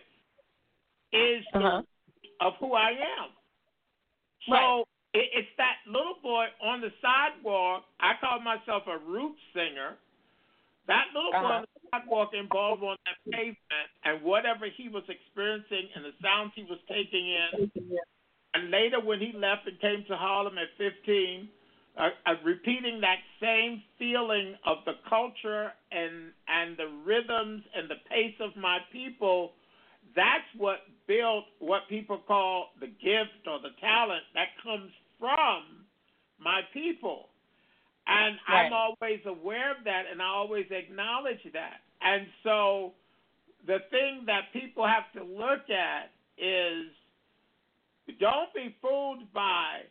[1.11, 1.83] is the Uh-huh.
[2.39, 3.29] of who I am.
[4.47, 4.85] So Right.
[5.13, 7.85] it, it's that little boy on the sidewalk.
[7.99, 9.97] I call myself a root singer.
[10.87, 11.53] That little boy Uh-huh.
[11.53, 16.53] on the sidewalk involved on that pavement and whatever he was experiencing and the sounds
[16.55, 17.71] he was taking in.
[18.53, 21.49] And later, when he left and came to Harlem at 15,
[21.97, 27.99] uh, uh, repeating that same feeling of the culture and and the rhythms and the
[28.09, 29.51] pace of my people,
[30.15, 35.85] that's what built what people call the gift or the talent that comes from
[36.39, 37.27] my people.
[38.07, 41.81] And I'm always aware of that and I always acknowledge that.
[42.01, 42.93] And so
[43.67, 46.87] the thing that people have to look at is
[48.19, 49.81] don't be fooled by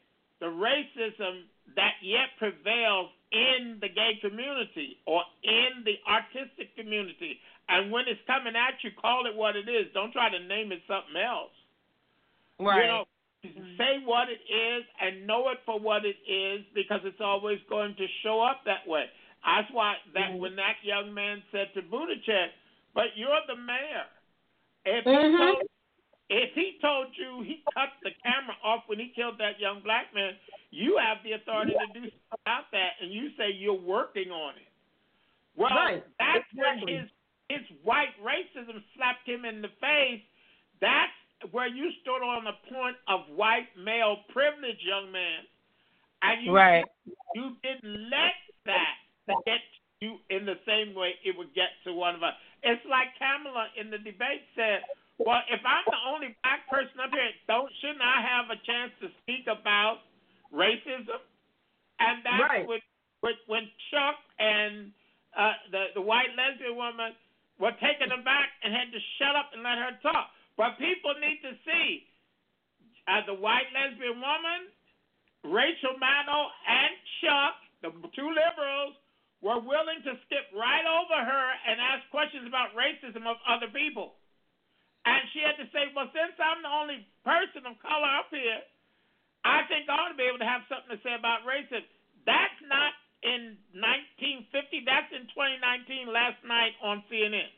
[0.40, 1.44] the racism
[1.76, 7.38] that yet prevails in the gay community or in the artistic community.
[7.68, 9.86] And when it's coming at you, call it what it is.
[9.94, 11.54] Don't try to name it something else.
[12.58, 12.82] Right.
[12.82, 13.04] You know,
[13.78, 17.94] say what it is and know it for what it is because it's always going
[17.96, 19.06] to show up that way.
[19.44, 22.52] That's why that when that young man said to Buttigieg,
[22.92, 24.06] "But you're the mayor."
[24.84, 25.38] If Mhm.
[25.38, 25.70] told
[26.30, 30.14] if he told you he cut the camera off when he killed that young black
[30.14, 30.38] man,
[30.70, 34.54] you have the authority to do something about that, and you say you're working on
[34.54, 34.70] it.
[35.58, 36.04] Well, Right.
[36.18, 36.94] that's Exactly.
[36.94, 37.10] his
[37.50, 40.22] his white racism slapped him in the face.
[40.80, 41.10] That's
[41.50, 45.42] where you stood on the point of white male privilege, young man,
[46.22, 46.86] and you Right.
[47.34, 48.94] you didn't let that
[49.44, 49.60] get
[50.00, 52.34] you in the same way it would get to one of us.
[52.62, 54.84] It's like Kamala in the debate said,
[55.20, 58.92] "Well, if I'm the only black person up here, don't shouldn't I have a chance
[59.04, 60.00] to speak about
[60.52, 61.20] racism?"
[62.00, 62.66] And that's Right.
[62.66, 62.80] when,
[63.20, 64.92] when when Chuck and
[65.36, 67.12] uh, the the white lesbian woman
[67.60, 70.32] were taken aback and had to shut up and let her talk.
[70.56, 72.08] But people need to see
[73.06, 74.72] uh, the white lesbian woman,
[75.44, 78.96] Rachel Maddow, and Chuck, the two liberals,
[79.40, 84.19] were willing to skip right over her and ask questions about racism of other people.
[85.08, 88.60] And she had to say, well, since I'm the only person of color up here,
[89.48, 91.88] I think I ought to be able to have something to say about racism.
[92.28, 92.92] That's not
[93.24, 94.84] in 1950.
[94.84, 97.48] That's in 2019 last night on CNN.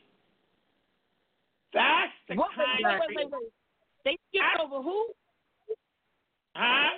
[1.75, 3.51] That's the What, kind wait, of wait, wait, wait.
[4.07, 5.11] They skipped over who?
[6.55, 6.95] Huh?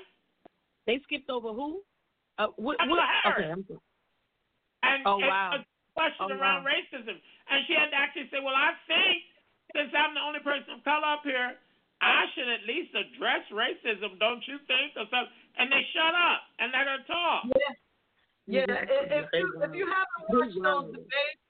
[0.85, 1.81] They skipped over who?
[2.37, 3.09] Uh, what, Kamala what?
[3.23, 3.39] Harris.
[3.41, 3.79] Okay, I'm sorry.
[4.83, 5.51] And Oh, it's wow.
[5.57, 5.59] a
[5.95, 6.69] question Oh, around wow.
[6.69, 7.17] racism.
[7.49, 9.23] And she had to actually say, Well, I think
[9.75, 11.59] since I'm the only person of color up here,
[11.99, 14.95] I should at least address racism, don't you think?
[14.95, 15.35] Or something.
[15.59, 17.43] And they shut up and let her talk.
[18.47, 21.41] Yeah, if, if you if you haven't watched those debates,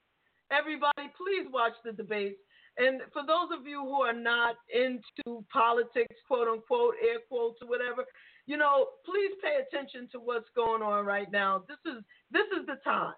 [0.50, 2.40] everybody, please watch the debates.
[2.78, 7.68] And for those of you who are not into politics, quote unquote, air quotes or
[7.68, 8.06] whatever,
[8.48, 11.64] you know, please pay attention to what's going on right now.
[11.68, 13.16] This is this is the time.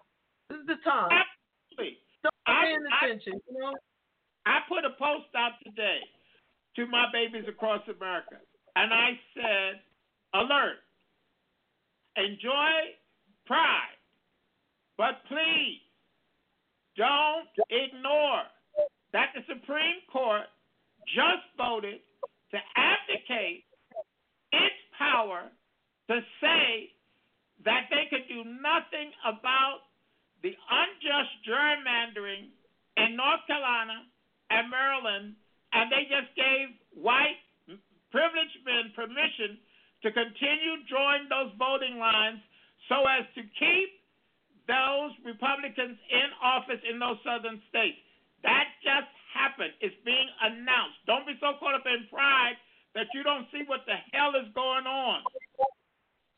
[0.48, 1.10] This is the time.
[1.12, 1.98] Absolutely.
[2.18, 3.40] Start paying I- attention.
[3.46, 3.74] You know.
[4.48, 6.00] I put a post out today
[6.76, 8.40] to my babies across America,
[8.76, 9.80] and I said,
[10.32, 10.80] Alert,
[12.16, 12.96] enjoy
[13.46, 14.00] pride,
[14.96, 15.84] but please
[16.96, 18.48] don't ignore
[19.12, 20.48] that the Supreme Court
[21.06, 22.00] just voted
[22.50, 23.64] to abdicate
[24.52, 25.48] its power
[26.08, 26.90] to say
[27.64, 29.92] that they could do nothing about
[30.42, 32.48] the unjust gerrymandering
[32.96, 34.08] in North Carolina
[34.50, 35.36] and Maryland
[35.72, 37.38] and they just gave white
[38.10, 39.60] privileged men permission
[40.02, 42.40] to continue drawing those voting lines
[42.88, 43.90] so as to keep
[44.64, 47.98] those Republicans in office in those southern states.
[48.44, 49.74] That just happened.
[49.80, 51.02] It's being announced.
[51.04, 52.56] Don't be so caught up in pride
[52.94, 55.24] that you don't see what the hell is going on.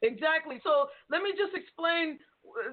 [0.02, 0.58] Exactly.
[0.64, 2.18] So let me just explain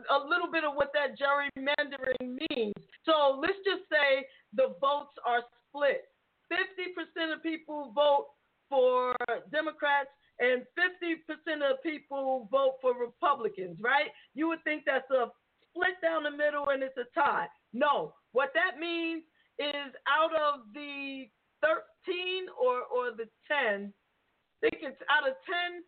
[0.10, 2.74] a little bit of what that gerrymandering means.
[3.08, 6.04] So let's just say the votes are split.
[6.52, 8.28] 50% of people vote
[8.70, 9.16] for
[9.52, 10.10] Democrats
[10.40, 14.12] and 50% of people vote for Republicans, right?
[14.36, 15.32] You would think that's a
[15.72, 17.48] split down the middle and it's a tie.
[17.74, 19.24] No, what that means
[19.58, 21.26] is out of the
[21.64, 25.84] 13 or, or the 10, I think it's out of 10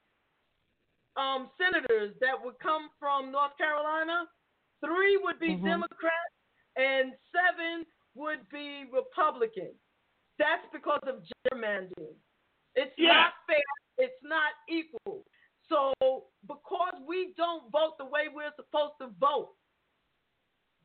[1.18, 4.26] um, senators that would come from North Carolina,
[4.84, 5.64] three would be Mhm.
[5.66, 6.36] Democrats
[6.80, 7.84] and seven
[8.16, 9.76] would be Republican.
[10.40, 12.16] That's because of gerrymandering.
[12.76, 13.28] It's Yeah.
[13.28, 13.68] not fair.
[14.00, 15.26] It's not equal.
[15.68, 15.92] So
[16.48, 19.54] because we don't vote the way we're supposed to vote,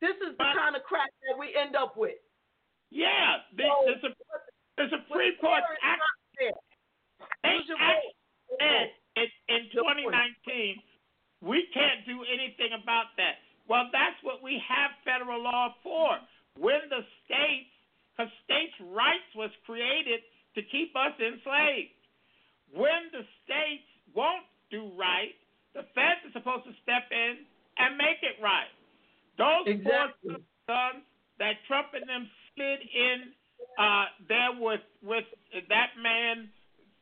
[0.01, 2.19] this is the kind of crap that we end up with.
[2.91, 4.11] Yeah, the, So, there's a
[4.77, 6.03] there's a fair is Act.
[6.03, 6.53] not fair.
[7.43, 8.03] They Use your act-
[8.51, 8.59] vote.
[8.59, 10.83] said in, in 2019
[11.41, 13.39] we can't do anything about that.
[13.69, 16.20] Well, that's what we have federal law for.
[16.59, 17.73] When the states,
[18.12, 20.20] because states' rights was created
[20.55, 21.97] to keep us enslaved.
[22.70, 25.35] When the states won't do right,
[25.74, 27.43] the feds are supposed to step in
[27.78, 28.70] and make it right.
[29.39, 30.39] Those Exactly.
[30.39, 30.39] four
[30.70, 31.03] sons
[31.39, 33.35] that Trump and them slid in
[33.78, 35.27] uh, there with with
[35.69, 36.51] that man.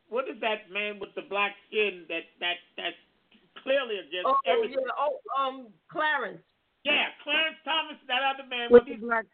[0.09, 2.97] What is that man with the black skin that that that's
[3.61, 4.81] clearly against Oh everything?
[4.81, 4.97] yeah.
[4.97, 6.41] Oh um Clarence.
[6.83, 9.25] Yeah, Clarence Thomas, that other man With with the these black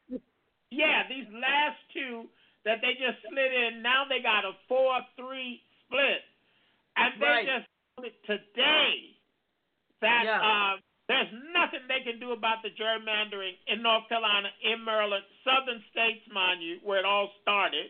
[0.72, 2.30] yeah, these last two
[2.66, 6.22] that they just slid in, now they got a four three split.
[6.98, 7.46] And they Right.
[7.46, 7.68] just
[7.98, 9.18] split today
[10.02, 10.42] that Yeah.
[10.42, 10.78] uh,
[11.08, 16.28] there's nothing they can do about the gerrymandering in North Carolina, in Maryland, southern states,
[16.32, 17.90] mind you, where it all started.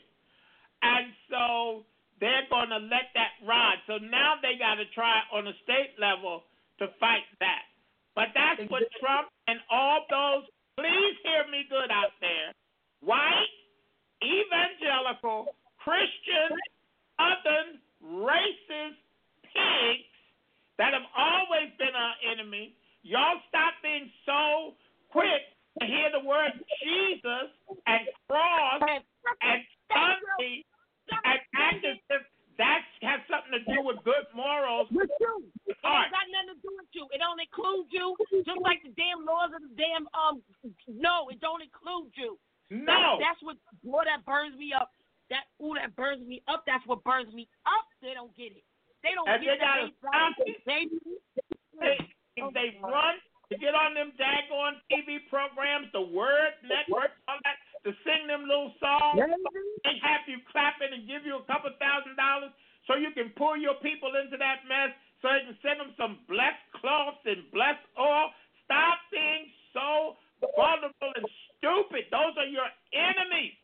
[0.82, 1.86] And so
[2.20, 3.80] they're going to let that ride.
[3.88, 6.44] So now they got to try on a state level
[6.80, 7.69] to fight that.
[8.20, 10.44] But that's what Trump and all those,
[10.76, 12.52] please hear me good out there,
[13.00, 13.56] white,
[14.20, 16.52] evangelical, Christian,
[17.16, 19.00] southern, racist
[19.48, 20.12] pigs
[20.76, 22.76] that have always been our enemy,
[23.08, 24.76] y'all stop being so
[25.16, 26.52] quick to hear the word
[26.84, 27.56] Jesus
[27.88, 30.68] and cross and Sunday
[31.24, 32.24] and act as if
[32.60, 34.92] that has something to do with good morals.
[34.92, 35.48] With you.
[35.66, 36.12] It All ain't right.
[36.12, 37.08] got nothing to do with you.
[37.16, 38.14] It don't include you.
[38.44, 40.44] Just like the damn laws of the damn um
[40.92, 42.36] no, it don't include you.
[42.70, 43.18] No.
[43.18, 44.92] That, that's what boy that burns me up.
[45.32, 46.68] That ooh that burns me up.
[46.68, 47.88] That's what burns me up.
[48.04, 48.68] They don't get it.
[49.02, 50.82] They don't And get they gotta that stop they, they,
[51.80, 51.96] They,
[52.52, 53.16] they run
[53.50, 58.48] to get on them daggone TV programs, the Word Network, all that, to sing them
[58.48, 59.20] little songs.
[59.84, 62.52] They have you clapping and give you a couple thousand dollars
[62.88, 64.92] so you can pull your people into that mess
[65.22, 68.32] so you can send them some blessed cloths and blessed oil.
[68.64, 70.16] Stop being so
[70.56, 71.28] vulnerable and
[71.60, 72.08] stupid.
[72.12, 73.56] Those are your enemies.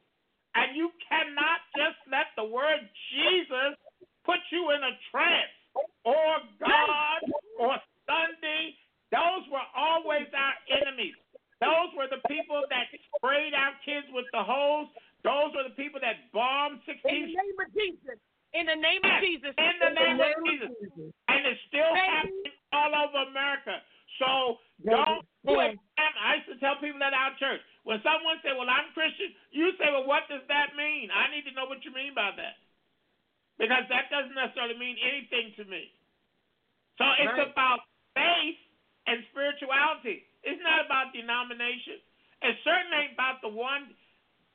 [0.55, 2.79] And you cannot just let the word
[3.11, 3.75] Jesus
[4.23, 5.55] put you in a trance
[6.03, 7.19] or God
[7.59, 7.75] or
[8.07, 8.75] Sunday.
[9.11, 11.15] Those were always our enemies.
[11.61, 14.91] Those were the people that sprayed our kids with the hose.
[15.23, 18.17] Those were the people that bombed 16 In the name of Jesus.
[18.53, 19.53] In the name of Jesus.
[19.57, 20.71] In the name of Jesus.
[21.27, 22.07] And it's still Baby.
[22.07, 23.81] happening all over America.
[24.19, 25.75] So don't do it.
[25.99, 29.75] I used to tell people at our church when someone said, "Well, I'm Christian," you
[29.75, 32.57] say, "Well, what does that mean?" I need to know what you mean by that
[33.57, 35.91] because that doesn't necessarily mean anything to me.
[36.97, 37.47] So it's Right.
[37.47, 37.83] about
[38.15, 38.57] faith
[39.07, 40.25] and spirituality.
[40.45, 41.99] It's not about denomination.
[42.45, 43.91] It certainly ain't about the one.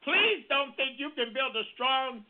[0.06, 2.24] Please don't think you can build a strong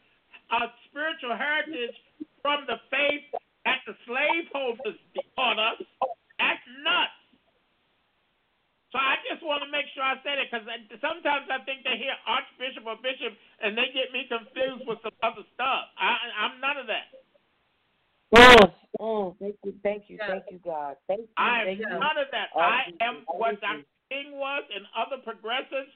[0.51, 1.95] uh, spiritual heritage
[2.43, 3.29] from the faith
[3.69, 4.99] that the slaveholders
[5.37, 5.79] taught us.
[6.41, 7.21] That's nuts.
[8.91, 10.67] So I just want to make sure I say that because
[10.99, 15.15] sometimes I think they hear archbishop or bishop and they get me confused with some
[15.23, 15.95] other stuff.
[15.95, 16.11] I,
[16.43, 17.07] I'm none of that.
[18.35, 18.67] Mm,
[19.01, 20.97] mm, thank you, thank you, thank you, God.
[21.09, 22.53] Thank you, I am none of that.
[22.55, 23.89] Oh, I am what Dr.
[24.13, 25.91] King was and other progressives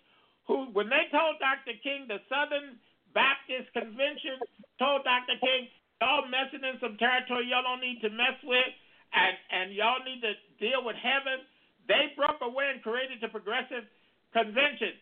[0.46, 1.76] who, when they told Dr.
[1.80, 2.76] King, the Southern
[3.16, 4.42] Baptist Convention
[4.76, 5.38] told Dr.
[5.40, 5.70] King,
[6.02, 8.72] y'all messing in some territory y'all don't need to mess with,
[9.14, 11.46] and, and y'all need to deal with heaven.
[11.86, 13.86] They broke away and created the Progressive
[14.34, 14.98] Convention.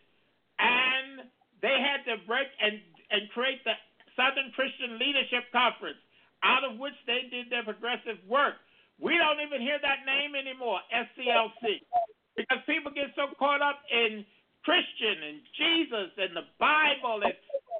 [0.60, 1.26] And
[1.64, 2.78] they had to break and,
[3.10, 3.74] and create the
[4.14, 5.98] Southern Christian Leadership Conference,
[6.42, 8.58] out of which they did their progressive work.
[9.00, 11.82] We don't even hear that name anymore, SCLC,
[12.36, 14.24] because people get so caught up in
[14.62, 17.34] Christian and Jesus and the Bible and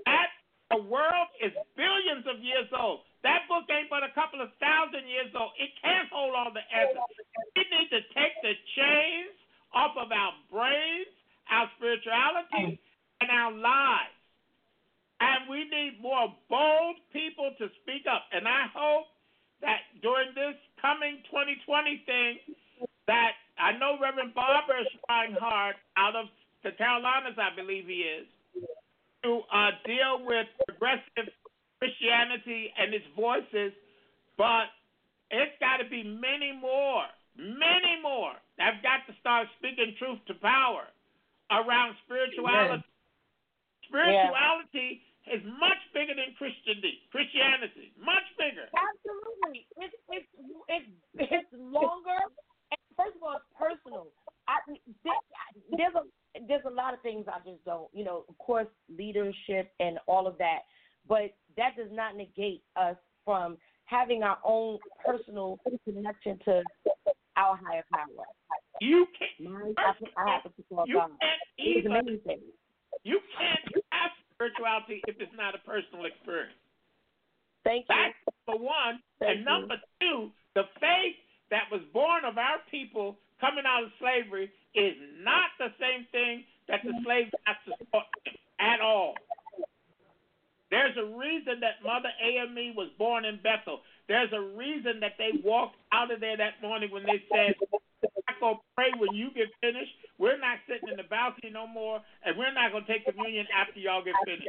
[0.07, 0.31] that
[0.71, 3.07] the world is billions of years old.
[3.23, 5.55] That book ain't but a couple of thousand years old.
[5.61, 7.07] It can't hold all the essence.
[7.55, 9.37] We need to take the chains
[9.71, 11.13] off of our brains,
[11.51, 12.83] our spirituality,
[13.23, 14.12] and our lives.
[15.49, 18.27] We need more bold people to speak up.
[18.33, 19.07] And I hope
[19.61, 22.39] that during this coming 2020 thing,
[23.07, 26.27] that I know Reverend Barber is trying hard out of
[26.63, 28.27] the Carolinas, I believe he is,
[29.25, 31.31] to uh, deal with progressive
[31.79, 33.75] Christianity and its voices,
[34.39, 34.71] but
[35.31, 37.07] it's got to be many more,
[37.37, 38.35] many more.
[38.59, 40.87] I've got to start speaking truth to power
[41.51, 42.85] around spirituality.
[43.91, 47.07] Spirituality is much bigger than Christianity.
[47.11, 48.67] Christianity, much bigger.
[48.75, 50.31] Absolutely, it's it's
[50.69, 50.91] it's
[51.31, 52.19] it's longer.
[52.73, 54.11] And first of all, it's personal.
[54.49, 54.59] I,
[55.77, 56.03] there's a
[56.49, 57.89] there's a lot of things I just don't.
[57.93, 60.67] You know, of course, leadership and all of that,
[61.07, 66.63] but that does not negate us from having our own personal connection to
[67.37, 68.27] our higher power.
[68.81, 69.77] You can't.
[69.79, 71.93] I, I have to call You can't even.
[73.05, 73.82] You can't
[74.43, 76.59] spirituality if it's not a personal experience.
[77.63, 77.95] Thank you.
[77.95, 78.99] That's number one.
[79.23, 79.45] Thank and you.
[79.47, 81.17] number two, the faith
[81.55, 86.43] that was born of our people coming out of slavery is not the same thing
[86.67, 89.15] that the slave masters taught them at all.
[90.71, 93.81] There's a reason that Mother AME was born in Bethel.
[94.09, 97.55] There's a reason that they walked out of there that morning when they said,
[98.43, 99.95] "We're gonna pray when you get finished.
[100.19, 103.79] We're not sitting in the balcony no more, and we're not gonna take communion after
[103.79, 104.49] y'all get finished."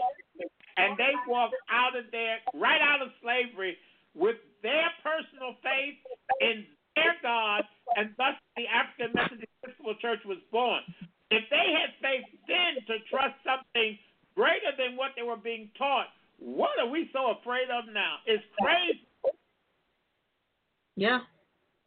[0.77, 3.77] And they walked out of there, right out of slavery,
[4.15, 5.97] with their personal faith
[6.41, 6.65] in
[6.95, 10.81] their God, and thus the African Methodist Episcopal Church was born.
[11.29, 13.97] If they had faith then to trust something
[14.35, 18.17] greater than what they were being taught, what are we so afraid of now?
[18.25, 19.05] It's crazy.
[20.95, 21.21] Yeah.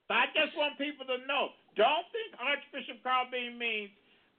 [0.08, 1.50] So I just want people to know.
[1.76, 3.90] Don't think Archbishop Carl Bean means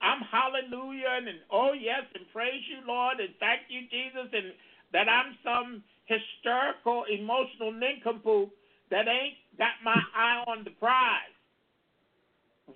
[0.01, 4.53] I'm hallelujah and, and oh yes and praise you Lord and thank you Jesus and
[4.93, 8.49] that I'm some hysterical emotional nincompoop
[8.89, 11.33] that ain't got my eye on the prize.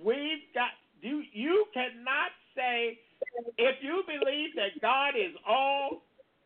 [0.03, 0.71] We've got
[1.01, 2.99] you you cannot say
[3.57, 6.01] if you believe that God is all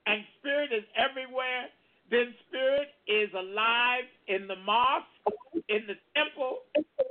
[0.06, 1.68] and spirit is everywhere,
[2.10, 5.06] then spirit is alive in the mosque,
[5.70, 6.60] in the temple,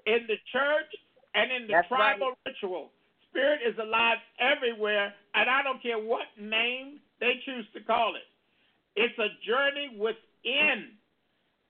[0.06, 0.90] in the church,
[1.34, 2.16] and in the That's right.
[2.16, 2.90] tribal ritual.
[3.30, 8.22] Spirit is alive everywhere, and I don't care what name they choose to call it.
[8.94, 10.94] It's a journey within.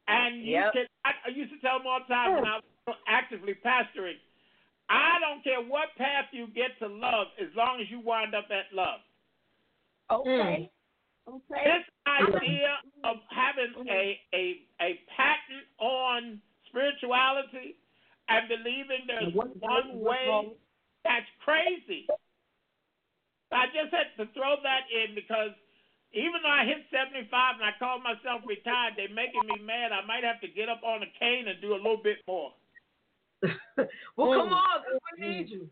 [0.07, 0.73] And you Yep.
[0.73, 4.21] can I, I used to tell them all the time when I was actively pastoring,
[4.91, 8.45] I don't care what path you get to love as long as you wind up
[8.51, 9.01] at love.
[10.13, 10.69] Okay.
[10.69, 10.74] Hmm.
[11.29, 11.63] Okay.
[11.65, 12.69] This idea
[13.05, 14.45] of having a, a
[14.81, 17.77] a patent on spirituality
[18.29, 20.53] and believing there's one way
[21.05, 22.07] that's crazy.
[23.53, 25.51] I just had to throw that in because
[26.13, 29.93] even though I hit 75 and I call myself retired, they're making me mad.
[29.93, 32.53] I might have to get up on a cane and do a little bit more.
[34.17, 34.53] Well, come on.
[34.53, 35.69] on, 'cause we need you.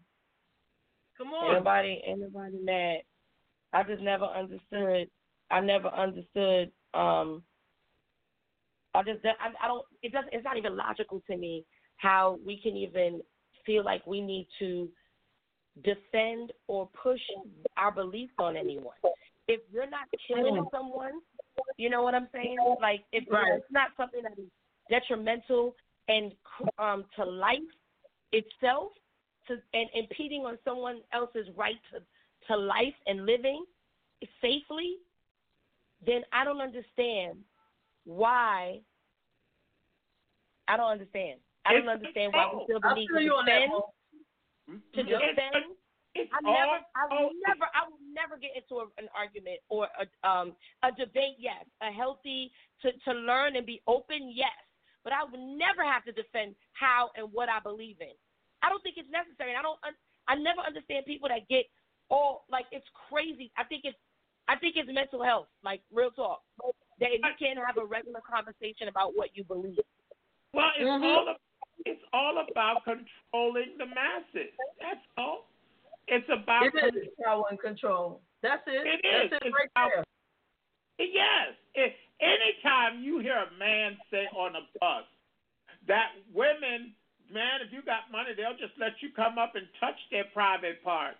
[1.16, 1.56] Come on.
[1.56, 3.02] Anybody, anybody mad?
[3.72, 5.08] I just never understood.
[5.52, 6.72] I never understood.
[6.94, 7.42] Um,
[8.94, 9.84] I just, I, I don't.
[10.02, 10.32] It doesn't.
[10.32, 11.64] It's not even logical to me
[11.96, 13.20] how we can even
[13.64, 14.88] feel like we need to
[15.84, 17.20] defend or push
[17.76, 18.96] our beliefs on anyone.
[19.48, 21.20] If you're not killing someone,
[21.76, 22.58] you know what I'm saying?
[22.80, 23.52] Like if Right.
[23.54, 24.48] it's not something that is
[24.90, 25.74] detrimental
[26.08, 26.32] and
[26.78, 27.58] um to life
[28.32, 28.92] itself,
[29.48, 32.00] to and impeding on someone else's right to
[32.48, 33.64] to life and living
[34.40, 34.96] safely,
[36.04, 37.38] then I don't understand
[38.04, 38.80] why.
[40.68, 41.40] I don't understand.
[41.64, 43.72] I don't It's understand why we feel the I need to that, defend.
[44.94, 45.64] To defend.
[46.14, 49.88] It's I never, I will never, I will never get into a, an argument or
[49.96, 50.52] a, um,
[50.82, 51.40] a debate.
[51.40, 52.52] Yes, a healthy
[52.82, 54.28] to to learn and be open.
[54.34, 54.52] Yes,
[55.04, 58.12] but I would never have to defend how and what I believe in.
[58.62, 59.56] I don't think it's necessary.
[59.56, 59.78] I don't.
[60.28, 61.64] I never understand people that get
[62.10, 63.50] all like it's crazy.
[63.56, 63.96] I think it's,
[64.52, 65.48] I think it's mental health.
[65.64, 66.42] Like real talk.
[67.00, 69.80] That if you can't have a regular conversation about what you believe.
[70.52, 71.16] Well, it's Mhm.
[71.16, 71.40] all ab-
[71.86, 74.52] it's all about controlling the masses.
[74.78, 75.48] That's all.
[76.06, 78.20] It's about It is power and control.
[78.42, 78.86] That's it.
[78.86, 79.32] It That's is.
[79.32, 80.04] it It's right about- there.
[80.98, 81.56] Yes.
[81.74, 85.06] If, anytime you hear a man say on a bus
[85.86, 86.94] that women,
[87.30, 90.82] man, if you got money, they'll just let you come up and touch their private
[90.84, 91.18] parts.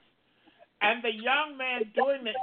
[0.83, 2.37] And the young man doing it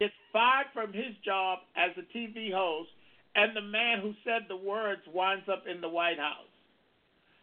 [0.00, 2.90] gets fired from his job as a TV host,
[3.34, 6.52] and the man who said the words winds up in the White House.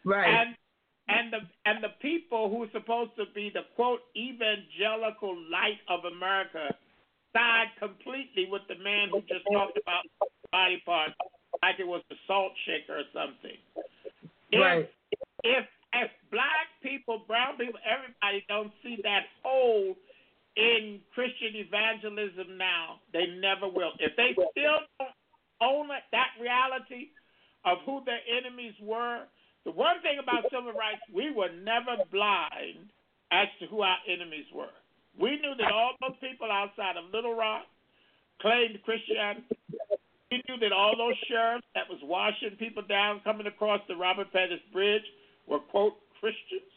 [0.04, 0.28] Right.
[0.28, 0.56] And
[1.08, 6.04] and the and the people who are supposed to be the quote evangelical light of
[6.04, 6.74] America
[7.32, 10.02] side completely with the man who just talked about
[10.50, 11.14] body parts
[11.62, 13.56] like it was a salt shaker or something.
[14.50, 14.90] If, Right.
[15.44, 19.94] If if black people, brown people, everybody don't see that hole
[20.56, 23.92] in Christian evangelism now, they never will.
[24.00, 25.12] If they still don't
[25.60, 27.12] own that reality
[27.64, 29.24] of who their enemies were,
[29.64, 32.88] the one thing about civil rights, we were never blind
[33.32, 34.72] as to who our enemies were.
[35.18, 37.64] We knew that all those people outside of Little Rock
[38.40, 39.56] claimed Christianity.
[40.30, 44.32] We knew that all those sheriffs that was washing people down coming across the Robert
[44.32, 45.04] Pettus Bridge
[45.46, 46.75] were, quote, Christians.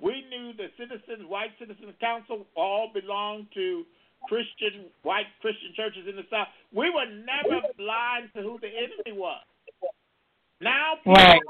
[0.00, 3.84] We knew the citizens, white citizens council, all belonged to
[4.28, 6.48] Christian, white Christian churches in the South.
[6.72, 9.42] We were never blind to who the enemy was.
[10.60, 11.40] Now people, Right.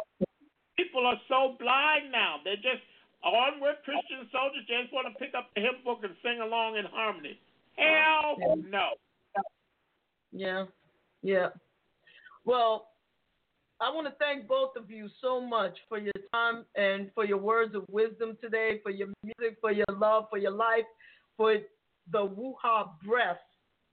[0.77, 2.41] people are so blind now.
[2.45, 2.83] They're just
[3.23, 4.65] on with Christian soldiers.
[4.69, 7.39] They just want to pick up the hymn book and sing along in harmony.
[7.77, 8.37] Hell
[8.69, 8.91] no.
[10.33, 10.67] Yeah,
[11.23, 11.49] yeah.
[12.45, 12.89] Well,
[13.81, 17.39] I want to thank both of you so much for your time and for your
[17.39, 20.85] words of wisdom today, for your music, for your love, for your life,
[21.37, 21.57] for
[22.13, 23.39] the woo-ha breath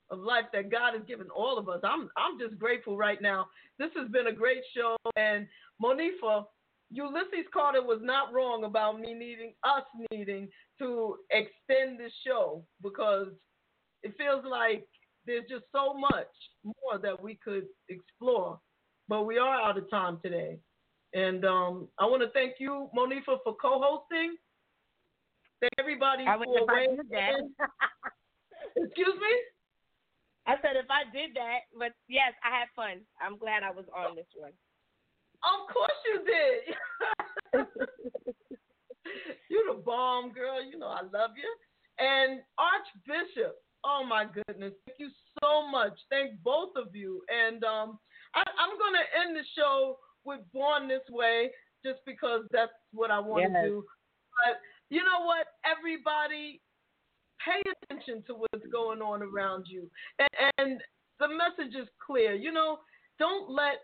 [0.10, 1.80] of life that God has given all of us.
[1.84, 3.48] I'm I'm just grateful right now.
[3.80, 5.48] This has been a great show, and
[5.82, 6.46] Monifah,
[6.92, 10.48] Ulysses Carter was not wrong about me needing us needing
[10.80, 13.30] to extend the show because
[14.04, 14.88] it feels like
[15.26, 16.28] there's just so much
[16.64, 18.60] more that we could explore,
[19.08, 20.60] but we are out of time today.
[21.16, 24.36] And um, I want to thank you, Monifah, for co-hosting.
[25.62, 27.30] Thank everybody I for if I weighing did that.
[27.40, 27.56] in.
[28.84, 29.34] Excuse me.
[30.46, 33.02] I said if I did that, but yes, I had fun.
[33.24, 34.52] I'm glad I was on this one.
[35.40, 36.76] Of course you did.
[39.50, 40.62] You're the bomb, girl.
[40.62, 41.50] You know I love you.
[41.98, 43.56] And Archbishop,
[43.86, 45.10] oh my goodness, thank you
[45.42, 45.98] so much.
[46.10, 47.24] Thank both of you.
[47.32, 48.00] And um,
[48.36, 51.52] I, I'm gonna end the show with "Born This Way"
[51.84, 53.86] just because that's what I want to do.
[54.46, 56.62] But you know what, everybody,
[57.44, 59.90] pay attention to what's going on around you,
[60.20, 60.82] and, and
[61.20, 62.34] the message is clear.
[62.34, 62.80] You know,
[63.20, 63.82] don't let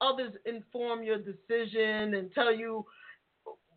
[0.00, 2.84] others inform your decision and tell you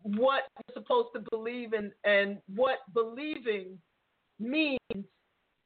[0.02, 3.78] what you're supposed to believe in and what believing
[4.38, 4.78] means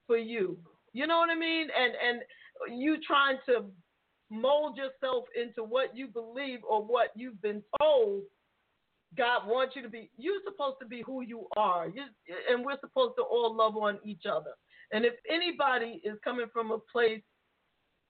[0.07, 0.59] for you.
[0.93, 1.69] You know what I mean?
[1.77, 3.65] And and you trying to
[4.35, 8.23] mold yourself into what you believe or what you've been told
[9.17, 10.11] God wants you to be.
[10.17, 12.03] You're supposed to be who you are, you,
[12.51, 14.51] and we're supposed to all love on each other.
[14.93, 17.23] And if anybody is coming from a place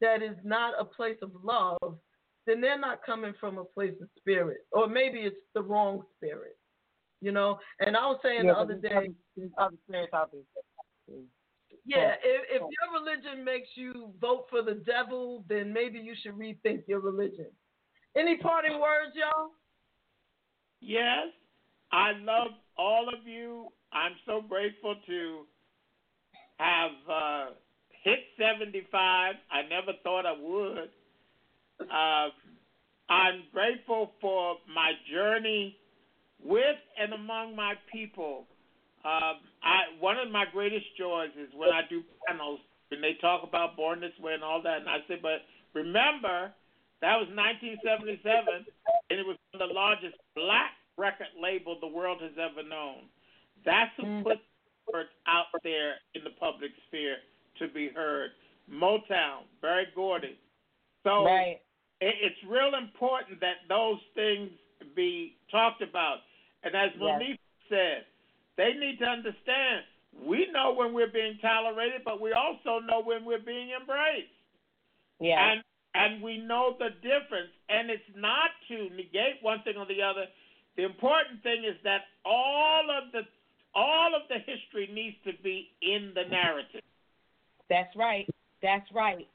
[0.00, 1.98] that is not a place of love,
[2.46, 6.56] then they're not coming from a place of spirit, or maybe it's the wrong spirit.
[7.20, 7.58] You know.
[7.80, 9.10] And I was saying Yeah, the other day.
[9.56, 11.16] Other spirits out there.
[11.86, 16.32] Yeah, if, if your religion makes you vote for the devil, then maybe you should
[16.32, 17.46] rethink your religion.
[18.16, 19.50] Any parting words, y'all?
[20.80, 21.28] Yes,
[21.92, 23.68] I love all of you.
[23.92, 25.46] I'm so grateful to
[26.58, 27.46] have uh,
[28.02, 29.34] hit 75.
[29.50, 30.90] I never thought I would.
[31.80, 32.30] Uh,
[33.12, 35.76] I'm grateful for my journey
[36.42, 38.46] with and among my people.
[39.04, 43.42] Um, I one of my greatest joys is when I do panels when they talk
[43.42, 45.44] about Born This Way and all that, and I say, but
[45.74, 46.52] remember
[47.00, 48.64] that was 1977,
[49.10, 53.08] and it was the largest black record label the world has ever known.
[53.64, 54.38] That's who put
[54.92, 57.16] words out there in the public sphere
[57.58, 58.30] to be heard.
[58.70, 60.38] Motown, Berry Gordy.
[61.02, 61.60] So Right.
[62.00, 64.50] it, it's real important that those things
[64.96, 66.18] be talked about.
[66.62, 67.00] And as Yes.
[67.00, 68.06] Monique said,
[68.56, 69.84] they need to understand
[70.22, 74.30] we know when we're being tolerated, but we also know when we're being embraced.
[75.20, 75.52] Yeah.
[75.52, 75.62] And
[75.94, 77.50] and we know the difference.
[77.68, 80.26] And it's not to negate one thing or the other.
[80.76, 83.22] The important thing is that all of the
[83.74, 86.82] all of the history needs to be in the narrative.
[87.68, 88.28] That's right.
[88.62, 89.26] That's right.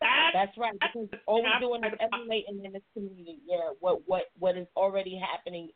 [0.00, 0.74] That's right.
[0.80, 5.20] Because all we're doing is emulating in this community, yeah, what what what is already
[5.20, 5.70] happening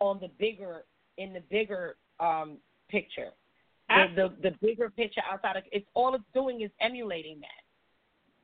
[0.00, 0.84] on the bigger
[1.18, 2.58] in the bigger um
[2.90, 3.30] picture.
[3.88, 7.48] The, the the bigger picture outside of it's all it's doing is emulating that.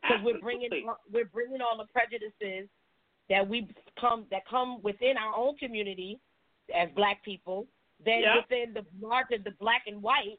[0.03, 0.71] because we're bringing
[1.13, 2.69] we're bringing all the prejudices
[3.29, 3.69] that we
[3.99, 6.21] come that come within our own community
[6.75, 7.67] as black people,
[8.05, 8.37] then Yeah.
[8.37, 10.39] within the larger the black and white.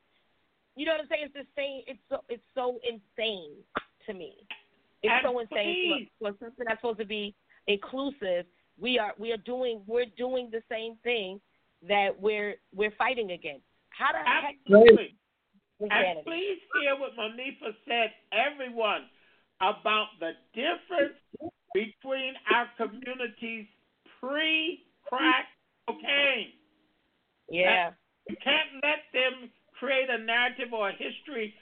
[0.75, 1.25] You know what I'm saying?
[1.25, 1.83] It's the same.
[1.87, 3.55] It's so it's so insane
[4.05, 4.35] to me.
[5.03, 7.35] It's And so insane for, for something that's supposed to be
[7.67, 8.45] inclusive.
[8.79, 11.41] We are we are doing we're doing the same thing
[11.87, 13.65] that we're we're fighting against.
[13.89, 15.15] How the heck Absolutely.
[15.81, 19.09] And please hear what Monifah said, everyone,
[19.59, 21.17] about the difference
[21.73, 23.65] between our communities
[24.19, 25.45] pre-crack
[25.87, 26.53] cocaine.
[27.49, 27.91] Yeah.
[28.29, 31.53] You can't let them create a narrative or a history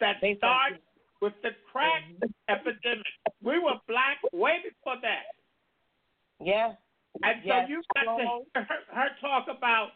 [0.00, 0.80] that starts
[1.20, 2.30] with the crack mm-hmm.
[2.48, 3.06] epidemic.
[3.42, 5.28] We were black way before that.
[6.40, 6.72] Yeah.
[7.22, 7.68] And so Yes.
[7.68, 9.92] you got to hear her, her talk about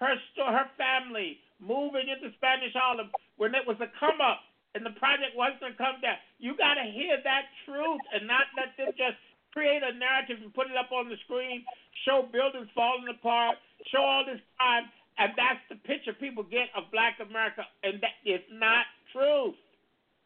[0.00, 4.40] her sto- her family moving into Spanish Harlem when it was a come up
[4.74, 6.16] and the project wasn't to come down.
[6.38, 9.18] You got to hear that truth and not let them just
[9.52, 11.64] create a narrative and put it up on the screen,
[12.08, 13.58] show buildings falling apart,
[13.92, 18.16] show all this crime, and that's the picture people get of Black America, and that
[18.24, 19.54] is not truth.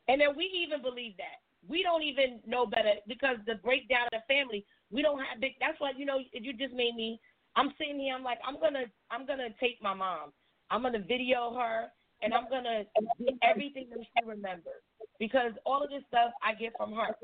[0.07, 1.43] And then we even believe that.
[1.67, 5.53] We don't even know better because the breakdown of the family, we don't have big
[5.61, 7.21] that's why, you know, you just made me
[7.57, 10.33] I'm sitting here, I'm like, I'm gonna I'm gonna take my mom.
[10.71, 11.89] I'm gonna video her
[12.23, 12.85] and I'm gonna
[13.19, 14.85] get everything that she remembers.
[15.19, 17.17] Because all of this stuff I get from her.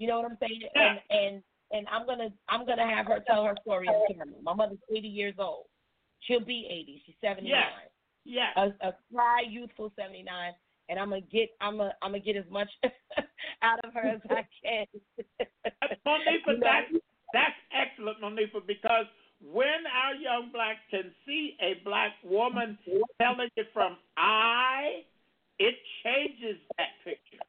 [0.00, 0.62] You know what I'm saying?
[0.74, 4.36] And and and I'm gonna I'm gonna have her tell her story on camera.
[4.42, 5.64] My mother's eighty years old.
[6.20, 7.02] She'll be eighty.
[7.06, 7.88] She's seventy nine.
[8.24, 8.50] Yeah.
[8.56, 10.52] a, a cry youthful 79
[10.90, 12.68] and i'm gonna get i'm gonna i'm gonna get as much
[13.62, 14.84] out of her as i can
[16.06, 16.60] Monifah, You know?
[16.60, 19.06] that's, that's excellent, Monifah, because
[19.42, 22.78] when our young blacks can see a black woman
[23.20, 25.04] telling it from I,
[25.58, 25.74] it
[26.04, 27.42] changes that picture.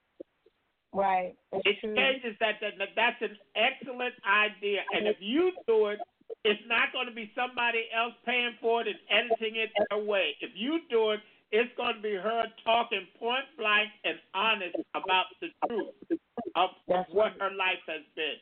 [0.94, 1.36] right
[1.66, 2.78] It changes that, that.
[2.78, 4.82] that- That's an excellent idea.
[4.94, 6.00] And if you do it,
[6.44, 10.36] it's not going to be somebody else paying for it and editing it their way.
[10.42, 11.20] If you do it,
[11.52, 16.20] it's going to be her talking point blank and honest about the truth
[16.56, 18.38] of That's what her life has been.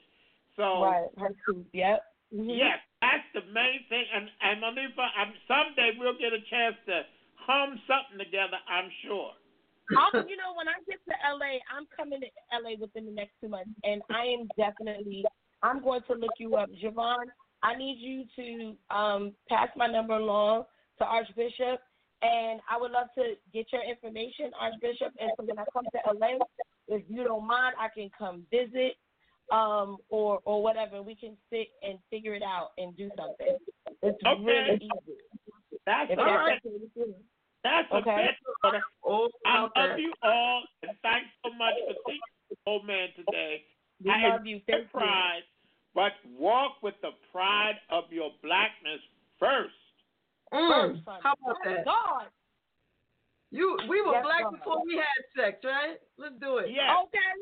[0.57, 2.03] So right her truth yep
[2.33, 2.57] Mhm.
[2.57, 4.05] Yes, that's the main thing.
[4.13, 7.05] And and Monifah, I'm, someday we'll get a chance to
[7.35, 8.57] hum something together.
[8.67, 9.31] I'm sure.
[9.95, 13.31] I'll, you know, when I get to LA, I'm coming to LA within the next
[13.39, 15.23] two months, and I am definitely,
[15.63, 17.31] I'm going to look you up, JaVonne.
[17.63, 20.65] I need you to um, pass my number along
[20.99, 21.79] to Archbishop,
[22.21, 25.13] and I would love to get your information, Archbishop.
[25.21, 26.37] And so when I come to LA,
[26.89, 28.97] if you don't mind, I can come visit,
[29.51, 31.01] um, or or whatever.
[31.01, 33.57] We can sit and figure it out and do something.
[34.03, 34.43] It's Okay.
[34.43, 35.17] really easy.
[35.85, 36.61] That's If all that's right.
[36.65, 37.13] okay.
[37.63, 38.11] That's Okay.
[38.11, 38.35] a bit.
[38.61, 38.83] brother.
[39.45, 42.19] I love you all, and thanks so much for seeing
[42.49, 43.63] this old man today.
[44.03, 44.57] We I love you.
[44.57, 44.99] accept Thank you.
[44.99, 45.43] pride,
[45.95, 48.99] but walk with the pride of your blackness
[49.39, 49.73] first.
[50.53, 51.85] Mm, First, how about that?
[51.85, 52.27] God.
[53.51, 54.51] You, we were Yes, black God.
[54.59, 55.97] before we had sex, right?
[56.17, 56.69] Let's do it.
[57.03, 57.33] Okay.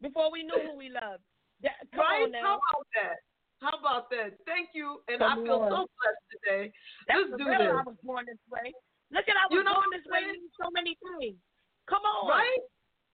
[0.00, 1.22] Before we knew who we loved.
[1.62, 2.26] Yeah, come right?
[2.26, 2.42] on now.
[2.42, 3.16] How about that?
[3.62, 4.30] How about that?
[4.44, 5.70] Thank you, and Come I feel on.
[5.70, 6.64] so blessed today.
[7.06, 7.70] That's Let's the do this.
[7.70, 8.74] I was born this way.
[9.14, 10.50] Look at I was You know born this way saying?
[10.58, 11.38] so many things.
[11.86, 12.26] Come on.
[12.26, 12.62] Right?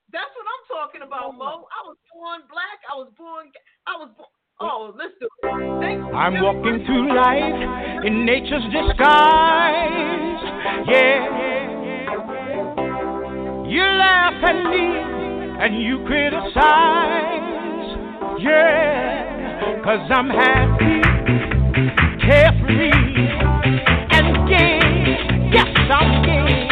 [0.09, 1.69] That's what I'm talking about, Mo.
[1.69, 2.81] I was born black.
[2.89, 3.53] I was born.
[3.85, 4.33] I was born.
[4.61, 5.81] Oh, let's do it.
[5.85, 6.17] Thank you.
[6.17, 7.61] I'm walking through life
[8.09, 10.41] in nature's disguise.
[10.89, 11.29] Yeah.
[13.69, 14.87] You laugh at me
[15.61, 17.58] and you criticize.
[18.41, 19.81] Yeah.
[19.83, 21.01] Cause I'm happy,
[22.25, 22.93] carefree,
[24.13, 24.79] and gay.
[25.53, 26.69] Yes, I'm gay.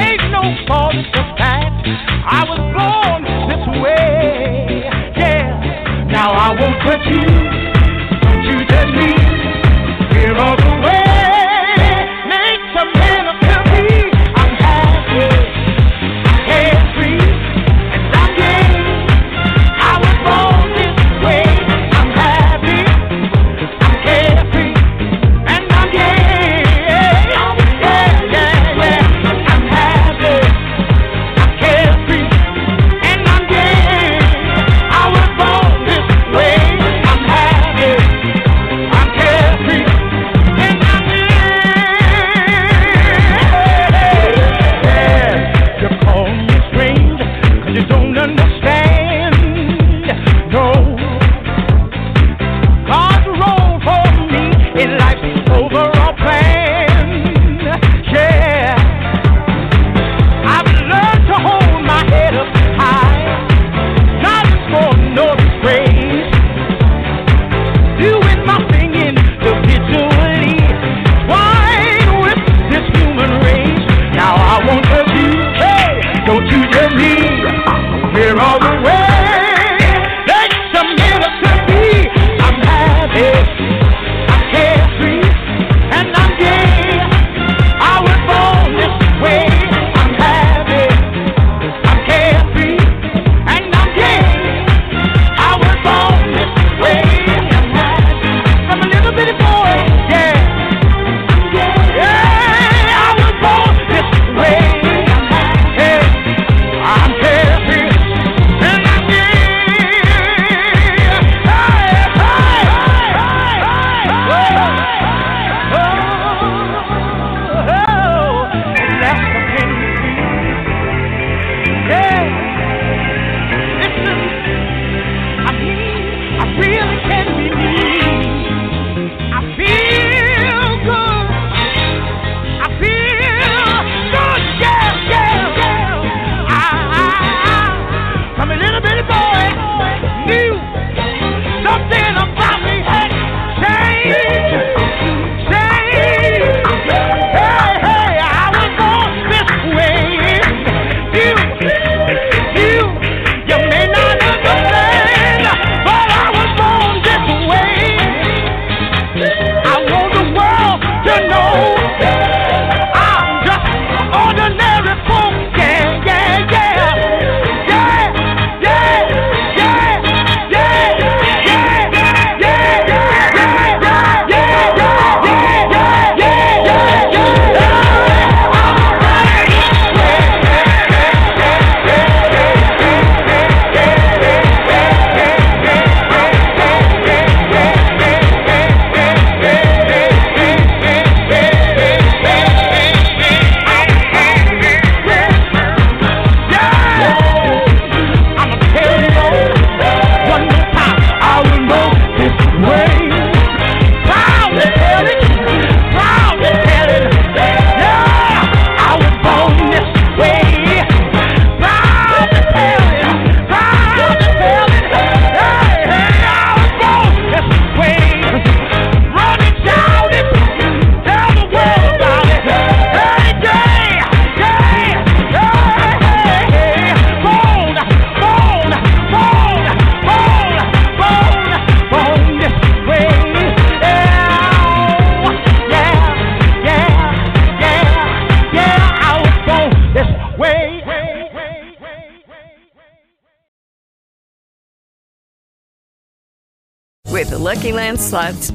[0.00, 1.84] Ain't no fault the fact
[2.30, 4.84] I was born this way.
[5.16, 6.06] Yeah.
[6.12, 7.57] Now I won't touch you.